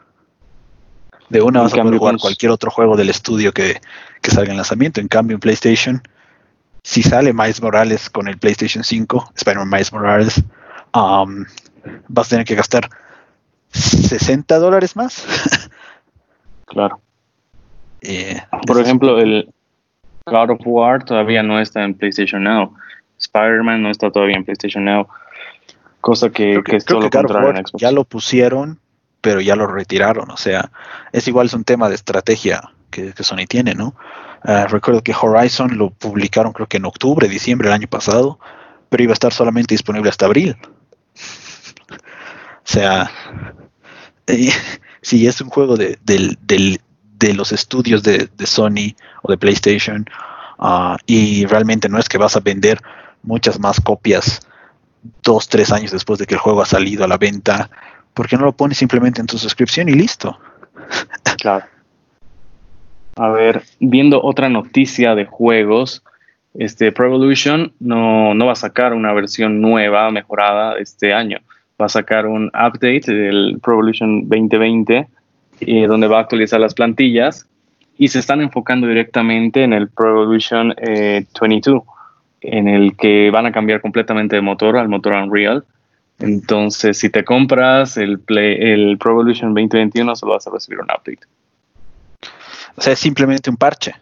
De 1.29 1.41
una 1.41 1.63
vas 1.63 1.73
a 1.73 1.83
poder 1.83 1.99
jugar 1.99 2.17
cualquier 2.19 2.53
otro 2.53 2.71
juego 2.71 2.97
del 2.97 3.09
estudio 3.09 3.53
que, 3.53 3.81
que 4.21 4.31
salga 4.31 4.51
en 4.51 4.57
lanzamiento. 4.57 5.01
En 5.01 5.09
cambio, 5.09 5.35
en 5.35 5.41
PlayStation 5.41 6.03
si 6.83 7.03
sale 7.03 7.33
Miles 7.33 7.63
Morales 7.63 8.11
con 8.11 8.29
el 8.29 8.39
PlayStation 8.39 8.83
5, 8.83 9.33
Spider-Man 9.37 9.71
Miles 9.71 9.93
Morales, 9.93 10.43
um, 10.95 11.45
vas 12.09 12.27
a 12.27 12.31
tener 12.31 12.45
que 12.45 12.55
gastar 12.55 12.89
60 13.71 14.59
dólares 14.59 14.97
más. 14.97 15.25
claro. 16.67 17.01
Eh, 18.01 18.43
Por 18.67 18.81
ejemplo, 18.81 19.19
el 19.19 19.53
God 20.27 20.51
of 20.51 20.61
War 20.65 21.05
todavía 21.05 21.43
no 21.43 21.61
está 21.61 21.85
en 21.85 21.95
PlayStation 21.95 22.43
Now. 22.43 22.75
Spider-Man 23.19 23.83
no 23.83 23.91
está 23.91 24.11
todavía 24.11 24.37
en 24.37 24.45
PlayStation 24.45 24.85
Now. 24.85 25.09
Cosa 26.01 26.31
que, 26.31 26.61
que, 26.65 26.77
es 26.77 26.85
todo 26.85 27.01
lo 27.01 27.11
contrario 27.11 27.51
en 27.51 27.57
Xbox. 27.59 27.81
Ya 27.81 27.93
lo 27.93 28.03
pusieron, 28.03 28.81
pero 29.21 29.41
ya 29.41 29.55
lo 29.55 29.69
retiraron. 29.69 30.33
O 30.33 30.37
sea, 30.37 30.73
es 31.13 31.29
igual, 31.29 31.47
es 31.47 31.55
un 31.55 31.63
tema 31.63 31.89
de 31.89 31.95
estrategia 31.95 32.73
que, 32.91 33.13
que 33.13 33.23
Sony 33.23 33.47
tiene, 33.49 33.75
¿no? 33.75 33.95
Ah, 34.45 34.67
recuerdo 34.69 35.03
que 35.03 35.15
Horizon 35.15 35.79
lo 35.79 35.91
publicaron 35.91 36.53
creo 36.53 36.67
que 36.67 36.79
en 36.79 36.85
octubre, 36.85 37.29
diciembre 37.29 37.69
del 37.69 37.75
año 37.75 37.89
pasado, 37.89 38.39
pero 38.89 39.05
iba 39.05 39.13
a 39.13 39.15
estar 39.15 39.33
solamente 39.33 39.75
disponible 39.75 40.11
hasta 40.11 40.27
abril. 40.27 40.57
O 41.15 42.65
sea, 42.65 43.11
si 45.03 45.27
es 45.27 45.41
un 45.41 45.49
juego 45.49 45.77
de, 45.77 45.99
los 47.35 47.53
estudios 47.53 48.03
de, 48.03 48.29
Sony 48.45 48.95
o 49.23 49.31
de 49.31 49.39
PlayStation 49.39 50.07
ah, 50.59 50.97
y 51.07 51.47
realmente 51.47 51.89
no 51.89 51.99
es 51.99 52.09
que 52.09 52.19
vas 52.19 52.37
a 52.37 52.41
vender 52.41 52.81
muchas 53.23 53.61
más 53.61 53.81
copias 53.81 54.41
dos, 55.23 55.49
tres 55.49 55.73
años 55.73 55.93
después 55.93 56.19
de 56.19 56.27
que 56.27 56.35
el 56.35 56.41
juego 56.41 56.63
ha 56.63 56.67
salido 56.67 57.05
a 57.05 57.09
la 57.09 57.19
venta, 57.19 57.71
¿por 58.15 58.29
qué 58.29 58.37
no 58.37 58.45
lo 58.45 58.53
pones 58.53 58.79
simplemente 58.79 59.21
en 59.21 59.27
tu 59.27 59.39
suscripción 59.39 59.89
y 59.89 59.93
listo? 59.93 60.39
Claro. 61.39 61.67
A 63.17 63.29
ver, 63.29 63.63
viendo 63.79 64.23
otra 64.23 64.49
noticia 64.49 65.15
de 65.15 65.27
juegos, 65.27 66.03
este 66.55 66.93
Pro 66.93 67.07
Evolution 67.07 67.73
no, 67.81 68.35
no 68.35 68.47
va 68.47 68.53
a 68.53 68.57
sacar 68.57 68.95
una 68.95 69.13
versión 69.13 69.61
nueva, 69.61 70.11
mejorada 70.11 70.77
este 70.79 71.13
año. 71.13 71.39
Va 71.81 71.87
a 71.87 71.91
sacar 71.91 72.27
un 72.27 72.47
update 72.49 73.13
del 73.13 73.59
Pro 73.63 73.75
Evolution 73.75 74.29
2020, 74.29 75.09
eh, 75.61 75.87
donde 75.87 76.07
va 76.07 76.19
a 76.19 76.21
actualizar 76.23 76.61
las 76.61 76.75
plantillas 76.75 77.47
y 77.99 78.09
se 78.09 78.19
están 78.19 78.41
enfocando 78.41 78.87
directamente 78.87 79.63
en 79.63 79.73
el 79.73 79.89
Pro 79.89 80.11
Evolution 80.11 80.75
22, 80.79 81.83
eh, 81.83 81.87
en 82.41 82.69
el 82.69 82.97
que 82.97 83.31
van 83.31 83.47
a 83.47 83.53
cambiar 83.53 83.81
completamente 83.81 84.37
de 84.37 84.43
motor 84.43 84.77
al 84.77 84.89
motor 84.89 85.15
Unreal. 85.15 85.65
Entonces, 86.19 86.99
si 86.99 87.11
te 87.11 87.25
compras 87.25 87.97
el, 87.97 88.19
Play, 88.19 88.57
el 88.59 88.97
Pro 88.99 89.13
Evolution 89.13 89.55
2021, 89.55 90.17
solo 90.17 90.33
vas 90.33 90.47
a 90.47 90.51
recibir 90.51 90.81
un 90.81 90.87
update. 90.87 91.27
O 92.77 92.81
sea, 92.81 92.93
es 92.93 92.99
simplemente 92.99 93.51
un 93.51 93.57
parche. 93.57 93.95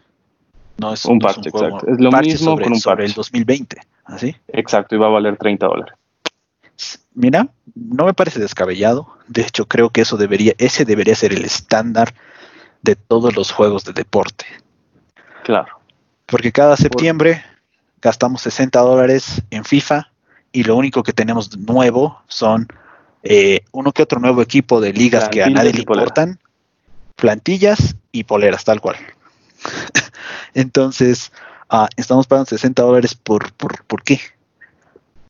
No 0.78 0.92
es 0.92 1.04
un 1.04 1.18
parche, 1.18 1.50
exacto. 1.50 1.86
Es 1.88 2.00
lo 2.00 2.10
mismo 2.12 2.58
con 2.58 2.72
un 2.72 2.80
parche. 2.80 3.04
el 3.04 3.12
2020, 3.12 3.80
¿así? 4.04 4.36
Exacto, 4.48 4.94
y 4.94 4.98
va 4.98 5.06
a 5.06 5.10
valer 5.10 5.36
30 5.36 5.66
dólares. 5.66 5.94
Mira, 7.14 7.48
no 7.74 8.06
me 8.06 8.14
parece 8.14 8.40
descabellado. 8.40 9.08
De 9.28 9.42
hecho, 9.42 9.66
creo 9.66 9.90
que 9.90 10.00
eso 10.02 10.16
debería, 10.16 10.54
ese 10.58 10.84
debería 10.84 11.14
ser 11.14 11.32
el 11.32 11.44
estándar 11.44 12.14
de 12.82 12.96
todos 12.96 13.36
los 13.36 13.52
juegos 13.52 13.84
de 13.84 13.92
deporte. 13.92 14.46
Claro. 15.42 15.80
Porque 16.26 16.52
cada 16.52 16.76
septiembre 16.76 17.44
gastamos 18.00 18.42
60 18.42 18.78
dólares 18.80 19.42
en 19.50 19.64
FIFA 19.64 20.10
y 20.52 20.64
lo 20.64 20.76
único 20.76 21.02
que 21.02 21.12
tenemos 21.12 21.56
nuevo 21.58 22.22
son 22.28 22.68
eh, 23.22 23.60
uno 23.72 23.92
que 23.92 24.02
otro 24.02 24.20
nuevo 24.20 24.40
equipo 24.40 24.80
de 24.80 24.92
ligas 24.92 25.28
que 25.28 25.42
a 25.42 25.50
nadie 25.50 25.72
le 25.72 25.80
importan, 25.80 26.38
plantillas 27.16 27.96
y 28.12 28.24
poleras, 28.24 28.64
tal 28.64 28.80
cual. 28.80 28.96
Entonces, 30.54 31.32
ah, 31.68 31.88
estamos 31.96 32.26
pagando 32.26 32.48
60 32.50 32.82
dólares 32.82 33.14
por, 33.14 33.52
por, 33.52 33.84
¿por 33.84 34.02
qué? 34.02 34.20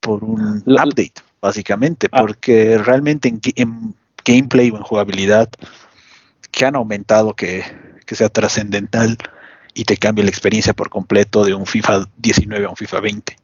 Por 0.00 0.24
un 0.24 0.62
update, 0.66 1.14
básicamente, 1.40 2.08
ah. 2.12 2.20
porque 2.20 2.78
realmente 2.78 3.32
en, 3.56 3.94
gameplay 4.24 4.70
o 4.70 4.76
en 4.76 4.82
jugabilidad 4.82 5.48
que 6.50 6.64
han 6.66 6.76
aumentado 6.76 7.34
que, 7.34 7.64
que 8.06 8.14
sea 8.14 8.28
trascendental 8.28 9.16
y 9.72 9.84
te 9.84 9.96
cambie 9.96 10.24
la 10.24 10.30
experiencia 10.30 10.74
por 10.74 10.90
completo 10.90 11.44
de 11.44 11.54
un 11.54 11.64
FIFA 11.64 12.06
19 12.18 12.66
a 12.66 12.70
un 12.70 12.76
FIFA 12.76 13.00
20. 13.00 13.36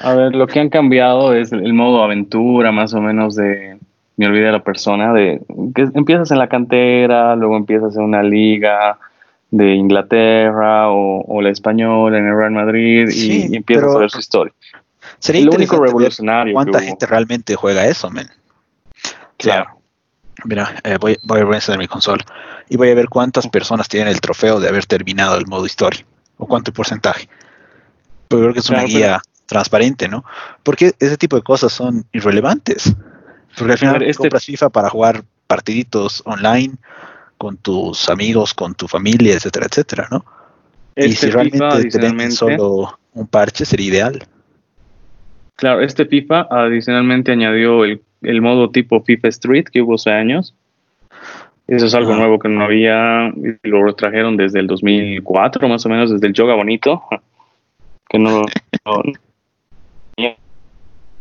A 0.00 0.14
ver, 0.14 0.34
lo 0.34 0.46
que 0.46 0.60
han 0.60 0.68
cambiado 0.68 1.34
es 1.34 1.52
el 1.52 1.72
modo 1.72 2.02
aventura, 2.02 2.70
más 2.70 2.94
o 2.94 3.00
menos 3.00 3.34
de, 3.34 3.78
me 4.16 4.26
olvidé 4.26 4.46
de 4.46 4.52
la 4.52 4.62
persona, 4.62 5.12
de 5.12 5.40
que 5.74 5.88
empiezas 5.94 6.30
en 6.30 6.38
la 6.38 6.48
cantera, 6.48 7.36
luego 7.36 7.56
empiezas 7.56 7.96
en 7.96 8.02
una 8.02 8.22
liga 8.22 8.98
de 9.50 9.74
Inglaterra 9.74 10.90
o, 10.90 11.40
la 11.40 11.50
española 11.50 12.18
en 12.18 12.26
el 12.26 12.36
Real 12.36 12.52
Madrid 12.52 13.08
y, 13.10 13.54
empiezas 13.54 13.94
a 13.94 13.98
ver 13.98 14.10
su 14.10 14.18
historia. 14.18 14.52
Sería 15.18 15.44
lo 15.44 15.52
único 15.52 15.82
revolucionario. 15.82 16.54
¿Cuánta 16.54 16.80
gente 16.80 17.06
realmente 17.06 17.54
juega 17.54 17.86
eso, 17.86 18.10
men? 18.10 18.28
Claro. 19.36 19.66
Mira, 20.44 20.74
eh, 20.84 20.98
voy, 21.00 21.18
voy, 21.22 21.40
a 21.40 21.54
encender 21.54 21.78
mi 21.78 21.88
consola 21.88 22.24
y 22.68 22.76
voy 22.76 22.90
a 22.90 22.94
ver 22.94 23.08
cuántas 23.08 23.48
personas 23.48 23.88
tienen 23.88 24.08
el 24.08 24.20
trofeo 24.20 24.60
de 24.60 24.68
haber 24.68 24.84
terminado 24.86 25.36
el 25.38 25.46
modo 25.46 25.64
historia 25.64 26.04
o 26.36 26.46
cuánto 26.46 26.72
porcentaje. 26.72 27.28
Pero 28.28 28.42
creo 28.42 28.52
que 28.52 28.60
es 28.60 28.70
una 28.70 28.82
guía 28.82 29.22
transparente, 29.46 30.08
¿no? 30.08 30.24
Porque 30.62 30.92
ese 30.98 31.16
tipo 31.16 31.36
de 31.36 31.42
cosas 31.42 31.72
son 31.72 32.04
irrelevantes. 32.12 32.94
Porque 33.56 33.72
al 33.72 33.78
final 33.78 34.02
este... 34.02 34.22
compras 34.22 34.44
FIFA 34.44 34.70
para 34.70 34.90
jugar 34.90 35.24
partiditos 35.46 36.22
online 36.26 36.74
con 37.38 37.56
tus 37.56 38.08
amigos, 38.08 38.54
con 38.54 38.74
tu 38.74 38.88
familia, 38.88 39.34
etcétera, 39.34 39.66
etcétera, 39.66 40.08
¿no? 40.10 40.24
y 40.96 41.10
este 41.10 41.26
si 41.26 41.32
realmente 41.32 41.90
te 41.90 41.98
venden 41.98 42.32
solo 42.32 42.98
un 43.12 43.26
parche 43.26 43.64
sería 43.64 43.86
ideal. 43.86 44.22
Claro, 45.56 45.80
este 45.80 46.06
FIFA 46.06 46.48
adicionalmente 46.50 47.32
añadió 47.32 47.84
el, 47.84 48.42
modo 48.42 48.70
tipo 48.70 49.02
FIFA 49.02 49.28
Street 49.28 49.64
que 49.64 49.82
hubo 49.82 49.94
hace 49.94 50.10
años. 50.10 50.54
Eso 51.66 51.86
es 51.86 51.94
algo 51.94 52.14
nuevo 52.14 52.38
que 52.38 52.48
no 52.48 52.64
había 52.64 53.28
y 53.28 53.68
lo 53.68 53.94
trajeron 53.94 54.36
desde 54.36 54.60
el 54.60 54.66
2004, 54.66 55.68
más 55.68 55.84
o 55.84 55.88
menos, 55.88 56.10
desde 56.10 56.26
el 56.26 56.32
Yoga 56.32 56.54
Bonito, 56.54 57.02
que 58.08 58.18
no, 58.18 58.42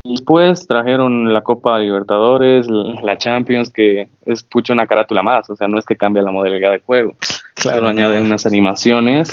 Después 0.05 0.67
trajeron 0.67 1.33
la 1.33 1.41
Copa 1.41 1.79
Libertadores, 1.79 2.67
la 2.67 3.17
Champions, 3.17 3.71
que 3.71 4.07
es 4.25 4.43
pucho 4.43 4.71
una 4.71 4.85
carátula 4.85 5.23
más, 5.23 5.49
o 5.49 5.55
sea, 5.55 5.67
no 5.67 5.79
es 5.79 5.85
que 5.85 5.95
cambia 5.95 6.21
la 6.21 6.31
modalidad 6.31 6.71
de 6.71 6.79
juego. 6.79 7.15
Claro, 7.55 7.87
añaden 7.87 8.25
unas 8.25 8.45
animaciones, 8.45 9.31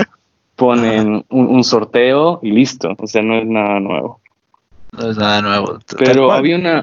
ponen 0.56 1.26
un, 1.28 1.62
sorteo 1.62 2.40
y 2.42 2.52
listo, 2.52 2.96
o 2.98 3.06
sea, 3.06 3.20
no 3.20 3.36
es 3.36 3.46
nada 3.46 3.80
nuevo. 3.80 4.20
No 4.92 5.10
es 5.10 5.18
nada 5.18 5.42
nuevo. 5.42 5.78
Pero 5.98 6.32
había 6.32 6.56
una, 6.56 6.82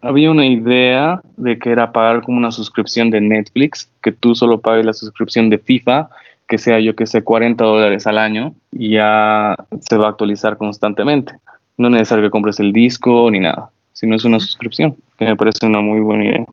había 0.00 0.30
una 0.30 0.46
idea 0.46 1.20
de 1.36 1.58
que 1.58 1.70
era 1.72 1.90
pagar 1.90 2.22
como 2.22 2.38
una 2.38 2.52
suscripción 2.52 3.10
de 3.10 3.20
Netflix, 3.20 3.90
que 4.00 4.12
tú 4.12 4.36
solo 4.36 4.60
pagues 4.60 4.86
la 4.86 4.92
suscripción 4.92 5.50
de 5.50 5.58
FIFA, 5.58 6.10
que 6.46 6.58
sea 6.58 6.78
yo 6.78 6.94
que 6.94 7.06
sé 7.06 7.24
40 7.24 7.64
dólares 7.64 8.06
al 8.06 8.18
año 8.18 8.54
y 8.70 8.90
ya 8.90 9.56
se 9.80 9.96
va 9.96 10.06
a 10.06 10.10
actualizar 10.10 10.56
constantemente. 10.58 11.34
No 11.76 11.88
es 11.88 11.92
necesario 11.92 12.24
que 12.24 12.30
compres 12.30 12.60
el 12.60 12.72
disco 12.72 13.30
ni 13.30 13.40
nada, 13.40 13.70
sino 13.92 14.16
es 14.16 14.24
una 14.24 14.40
suscripción, 14.40 14.96
que 15.18 15.24
me 15.24 15.36
parece 15.36 15.66
una 15.66 15.80
muy 15.80 16.00
buena 16.00 16.24
idea. 16.24 16.46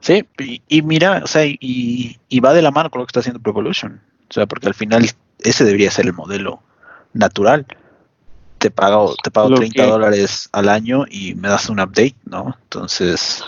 Sí, 0.00 0.24
y, 0.68 0.82
mira, 0.82 1.20
o 1.22 1.26
sea, 1.26 1.44
y, 1.44 2.40
va 2.40 2.52
de 2.52 2.62
la 2.62 2.70
mano 2.70 2.90
con 2.90 3.00
lo 3.00 3.06
que 3.06 3.10
está 3.10 3.20
haciendo 3.20 3.40
Pro 3.40 3.52
Evolution. 3.52 4.00
O 4.28 4.32
sea, 4.32 4.46
porque 4.46 4.68
al 4.68 4.74
final 4.74 5.08
ese 5.40 5.64
debería 5.64 5.90
ser 5.90 6.06
el 6.06 6.12
modelo 6.12 6.62
natural. 7.12 7.66
Te 8.58 8.70
pago, 8.70 9.14
te 9.22 9.30
pago 9.30 9.54
30 9.54 9.86
dólares 9.86 10.48
al 10.52 10.68
año 10.68 11.04
y 11.10 11.34
me 11.34 11.48
das 11.48 11.68
un 11.70 11.80
update, 11.80 12.16
¿no? 12.24 12.56
Entonces. 12.64 13.42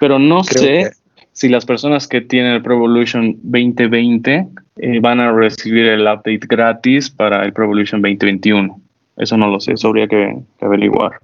Pero 0.00 0.18
no 0.18 0.42
sé 0.44 0.92
si 1.32 1.48
las 1.48 1.66
personas 1.66 2.08
que 2.08 2.20
tienen 2.20 2.52
el 2.52 2.62
Pro 2.62 2.74
Evolution 2.74 3.38
2020 3.42 4.48
eh, 4.76 4.98
van 5.00 5.20
a 5.20 5.32
recibir 5.32 5.86
el 5.86 6.02
update 6.02 6.46
gratis 6.48 7.08
para 7.08 7.44
el 7.44 7.52
Pro 7.52 7.64
Evolution 7.64 8.02
2021. 8.02 8.80
Eso 9.16 9.36
no 9.36 9.48
lo 9.48 9.60
sé, 9.60 9.72
eso 9.72 9.88
habría 9.88 10.08
que, 10.08 10.36
averiguar. 10.60 11.20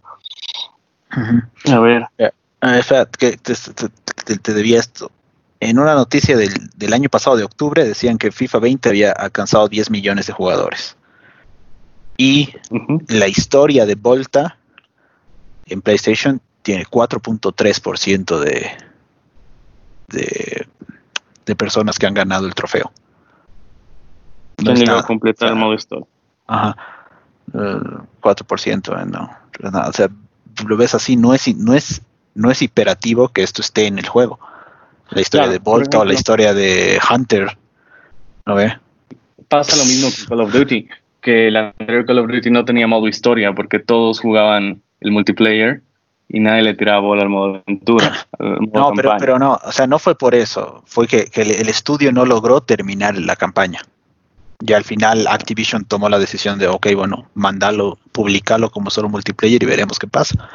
A 1.11 1.79
ver. 1.81 2.07
Uh, 2.19 3.07
que 3.19 3.37
te, 3.37 4.55
debía 4.55 4.79
esto. 4.79 5.11
En 5.59 5.79
una 5.79 5.95
noticia 5.95 6.37
del, 6.37 6.93
año 6.93 7.09
pasado 7.09 7.37
de 7.37 7.43
octubre 7.43 7.85
decían 7.85 8.19
que 8.19 8.31
FIFA 8.31 8.61
20 8.61 8.89
había 8.89 9.13
alcanzado 9.13 9.69
10 9.69 9.91
millones 9.91 10.27
de 10.27 10.33
jugadores. 10.33 10.97
Y 12.17 12.51
la 13.09 13.27
historia 13.29 13.87
de 13.87 13.95
Volta 13.95 14.59
en 15.67 15.83
PlayStation 15.83 16.41
tiene 16.63 16.85
4.3% 16.85 18.39
de, 18.39 18.71
de, 20.09 20.67
de 21.47 21.57
personas 21.57 21.99
que 21.99 22.07
han 22.07 22.15
ganado 22.15 22.47
el 22.47 22.55
trofeo. 22.55 22.93
No 24.65 24.75
nada, 24.75 25.03
completar 25.03 25.51
el 25.51 25.57
modo 25.57 25.75
store. 25.75 26.05
Ajá. 26.47 26.77
4%, 27.53 29.03
eh, 29.03 29.07
no. 29.07 29.31
O 29.89 29.93
sea, 29.93 30.09
lo 30.67 30.77
ves 30.77 30.95
así, 30.95 31.17
no 31.17 31.35
es, 31.35 31.55
no 31.57 31.75
es, 31.75 32.03
no 32.35 32.51
es 32.51 32.63
hiperativo 32.63 33.29
que 33.29 33.43
esto 33.43 33.63
esté 33.63 33.87
en 33.87 33.99
el 33.99 34.09
juego. 34.09 34.39
La 35.11 35.21
historia 35.21 35.49
de 35.49 35.59
Volta 35.59 35.99
o 35.99 36.05
la 36.05 36.15
historia 36.15 36.55
de 36.55 37.01
Hunter. 37.11 37.57
¿No 38.47 38.55
ve? 38.55 38.79
Pasa 39.49 39.77
lo 39.77 39.85
mismo 39.85 40.09
con 40.09 40.27
Call 40.27 40.47
of 40.47 40.53
Duty, 40.53 40.89
que 41.21 41.49
el 41.49 41.57
anterior 41.57 42.07
Call 42.07 42.21
of 42.21 42.29
Duty 42.29 42.51
no 42.51 42.65
tenía 42.65 42.87
modo 42.87 43.09
historia 43.09 43.53
porque 43.53 43.81
todos 43.81 44.21
jugaban 44.21 44.83
el 45.01 45.11
multiplayer 45.11 45.83
y 46.29 46.39
nadie 46.39 46.63
le 46.63 46.75
tiraba 46.75 47.01
bola 47.01 47.23
al 47.23 47.29
modo 47.29 47.63
aventura. 47.67 48.27
no, 48.39 48.93
pero, 48.95 49.17
pero, 49.19 49.39
no, 49.39 49.59
o 49.63 49.73
sea, 49.73 49.89
no 49.89 49.99
fue 49.99 50.17
por 50.17 50.35
eso, 50.35 50.83
fue 50.87 51.09
que, 51.09 51.29
el, 51.35 51.69
estudio 51.69 52.13
no 52.13 52.25
logró 52.25 52.61
terminar 52.61 53.19
la 53.19 53.35
campaña. 53.35 53.83
Y 54.61 54.73
al 54.75 54.85
final 54.85 55.27
Activision 55.27 55.85
tomó 55.85 56.09
la 56.09 56.19
decisión 56.19 56.59
de, 56.59 56.69
ok, 56.69 56.89
bueno, 56.95 57.29
mandalo, 57.35 57.99
publicarlo 58.13 58.71
como 58.71 58.91
solo 58.91 59.09
multiplayer 59.09 59.63
y 59.63 59.67
veremos 59.67 59.99
qué 59.99 60.07
pasa. 60.07 60.49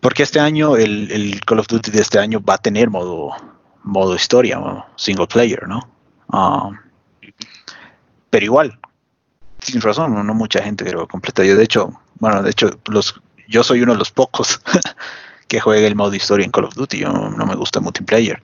Porque 0.00 0.22
este 0.22 0.40
año, 0.40 0.76
el, 0.76 1.40
Call 1.46 1.58
of 1.58 1.66
Duty 1.66 1.90
de 1.90 2.00
este 2.00 2.18
año 2.18 2.40
va 2.40 2.54
a 2.54 2.58
tener 2.58 2.88
modo, 2.88 3.32
modo 3.82 4.14
historia 4.14 4.58
single 4.96 5.26
player, 5.26 5.68
¿no? 5.68 5.88
Ah, 6.30 6.70
pero 8.30 8.44
igual, 8.44 8.78
sin 9.60 9.80
razón, 9.80 10.26
no, 10.26 10.34
mucha 10.34 10.62
gente 10.62 10.90
lo 10.90 11.06
completa. 11.06 11.44
Yo 11.44 11.56
de 11.56 11.64
hecho, 11.64 12.00
bueno, 12.18 12.42
de 12.42 12.50
hecho, 12.50 12.70
los, 12.86 13.20
yo 13.48 13.62
soy 13.62 13.82
uno 13.82 13.92
de 13.92 13.98
los 13.98 14.10
pocos 14.10 14.60
que 15.48 15.60
juega 15.60 15.86
el 15.86 15.96
modo 15.96 16.14
historia 16.14 16.44
en 16.44 16.50
Call 16.50 16.64
of 16.64 16.74
Duty. 16.74 16.98
Yo 16.98 17.12
no 17.12 17.46
me 17.46 17.54
gusta 17.56 17.80
multiplayer. 17.80 18.42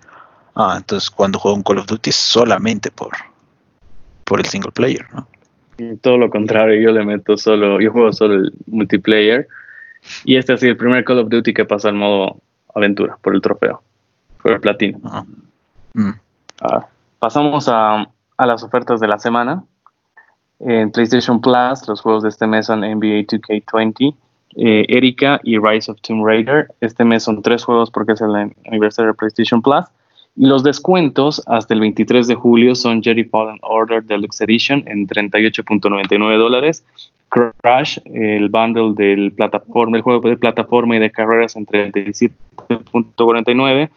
Ah, 0.55 0.75
entonces 0.77 1.11
cuando 1.11 1.39
juego 1.39 1.57
un 1.57 1.63
Call 1.63 1.79
of 1.79 1.87
Duty 1.87 2.13
solamente 2.13 2.91
por, 2.91 3.13
por 4.33 4.41
el 4.41 4.47
single 4.47 4.73
player, 4.73 5.05
¿no? 5.13 5.29
Todo 6.01 6.17
lo 6.17 6.31
contrario, 6.31 6.81
yo 6.81 6.91
le 6.91 7.05
meto 7.05 7.37
solo, 7.37 7.83
yo 7.83 7.93
juego 7.93 8.15
solo 8.15 8.37
el 8.37 8.53
multiplayer. 8.67 9.47
Y 10.25 10.37
este 10.37 10.55
ha 10.55 10.57
sido 10.57 10.73
el 10.73 10.79
primer 10.79 11.05
Call 11.05 11.19
of 11.19 11.29
Duty 11.29 11.53
que 11.53 11.67
pasa 11.67 11.91
al 11.91 11.97
modo 11.97 12.39
aventura, 12.75 13.19
por 13.21 13.35
el 13.35 13.43
trofeo, 13.43 13.83
por 14.41 14.53
el 14.53 14.61
platino. 14.61 15.01
Mm. 15.93 16.13
Ah, 16.63 16.87
pasamos 17.19 17.69
a, 17.69 18.09
a, 18.39 18.47
las 18.47 18.63
ofertas 18.63 19.01
de 19.01 19.09
la 19.09 19.19
semana. 19.19 19.65
En 20.61 20.91
PlayStation 20.91 21.39
Plus, 21.39 21.87
los 21.87 22.01
juegos 22.01 22.23
de 22.23 22.31
este 22.31 22.47
mes 22.47 22.65
son 22.65 22.81
NBA 22.81 23.27
2K20, 23.27 24.17
eh, 24.57 24.87
Erika 24.89 25.41
y 25.43 25.59
Rise 25.59 25.91
of 25.91 26.01
Tomb 26.01 26.25
Raider. 26.25 26.73
Este 26.81 27.05
mes 27.05 27.25
son 27.25 27.43
tres 27.43 27.65
juegos 27.65 27.91
porque 27.91 28.13
es 28.13 28.23
el 28.23 28.35
aniversario 28.67 29.13
de 29.13 29.15
PlayStation 29.15 29.61
Plus. 29.61 29.85
Y 30.35 30.47
los 30.47 30.63
descuentos 30.63 31.43
hasta 31.47 31.75
el 31.75 31.81
23 31.81 32.27
de 32.27 32.35
julio 32.35 32.75
son 32.75 33.03
Jerry 33.03 33.25
Fallen 33.25 33.59
Order 33.63 34.03
Deluxe 34.03 34.41
Edition 34.41 34.83
en 34.87 35.07
38.99 35.07 36.39
dólares. 36.39 36.83
Crash, 37.29 37.99
el 38.07 38.49
bundle 38.49 38.95
del 38.95 39.33
plataforma, 39.33 39.99
el 39.99 40.03
juego 40.03 40.27
de 40.29 40.37
plataforma 40.37 40.97
y 40.97 41.01
de 41.01 41.11
carreras 41.11 41.57
en 41.57 41.67
37.49. 41.67 43.91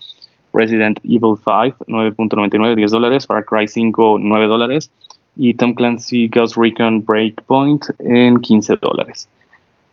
Resident 0.53 0.99
Evil 1.03 1.35
5, 1.37 1.85
9.99, 1.87 2.75
10 2.75 2.91
dólares. 2.91 3.27
Far 3.27 3.45
Cry 3.45 3.67
5, 3.67 4.17
9 4.19 4.47
dólares. 4.47 4.91
Y 5.35 5.53
Tom 5.53 5.73
Clancy 5.73 6.29
Ghost 6.29 6.55
Recon 6.57 7.03
Breakpoint 7.03 7.83
en 7.99 8.39
15 8.39 8.77
dólares. 8.77 9.27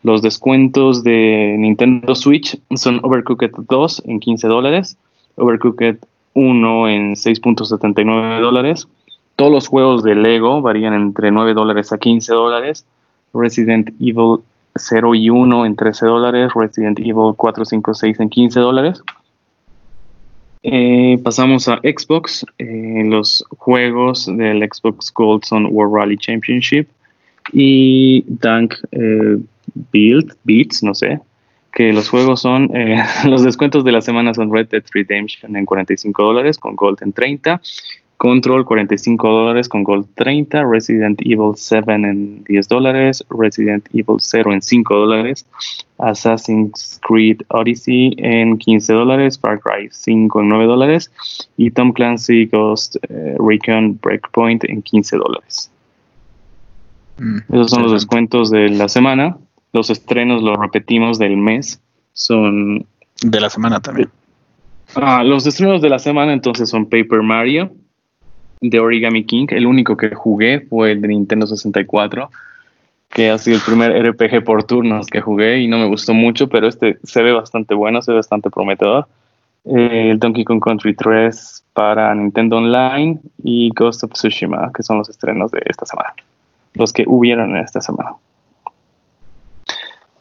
Los 0.05 0.23
descuentos 0.23 1.03
de 1.03 1.57
Nintendo 1.59 2.15
Switch 2.15 2.57
son 2.75 3.01
Overcooked 3.03 3.51
2 3.69 4.03
en 4.07 4.21
15 4.21 4.47
dólares. 4.49 4.97
Overcooked 5.37 5.99
uno 6.35 6.89
en 6.89 7.15
6.79 7.15 8.41
dólares. 8.41 8.89
Todos 9.37 9.53
los 9.53 9.69
juegos 9.69 10.03
de 10.03 10.15
Lego 10.15 10.61
varían 10.61 10.95
entre 10.95 11.31
9 11.31 11.55
dólares 11.55 11.93
a 11.93 11.99
15 11.99 12.33
dólares. 12.33 12.87
Resident 13.35 13.91
Evil 14.01 14.41
0 14.75 15.15
y 15.15 15.31
1 15.31 15.67
en 15.67 15.77
13 15.77 16.07
dólares. 16.07 16.53
Resident 16.55 16.99
Evil 16.99 17.35
4, 17.37 17.65
5, 17.65 17.95
6 17.95 18.21
en 18.21 18.29
15 18.29 18.61
dólares. 18.61 19.03
Eh, 20.63 21.19
pasamos 21.23 21.69
a 21.69 21.79
Xbox. 21.79 22.47
Eh, 22.59 23.03
los 23.07 23.45
juegos 23.59 24.27
del 24.27 24.63
Xbox 24.63 25.13
Gold 25.13 25.45
son 25.45 25.67
World 25.71 25.95
Rally 25.95 26.17
Championship 26.17 26.89
y 27.53 28.25
Dunk 28.29 28.75
eh, 28.93 29.39
Build, 29.93 30.35
Beats, 30.45 30.83
no 30.83 30.95
sé, 30.95 31.21
que 31.73 31.93
los 31.93 32.09
juegos 32.09 32.43
son, 32.43 32.75
eh, 32.77 33.03
los 33.27 33.43
descuentos 33.43 33.85
de 33.85 33.93
la 33.93 34.01
semana 34.01 34.35
son 34.35 34.53
Red 34.53 34.69
Dead 34.69 34.85
Redemption 34.93 35.57
en 35.57 35.65
45 35.65 36.23
dólares 36.23 36.59
con 36.59 36.77
Gold 36.77 36.99
en 37.03 37.13
30, 37.13 37.61
Control 38.23 38.65
45 38.65 39.29
dólares 39.29 39.69
con 39.69 39.83
Gold 39.83 40.07
30, 40.15 40.63
Resident 40.63 41.21
Evil 41.23 41.55
7 41.57 41.93
en 41.93 42.45
10 42.45 42.69
dólares, 42.69 43.25
Resident 43.31 43.89
Evil 43.93 44.19
0 44.21 44.53
en 44.53 44.63
5 44.63 44.95
dólares, 44.95 45.45
Assassin's 45.99 47.01
Creed 47.03 47.41
Odyssey 47.49 48.15
en 48.19 48.59
15 48.59 48.93
dólares, 48.93 49.41
Far 49.41 49.59
Cry 49.59 49.89
5 49.91 50.41
en 50.41 50.49
9 50.51 50.67
dólares 50.67 51.11
y 51.57 51.73
Tom 51.73 51.93
Clancy 51.93 52.47
Ghost 52.47 52.95
eh, 53.09 53.37
Recon 53.41 53.99
Breakpoint 54.01 54.63
en 54.67 54.83
15 54.83 55.17
dólares. 55.17 55.73
Mm, 57.19 57.39
Esos 57.49 57.71
son 57.73 57.83
los 57.83 57.93
descuentos 57.93 58.51
de 58.51 58.69
la 58.69 58.89
semana. 58.89 59.37
Los 59.73 59.91
estrenos, 59.91 60.43
los 60.43 60.59
repetimos, 60.59 61.19
del 61.19 61.37
mes 61.37 61.81
son... 62.13 62.87
De 63.23 63.41
la 63.41 63.49
semana 63.49 63.81
también. 63.81 64.11
Ah, 64.95 65.23
los 65.25 65.47
estrenos 65.47 65.81
de 65.81 65.89
la 65.89 65.99
semana 65.99 66.33
entonces 66.33 66.69
son 66.69 66.87
Paper 66.87 67.23
Mario, 67.23 67.73
de 68.61 68.81
Origami 68.81 69.25
King. 69.25 69.47
El 69.51 69.67
único 69.67 69.97
que 69.97 70.15
jugué 70.15 70.61
fue 70.61 70.93
el 70.93 71.01
de 71.01 71.09
Nintendo 71.09 71.47
64, 71.47 72.31
que 73.11 73.31
ha 73.31 73.39
sido 73.39 73.57
el 73.57 73.63
primer 73.63 73.93
RPG 74.11 74.45
por 74.45 74.65
turnos 74.65 75.07
que 75.07 75.21
jugué 75.21 75.61
y 75.61 75.69
no 75.69 75.79
me 75.79 75.87
gustó 75.87 76.15
mucho, 76.15 76.49
pero 76.49 76.69
este 76.69 76.99
se 77.03 77.23
ve 77.23 77.33
bastante 77.33 77.75
bueno, 77.75 78.01
se 78.03 78.13
ve 78.13 78.19
bastante 78.19 78.51
prometedor. 78.51 79.07
Eh, 79.65 80.11
el 80.11 80.19
Donkey 80.19 80.45
Kong 80.45 80.63
Country 80.63 80.95
3 80.95 81.65
para 81.73 82.15
Nintendo 82.15 82.57
Online 82.57 83.19
y 83.45 83.71
Ghost 83.75 84.05
of 84.05 84.13
Tsushima, 84.13 84.71
que 84.75 84.83
son 84.83 84.99
los 84.99 85.09
estrenos 85.09 85.51
de 85.51 85.63
esta 85.67 85.87
semana, 85.87 86.15
los 86.75 86.93
que 86.93 87.05
hubieron 87.07 87.51
en 87.51 87.63
esta 87.63 87.81
semana. 87.81 88.13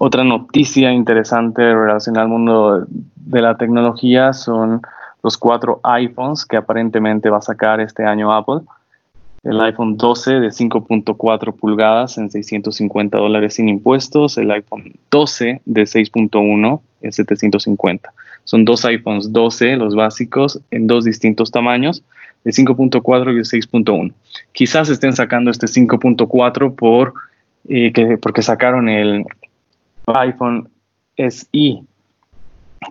Otra 0.03 0.23
noticia 0.23 0.91
interesante 0.91 1.61
relacionada 1.61 2.23
al 2.23 2.31
mundo 2.31 2.87
de 2.89 3.39
la 3.39 3.55
tecnología 3.55 4.33
son 4.33 4.81
los 5.21 5.37
cuatro 5.37 5.79
iPhones 5.83 6.43
que 6.43 6.57
aparentemente 6.57 7.29
va 7.29 7.37
a 7.37 7.41
sacar 7.43 7.79
este 7.79 8.03
año 8.03 8.33
Apple. 8.33 8.61
El 9.43 9.61
iPhone 9.61 9.97
12 9.97 10.39
de 10.39 10.47
5.4 10.47 11.53
pulgadas 11.53 12.17
en 12.17 12.31
650 12.31 13.15
dólares 13.15 13.53
sin 13.53 13.69
impuestos. 13.69 14.39
El 14.39 14.49
iPhone 14.49 14.91
12 15.11 15.61
de 15.65 15.83
6.1 15.83 16.81
en 17.03 17.11
750. 17.11 18.11
Son 18.43 18.65
dos 18.65 18.83
iPhones 18.85 19.31
12, 19.31 19.75
los 19.75 19.93
básicos, 19.93 20.61
en 20.71 20.87
dos 20.87 21.05
distintos 21.05 21.51
tamaños, 21.51 22.03
de 22.43 22.49
5.4 22.49 23.33
y 23.33 23.35
de 23.35 23.41
6.1. 23.41 24.13
Quizás 24.51 24.89
estén 24.89 25.13
sacando 25.13 25.51
este 25.51 25.67
5.4 25.67 26.73
por, 26.73 27.13
eh, 27.69 28.17
porque 28.19 28.41
sacaron 28.41 28.89
el, 28.89 29.27
iPhone 30.17 30.69
SI, 31.17 31.83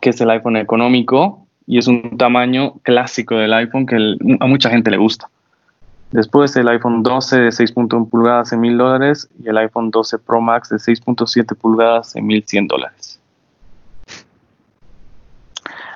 que 0.00 0.10
es 0.10 0.20
el 0.20 0.30
iPhone 0.30 0.56
económico 0.56 1.46
y 1.66 1.78
es 1.78 1.86
un 1.86 2.16
tamaño 2.16 2.74
clásico 2.82 3.36
del 3.36 3.52
iPhone 3.52 3.86
que 3.86 4.16
a 4.40 4.46
mucha 4.46 4.70
gente 4.70 4.90
le 4.90 4.96
gusta. 4.96 5.28
Después 6.10 6.56
el 6.56 6.68
iPhone 6.68 7.02
12 7.02 7.38
de 7.38 7.48
6.1 7.50 8.08
pulgadas 8.08 8.52
en 8.52 8.60
1000 8.60 8.78
dólares 8.78 9.28
y 9.42 9.48
el 9.48 9.56
iPhone 9.58 9.90
12 9.90 10.18
Pro 10.18 10.40
Max 10.40 10.70
de 10.70 10.76
6.7 10.76 11.56
pulgadas 11.56 12.16
en 12.16 12.26
1100 12.26 12.66
dólares. 12.66 13.20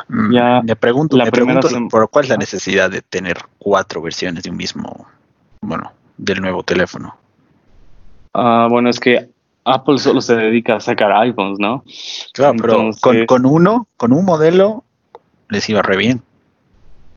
Mm, 0.08 0.32
ya, 0.32 0.62
me 0.62 0.76
pregunto, 0.76 1.16
la 1.16 1.24
por 1.90 2.08
cuál 2.10 2.24
es 2.24 2.28
la 2.30 2.36
necesidad 2.36 2.90
de 2.90 3.02
tener 3.02 3.38
cuatro 3.58 4.02
versiones 4.02 4.44
de 4.44 4.50
un 4.50 4.56
mismo, 4.56 5.06
bueno, 5.60 5.92
del 6.16 6.40
nuevo 6.40 6.62
teléfono. 6.62 7.16
Ah, 8.34 8.68
bueno, 8.70 8.90
es 8.90 9.00
que 9.00 9.33
Apple 9.64 9.98
solo 9.98 10.20
se 10.20 10.36
dedica 10.36 10.76
a 10.76 10.80
sacar 10.80 11.12
iPhones, 11.12 11.58
¿no? 11.58 11.84
Claro, 12.32 12.56
pero 12.60 12.90
con, 13.26 13.46
uno, 13.46 13.88
con 13.96 14.12
un 14.12 14.24
modelo, 14.24 14.84
les 15.48 15.68
iba 15.68 15.82
re 15.82 15.96
bien. 15.96 16.22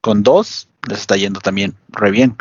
Con 0.01 0.23
dos, 0.23 0.69
les 0.87 0.99
está 0.99 1.17
yendo 1.17 1.39
también 1.41 1.75
re 1.89 2.11
bien. 2.11 2.35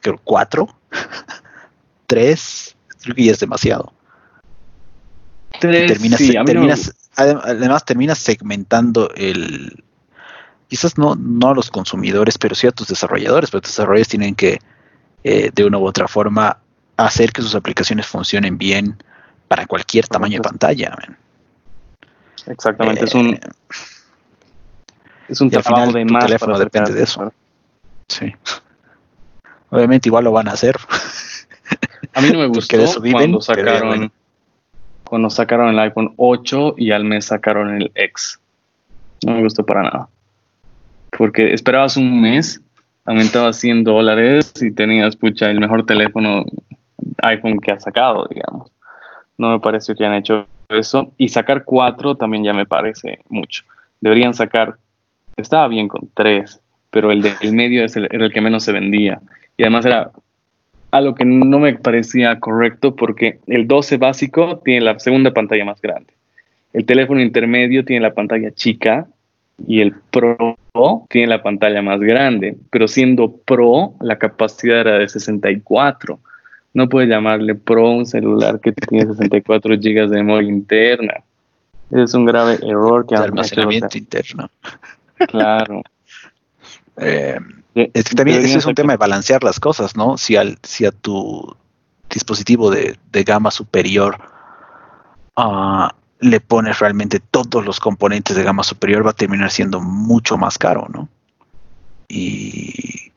Creo 0.00 0.20
cuatro, 0.22 0.68
tres, 2.06 2.76
creo 3.02 3.14
que 3.14 3.24
ya 3.24 3.32
es 3.32 3.40
demasiado. 3.40 3.92
terminas, 5.60 6.18
terminas 6.46 6.94
además 7.18 7.84
terminas 7.84 8.18
segmentando 8.18 9.10
el 9.16 9.82
quizás 10.68 10.98
no, 10.98 11.16
no 11.16 11.48
a 11.48 11.54
los 11.54 11.70
consumidores, 11.70 12.38
pero 12.38 12.54
sí 12.54 12.66
a 12.66 12.72
tus 12.72 12.88
desarrolladores, 12.88 13.50
pero 13.50 13.62
tus 13.62 13.72
desarrolladores 13.72 14.08
tienen 14.08 14.34
que 14.34 14.60
eh, 15.24 15.50
de 15.52 15.64
una 15.64 15.78
u 15.78 15.86
otra 15.86 16.06
forma 16.06 16.58
hacer 16.96 17.32
que 17.32 17.42
sus 17.42 17.54
aplicaciones 17.54 18.06
funcionen 18.06 18.58
bien 18.58 19.02
para 19.48 19.66
cualquier 19.66 20.06
tamaño 20.06 20.36
de 20.36 20.42
pantalla. 20.42 20.96
Exactamente, 22.46 23.04
es 23.04 23.14
un 23.14 23.34
eh, 23.34 23.40
es 25.28 25.40
un 25.40 25.50
trabajo 25.50 25.92
de 25.92 26.04
más 26.04 26.26
teléfono 26.26 26.58
depende 26.58 26.92
de 26.92 27.02
eso. 27.02 27.32
Sí. 28.08 28.32
Obviamente 29.70 30.08
igual 30.08 30.24
lo 30.24 30.32
van 30.32 30.48
a 30.48 30.52
hacer. 30.52 30.76
A 32.14 32.20
mí 32.20 32.30
no 32.30 32.38
me 32.38 32.46
gustó 32.46 32.78
cuando 33.12 33.40
sacaron 33.40 34.10
cuando 35.04 35.30
sacaron 35.30 35.70
el 35.70 35.78
iPhone 35.78 36.12
8 36.16 36.74
y 36.76 36.90
al 36.90 37.04
mes 37.04 37.26
sacaron 37.26 37.74
el 37.74 37.90
X. 37.94 38.38
No 39.24 39.34
me 39.34 39.42
gustó 39.42 39.64
para 39.64 39.82
nada. 39.82 40.08
Porque 41.16 41.54
esperabas 41.54 41.96
un 41.96 42.20
mes, 42.20 42.60
aumentaba 43.06 43.52
100 43.52 43.84
dólares 43.84 44.52
y 44.60 44.70
tenías, 44.70 45.16
pucha, 45.16 45.50
el 45.50 45.60
mejor 45.60 45.86
teléfono 45.86 46.44
iPhone 47.22 47.58
que 47.58 47.72
ha 47.72 47.80
sacado, 47.80 48.26
digamos. 48.28 48.70
No 49.38 49.50
me 49.50 49.60
parece 49.60 49.94
que 49.94 50.04
han 50.04 50.14
hecho 50.14 50.46
eso. 50.68 51.12
Y 51.16 51.28
sacar 51.28 51.64
cuatro 51.64 52.16
también 52.16 52.44
ya 52.44 52.52
me 52.52 52.66
parece 52.66 53.20
mucho. 53.28 53.64
Deberían 54.00 54.34
sacar, 54.34 54.76
estaba 55.36 55.68
bien 55.68 55.88
con 55.88 56.10
tres, 56.14 56.60
pero 56.90 57.10
el 57.10 57.22
del 57.22 57.52
medio 57.52 57.84
es 57.84 57.96
el, 57.96 58.08
era 58.10 58.26
el 58.26 58.32
que 58.32 58.40
menos 58.40 58.64
se 58.64 58.72
vendía. 58.72 59.20
Y 59.56 59.62
además 59.62 59.86
era 59.86 60.10
algo 60.90 61.14
que 61.14 61.24
no 61.24 61.58
me 61.58 61.74
parecía 61.74 62.38
correcto 62.40 62.96
porque 62.96 63.40
el 63.46 63.66
12 63.66 63.98
básico 63.98 64.58
tiene 64.64 64.82
la 64.82 64.98
segunda 64.98 65.32
pantalla 65.32 65.64
más 65.64 65.80
grande. 65.80 66.12
El 66.72 66.84
teléfono 66.84 67.20
intermedio 67.20 67.84
tiene 67.84 68.02
la 68.02 68.14
pantalla 68.14 68.50
chica 68.50 69.06
y 69.66 69.80
el 69.80 69.94
Pro 70.10 70.56
tiene 71.08 71.28
la 71.28 71.42
pantalla 71.42 71.82
más 71.82 72.00
grande, 72.00 72.56
pero 72.70 72.86
siendo 72.86 73.36
Pro 73.44 73.94
la 74.00 74.16
capacidad 74.18 74.80
era 74.80 74.98
de 74.98 75.08
64. 75.08 76.20
No 76.78 76.88
puedes 76.88 77.10
llamarle 77.10 77.56
Pro 77.56 77.90
un 77.90 78.06
celular 78.06 78.60
que 78.60 78.70
tiene 78.70 79.04
64 79.04 79.74
GB 79.74 80.08
de 80.08 80.22
memoria 80.22 80.48
interna. 80.48 81.14
Es 81.90 82.14
un 82.14 82.24
grave 82.24 82.56
error 82.62 83.04
que 83.04 83.16
de 83.16 83.24
almacenamiento 83.24 83.98
interno. 83.98 84.48
Claro. 85.28 85.82
Eh, 87.00 87.38
es 87.94 88.08
que 88.08 88.16
también 88.16 88.40
ese 88.40 88.58
es 88.58 88.66
un 88.66 88.74
tema 88.74 88.92
de 88.92 88.96
balancear 88.96 89.44
las 89.44 89.60
cosas, 89.60 89.94
¿no? 89.94 90.18
Si, 90.18 90.34
al, 90.34 90.58
si 90.64 90.84
a 90.84 90.90
tu 90.90 91.56
dispositivo 92.10 92.72
de, 92.72 92.98
gama 93.24 93.52
superior 93.52 94.18
uh, 95.36 95.86
le 96.18 96.40
pones 96.40 96.80
realmente 96.80 97.20
todos 97.20 97.64
los 97.64 97.78
componentes 97.78 98.34
de 98.34 98.42
gama 98.42 98.64
superior, 98.64 99.06
va 99.06 99.10
a 99.10 99.12
terminar 99.12 99.52
siendo 99.52 99.80
mucho 99.80 100.36
más 100.36 100.58
caro, 100.58 100.88
¿no? 100.92 101.08
Y 102.08 103.12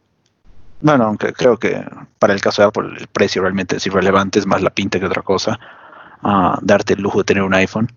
bueno, 0.82 1.06
aunque 1.06 1.34
creo 1.34 1.58
que 1.58 1.84
para 2.20 2.34
el 2.34 2.42
caso 2.42 2.62
de 2.62 2.68
Apple 2.68 2.90
el 3.00 3.08
precio 3.08 3.42
realmente 3.42 3.78
es 3.78 3.86
irrelevante, 3.88 4.40
es 4.40 4.46
más 4.46 4.62
la 4.62 4.70
pinta 4.70 5.00
que 5.00 5.06
otra 5.06 5.22
cosa. 5.22 5.60
Uh, 6.24 6.58
darte 6.62 6.94
el 6.94 7.02
lujo 7.02 7.20
de 7.20 7.24
tener 7.24 7.44
un 7.44 7.54
iPhone. 7.54 7.88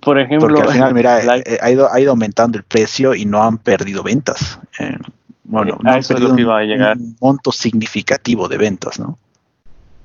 Por 0.00 0.18
ejemplo, 0.18 0.48
porque 0.48 0.62
al 0.62 0.72
final, 0.72 0.94
mira, 0.94 1.20
eh, 1.38 1.58
ha, 1.60 1.70
ido, 1.70 1.92
ha 1.92 2.00
ido 2.00 2.10
aumentando 2.10 2.56
el 2.56 2.64
precio 2.64 3.14
y 3.14 3.24
no 3.24 3.42
han 3.42 3.58
perdido 3.58 4.02
ventas. 4.02 4.60
Eh, 4.78 4.96
bueno, 5.44 5.78
no 5.82 5.92
han 5.92 6.02
perdido 6.02 6.32
un 6.32 7.16
monto 7.20 7.50
significativo 7.50 8.48
de 8.48 8.58
ventas, 8.58 9.00
¿no? 9.00 9.18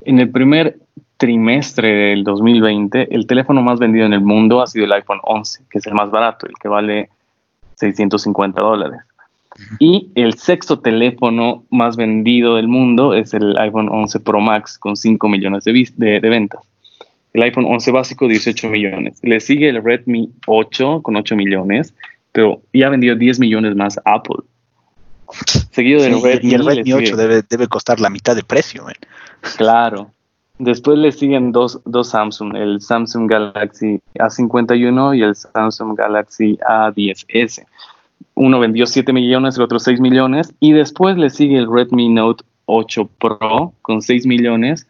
En 0.01 0.19
el 0.19 0.29
primer 0.29 0.79
trimestre 1.17 2.09
del 2.09 2.23
2020, 2.23 3.13
el 3.13 3.27
teléfono 3.27 3.61
más 3.61 3.79
vendido 3.79 4.05
en 4.05 4.13
el 4.13 4.21
mundo 4.21 4.61
ha 4.61 4.67
sido 4.67 4.85
el 4.85 4.93
iPhone 4.93 5.19
11, 5.23 5.65
que 5.69 5.79
es 5.79 5.87
el 5.87 5.93
más 5.93 6.09
barato, 6.09 6.47
el 6.47 6.53
que 6.59 6.67
vale 6.67 7.09
650 7.75 8.61
dólares. 8.61 9.01
Y 9.79 10.09
el 10.15 10.35
sexto 10.35 10.79
teléfono 10.79 11.63
más 11.69 11.97
vendido 11.97 12.55
del 12.55 12.67
mundo 12.67 13.13
es 13.13 13.33
el 13.33 13.57
iPhone 13.57 13.89
11 13.89 14.19
Pro 14.19 14.39
Max 14.39 14.77
con 14.77 14.95
5 14.95 15.27
millones 15.29 15.63
de, 15.63 15.73
de, 15.97 16.29
ventas. 16.29 16.61
El 17.33 17.43
iPhone 17.43 17.65
11 17.65 17.91
básico 17.91 18.27
18 18.27 18.69
millones. 18.69 19.19
Le 19.23 19.39
sigue 19.39 19.69
el 19.69 19.83
Redmi 19.83 20.29
8 20.45 21.01
con 21.01 21.15
8 21.15 21.35
millones, 21.35 21.93
pero 22.31 22.61
ya 22.73 22.87
ha 22.87 22.89
vendido 22.89 23.15
10 23.15 23.39
millones 23.39 23.75
más 23.75 23.99
Apple. 24.05 24.37
Seguido 25.71 26.01
del 26.01 26.21
Redmi. 26.21 26.51
Y 26.51 26.53
el 26.53 26.65
Redmi 26.65 26.93
8 26.93 27.15
debe, 27.15 27.41
debe, 27.49 27.67
costar 27.67 27.99
la 27.99 28.09
mitad 28.09 28.35
de 28.35 28.43
precio. 28.43 28.85
Claro. 29.57 30.11
Después 30.59 30.97
le 30.97 31.11
siguen 31.11 31.51
dos, 31.51 31.79
dos 31.85 32.09
Samsung, 32.09 32.55
el 32.55 32.81
Samsung 32.81 33.29
Galaxy 33.29 34.01
A51 34.17 35.15
y 35.15 35.21
el 35.21 35.35
Samsung 35.35 35.95
Galaxy 35.95 36.57
A10S. 36.67 37.63
Uno 38.35 38.59
vendió 38.59 38.85
7 38.85 39.13
millones, 39.13 39.57
el 39.57 39.63
otro 39.63 39.79
6 39.79 39.99
millones. 39.99 40.53
Y 40.59 40.73
después 40.73 41.17
le 41.17 41.29
sigue 41.29 41.57
el 41.57 41.71
Redmi 41.71 42.09
Note 42.09 42.43
8 42.65 43.09
Pro 43.19 43.73
con 43.81 44.01
6 44.01 44.25
millones. 44.27 44.87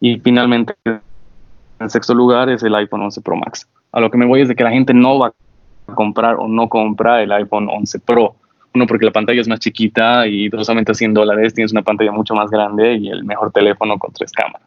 Y 0.00 0.18
finalmente, 0.20 0.74
en 0.84 1.90
sexto 1.90 2.14
lugar, 2.14 2.48
es 2.48 2.62
el 2.62 2.74
iPhone 2.74 3.02
11 3.02 3.20
Pro 3.20 3.36
Max. 3.36 3.68
A 3.92 4.00
lo 4.00 4.10
que 4.10 4.18
me 4.18 4.26
voy 4.26 4.40
es 4.40 4.48
de 4.48 4.56
que 4.56 4.64
la 4.64 4.70
gente 4.70 4.94
no 4.94 5.18
va 5.18 5.32
a 5.86 5.94
comprar 5.94 6.36
o 6.36 6.48
no 6.48 6.68
compra 6.68 7.22
el 7.22 7.30
iPhone 7.32 7.68
11 7.68 8.00
Pro. 8.00 8.36
Uno, 8.74 8.86
porque 8.86 9.04
la 9.04 9.12
pantalla 9.12 9.40
es 9.40 9.48
más 9.48 9.60
chiquita 9.60 10.26
y 10.26 10.48
dos, 10.48 10.66
solamente 10.66 10.92
a 10.92 10.94
100 10.94 11.12
dólares 11.12 11.52
tienes 11.52 11.72
una 11.72 11.82
pantalla 11.82 12.10
mucho 12.10 12.34
más 12.34 12.50
grande 12.50 12.94
y 12.96 13.10
el 13.10 13.22
mejor 13.24 13.52
teléfono 13.52 13.98
con 13.98 14.12
tres 14.12 14.32
cámaras. 14.32 14.66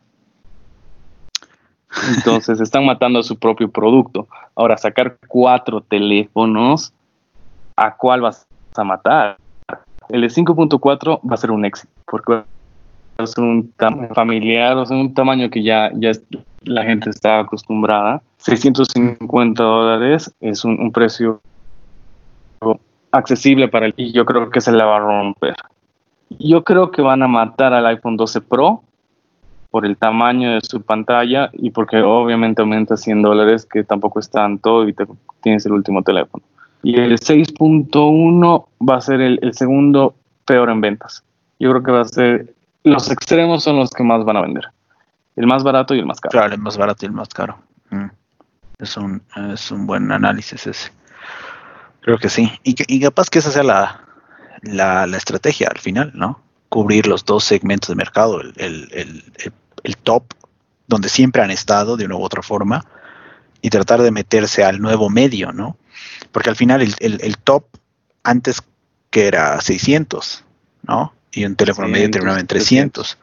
Entonces 2.16 2.60
están 2.62 2.86
matando 2.86 3.20
a 3.20 3.24
su 3.24 3.38
propio 3.38 3.70
producto. 3.70 4.28
Ahora, 4.56 4.78
sacar 4.78 5.18
cuatro 5.28 5.82
teléfonos, 5.82 6.94
¿a 7.76 7.96
cuál 7.96 8.22
vas 8.22 8.48
a 8.76 8.84
matar? 8.84 9.38
El 10.10 10.22
de 10.22 10.28
5.4 10.28 11.20
va 11.30 11.34
a 11.34 11.38
ser 11.38 11.52
un 11.52 11.66
éxito, 11.66 11.92
porque 12.06 12.44
ser 13.24 13.44
un 13.44 13.72
tamaño 13.72 14.10
familiar, 14.14 14.78
o 14.78 14.84
un 14.90 15.14
tamaño 15.14 15.50
que 15.50 15.64
ya, 15.64 15.90
ya 15.94 16.12
la 16.64 16.84
gente 16.84 17.10
está 17.10 17.40
acostumbrada. 17.40 18.22
650 18.38 19.64
dólares 19.64 20.34
es 20.42 20.66
un, 20.66 20.92
precio 20.92 21.42
accesible 23.12 23.70
para 23.70 23.86
él 23.86 23.94
y 23.96 24.12
yo 24.12 24.26
creo 24.26 24.50
que 24.50 24.60
se 24.60 24.72
la 24.72 24.86
va 24.86 24.98
a 24.98 25.00
romper. 25.00 25.56
Yo 26.30 26.64
creo 26.64 26.92
que 26.92 27.02
van 27.02 27.24
a 27.24 27.28
matar 27.28 27.74
al 27.74 27.86
iPhone 27.86 28.18
12 28.18 28.42
Pro 28.42 28.84
por 29.72 29.86
el 29.86 29.96
tamaño 29.96 30.54
de 30.54 30.62
su 30.62 30.82
pantalla 30.82 31.50
y 31.54 31.70
porque 31.70 32.02
obviamente 32.02 32.62
aumenta 32.62 32.98
100 32.98 33.22
dólares, 33.22 33.66
que 33.66 33.84
tampoco 33.84 34.20
es 34.20 34.30
tanto, 34.30 34.88
y 34.88 34.94
te, 34.94 35.06
tienes 35.42 35.66
el 35.66 35.74
último 35.74 36.02
teléfono. 36.02 36.44
Y 36.86 37.00
el 37.00 37.20
6.1 37.20 38.66
va 38.88 38.98
a 38.98 39.02
ser 39.02 39.20
el, 39.20 39.40
segundo 39.56 40.14
peor 40.46 40.70
en 40.70 40.82
ventas. 40.82 41.24
Yo 41.60 41.72
creo 41.72 41.82
que 41.82 41.92
va 41.92 42.02
a 42.02 42.06
ser, 42.06 42.54
los 42.84 43.10
extremos 43.10 43.64
son 43.64 43.78
los 43.78 43.90
que 43.90 44.04
más 44.04 44.24
van 44.24 44.38
a 44.38 44.42
vender. 44.42 44.66
El 45.36 45.48
más 45.48 45.64
barato 45.64 45.96
y 45.96 46.00
el 46.00 46.06
más 46.06 46.22
caro. 46.22 46.30
Claro, 46.30 46.54
el 46.54 46.62
más 46.62 46.78
barato 46.78 47.04
y 47.04 47.08
el 47.08 47.12
más 47.12 47.30
caro. 47.30 47.58
Mm. 47.90 48.06
Es, 48.78 48.98
un, 48.98 49.24
es 49.52 49.72
un 49.72 49.88
buen 49.88 50.12
análisis 50.12 50.68
ese. 50.68 50.92
Creo 52.02 52.20
que 52.20 52.30
sí. 52.30 52.52
Y, 52.62 53.00
capaz 53.00 53.32
que 53.32 53.40
esa 53.40 53.50
sea 53.50 53.64
la, 53.64 54.02
la, 54.62 55.08
la, 55.08 55.18
estrategia 55.18 55.70
al 55.70 55.80
final, 55.80 56.12
¿no? 56.14 56.40
Cubrir 56.70 57.08
los 57.08 57.26
dos 57.26 57.46
segmentos 57.46 57.90
de 57.90 57.96
mercado, 57.96 58.42
el, 58.42 58.54
el, 58.58 59.24
el 59.84 59.98
top 59.98 60.24
donde 60.86 61.10
siempre 61.10 61.42
han 61.42 61.50
estado 61.50 61.98
de 61.98 62.06
una 62.06 62.16
u 62.16 62.22
otra 62.22 62.44
forma 62.44 62.86
y 63.64 63.72
tratar 63.72 64.04
de 64.04 64.12
meterse 64.12 64.64
al 64.64 64.80
nuevo 64.80 65.10
medio, 65.10 65.52
¿no? 65.52 65.78
Porque 66.36 66.50
al 66.50 66.58
final 66.58 66.82
el, 67.00 67.38
top 67.38 67.64
antes 68.24 68.62
que 69.10 69.28
era 69.28 69.62
600, 69.62 70.44
¿no? 70.84 71.14
Y 71.32 71.46
un 71.46 71.56
teléfono 71.56 71.88
medio 71.88 72.12
terminaba 72.12 72.42
en 72.42 72.48
300. 72.48 73.18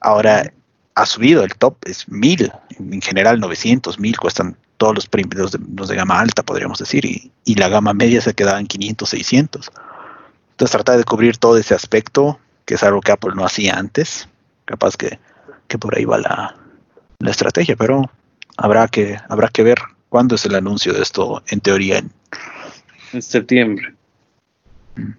Ahora 0.00 0.52
ha 0.94 1.06
subido, 1.06 1.42
el 1.42 1.54
top 1.54 1.78
es 1.86 2.06
1000, 2.08 2.52
en 2.78 3.00
general 3.00 3.40
900, 3.40 3.98
1000 3.98 4.18
cuestan 4.18 4.56
todos 4.76 4.94
los, 4.94 5.06
primeros 5.06 5.52
de, 5.52 5.58
los 5.74 5.88
de 5.88 5.96
gama 5.96 6.20
alta, 6.20 6.42
podríamos 6.42 6.78
decir, 6.78 7.06
y, 7.06 7.32
y 7.46 7.54
la 7.54 7.68
gama 7.68 7.94
media 7.94 8.20
se 8.20 8.34
quedaba 8.34 8.60
en 8.60 8.66
500, 8.66 9.08
600. 9.08 9.70
Entonces 10.50 10.72
tratar 10.72 10.98
de 10.98 11.04
cubrir 11.04 11.38
todo 11.38 11.56
ese 11.56 11.74
aspecto, 11.74 12.38
que 12.66 12.74
es 12.74 12.82
algo 12.82 13.00
que 13.00 13.12
Apple 13.12 13.32
no 13.34 13.46
hacía 13.46 13.74
antes, 13.74 14.28
capaz 14.66 14.96
que 14.96 15.18
que 15.68 15.78
por 15.78 15.96
ahí 15.96 16.04
va 16.04 16.18
la, 16.18 16.56
la 17.20 17.30
estrategia, 17.30 17.76
pero 17.76 18.10
habrá 18.56 18.88
que, 18.88 19.18
habrá 19.28 19.48
que 19.48 19.62
ver 19.62 19.78
cuándo 20.08 20.34
es 20.34 20.44
el 20.46 20.54
anuncio 20.54 20.92
de 20.92 21.02
esto, 21.02 21.42
en 21.48 21.60
teoría. 21.60 22.02
En, 23.12 23.22
septiembre. 23.22 23.94
Mm. 24.96 25.12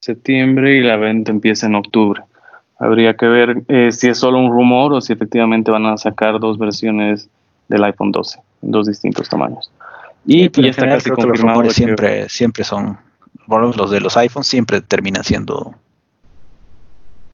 Septiembre 0.00 0.76
y 0.76 0.80
la 0.82 0.96
venta 0.96 1.30
empieza 1.30 1.66
en 1.66 1.74
octubre. 1.74 2.22
Habría 2.78 3.14
que 3.14 3.26
ver 3.26 3.62
eh, 3.68 3.90
si 3.92 4.08
es 4.08 4.18
solo 4.18 4.38
un 4.38 4.50
rumor 4.50 4.92
o 4.92 5.00
si 5.00 5.12
efectivamente 5.12 5.70
van 5.70 5.86
a 5.86 5.96
sacar 5.96 6.38
dos 6.38 6.58
versiones 6.58 7.28
del 7.68 7.84
iPhone 7.84 8.12
12, 8.12 8.38
dos 8.62 8.86
distintos 8.86 9.28
tamaños. 9.28 9.70
Y, 10.26 10.50
ya 10.50 10.70
está 10.70 10.88
casi 10.88 11.10
confirmado. 11.10 11.62
Los 11.62 11.74
siempre, 11.74 12.28
siempre 12.28 12.64
son, 12.64 12.98
bueno, 13.46 13.72
los 13.76 13.90
de 13.90 14.00
los 14.00 14.16
iPhones 14.16 14.46
siempre 14.46 14.80
terminan 14.80 15.24
siendo 15.24 15.74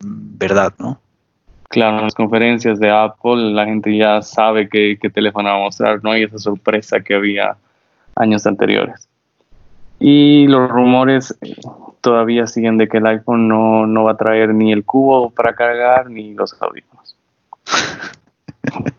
verdad, 0.02 0.74
¿no? 0.78 1.00
Claro, 1.72 1.96
en 1.96 2.04
las 2.04 2.14
conferencias 2.14 2.78
de 2.78 2.90
Apple 2.90 3.50
la 3.52 3.64
gente 3.64 3.96
ya 3.96 4.20
sabe 4.20 4.68
qué, 4.68 4.98
teléfono 5.10 5.48
va 5.48 5.54
a 5.54 5.58
mostrar, 5.60 6.04
no 6.04 6.10
hay 6.10 6.24
esa 6.24 6.36
sorpresa 6.36 7.00
que 7.00 7.14
había 7.14 7.56
años 8.14 8.46
anteriores. 8.46 9.08
Y 9.98 10.46
los 10.48 10.68
rumores 10.68 11.34
todavía 12.02 12.46
siguen 12.46 12.76
de 12.76 12.88
que 12.88 12.98
el 12.98 13.06
iPhone 13.06 13.48
no, 13.48 13.86
no 13.86 14.04
va 14.04 14.12
a 14.12 14.16
traer 14.18 14.52
ni 14.52 14.70
el 14.70 14.84
cubo 14.84 15.30
para 15.30 15.54
cargar 15.54 16.10
ni 16.10 16.34
los 16.34 16.54
audífonos. 16.60 17.16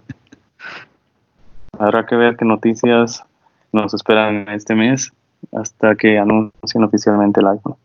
Habrá 1.77 2.07
que 2.07 2.15
ver 2.15 2.37
qué 2.37 2.45
noticias 2.45 3.23
nos 3.71 3.93
esperan 3.93 4.49
este 4.49 4.73
mes 4.73 5.13
hasta 5.55 5.93
que 5.93 6.17
anuncien 6.17 6.83
oficialmente 6.83 7.39
el 7.39 7.49
iPhone. 7.49 7.75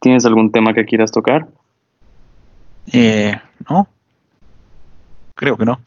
¿Tienes 0.00 0.26
algún 0.26 0.50
tema 0.50 0.74
que 0.74 0.84
quieras 0.84 1.12
tocar? 1.12 1.46
Eh, 2.92 3.34
no, 3.68 3.88
creo 5.34 5.56
que 5.56 5.64
no. 5.64 5.80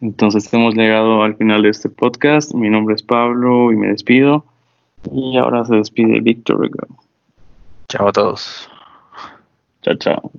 Entonces 0.00 0.52
hemos 0.52 0.74
llegado 0.74 1.22
al 1.22 1.36
final 1.36 1.62
de 1.62 1.68
este 1.68 1.88
podcast. 1.88 2.52
Mi 2.54 2.68
nombre 2.68 2.94
es 2.94 3.02
Pablo 3.02 3.72
y 3.72 3.76
me 3.76 3.88
despido. 3.88 4.44
Y 5.12 5.36
ahora 5.36 5.64
se 5.64 5.76
despide 5.76 6.20
Víctor. 6.20 6.70
Chao 7.88 8.08
a 8.08 8.12
todos. 8.12 8.68
Chao, 9.82 9.94
chao. 9.96 10.30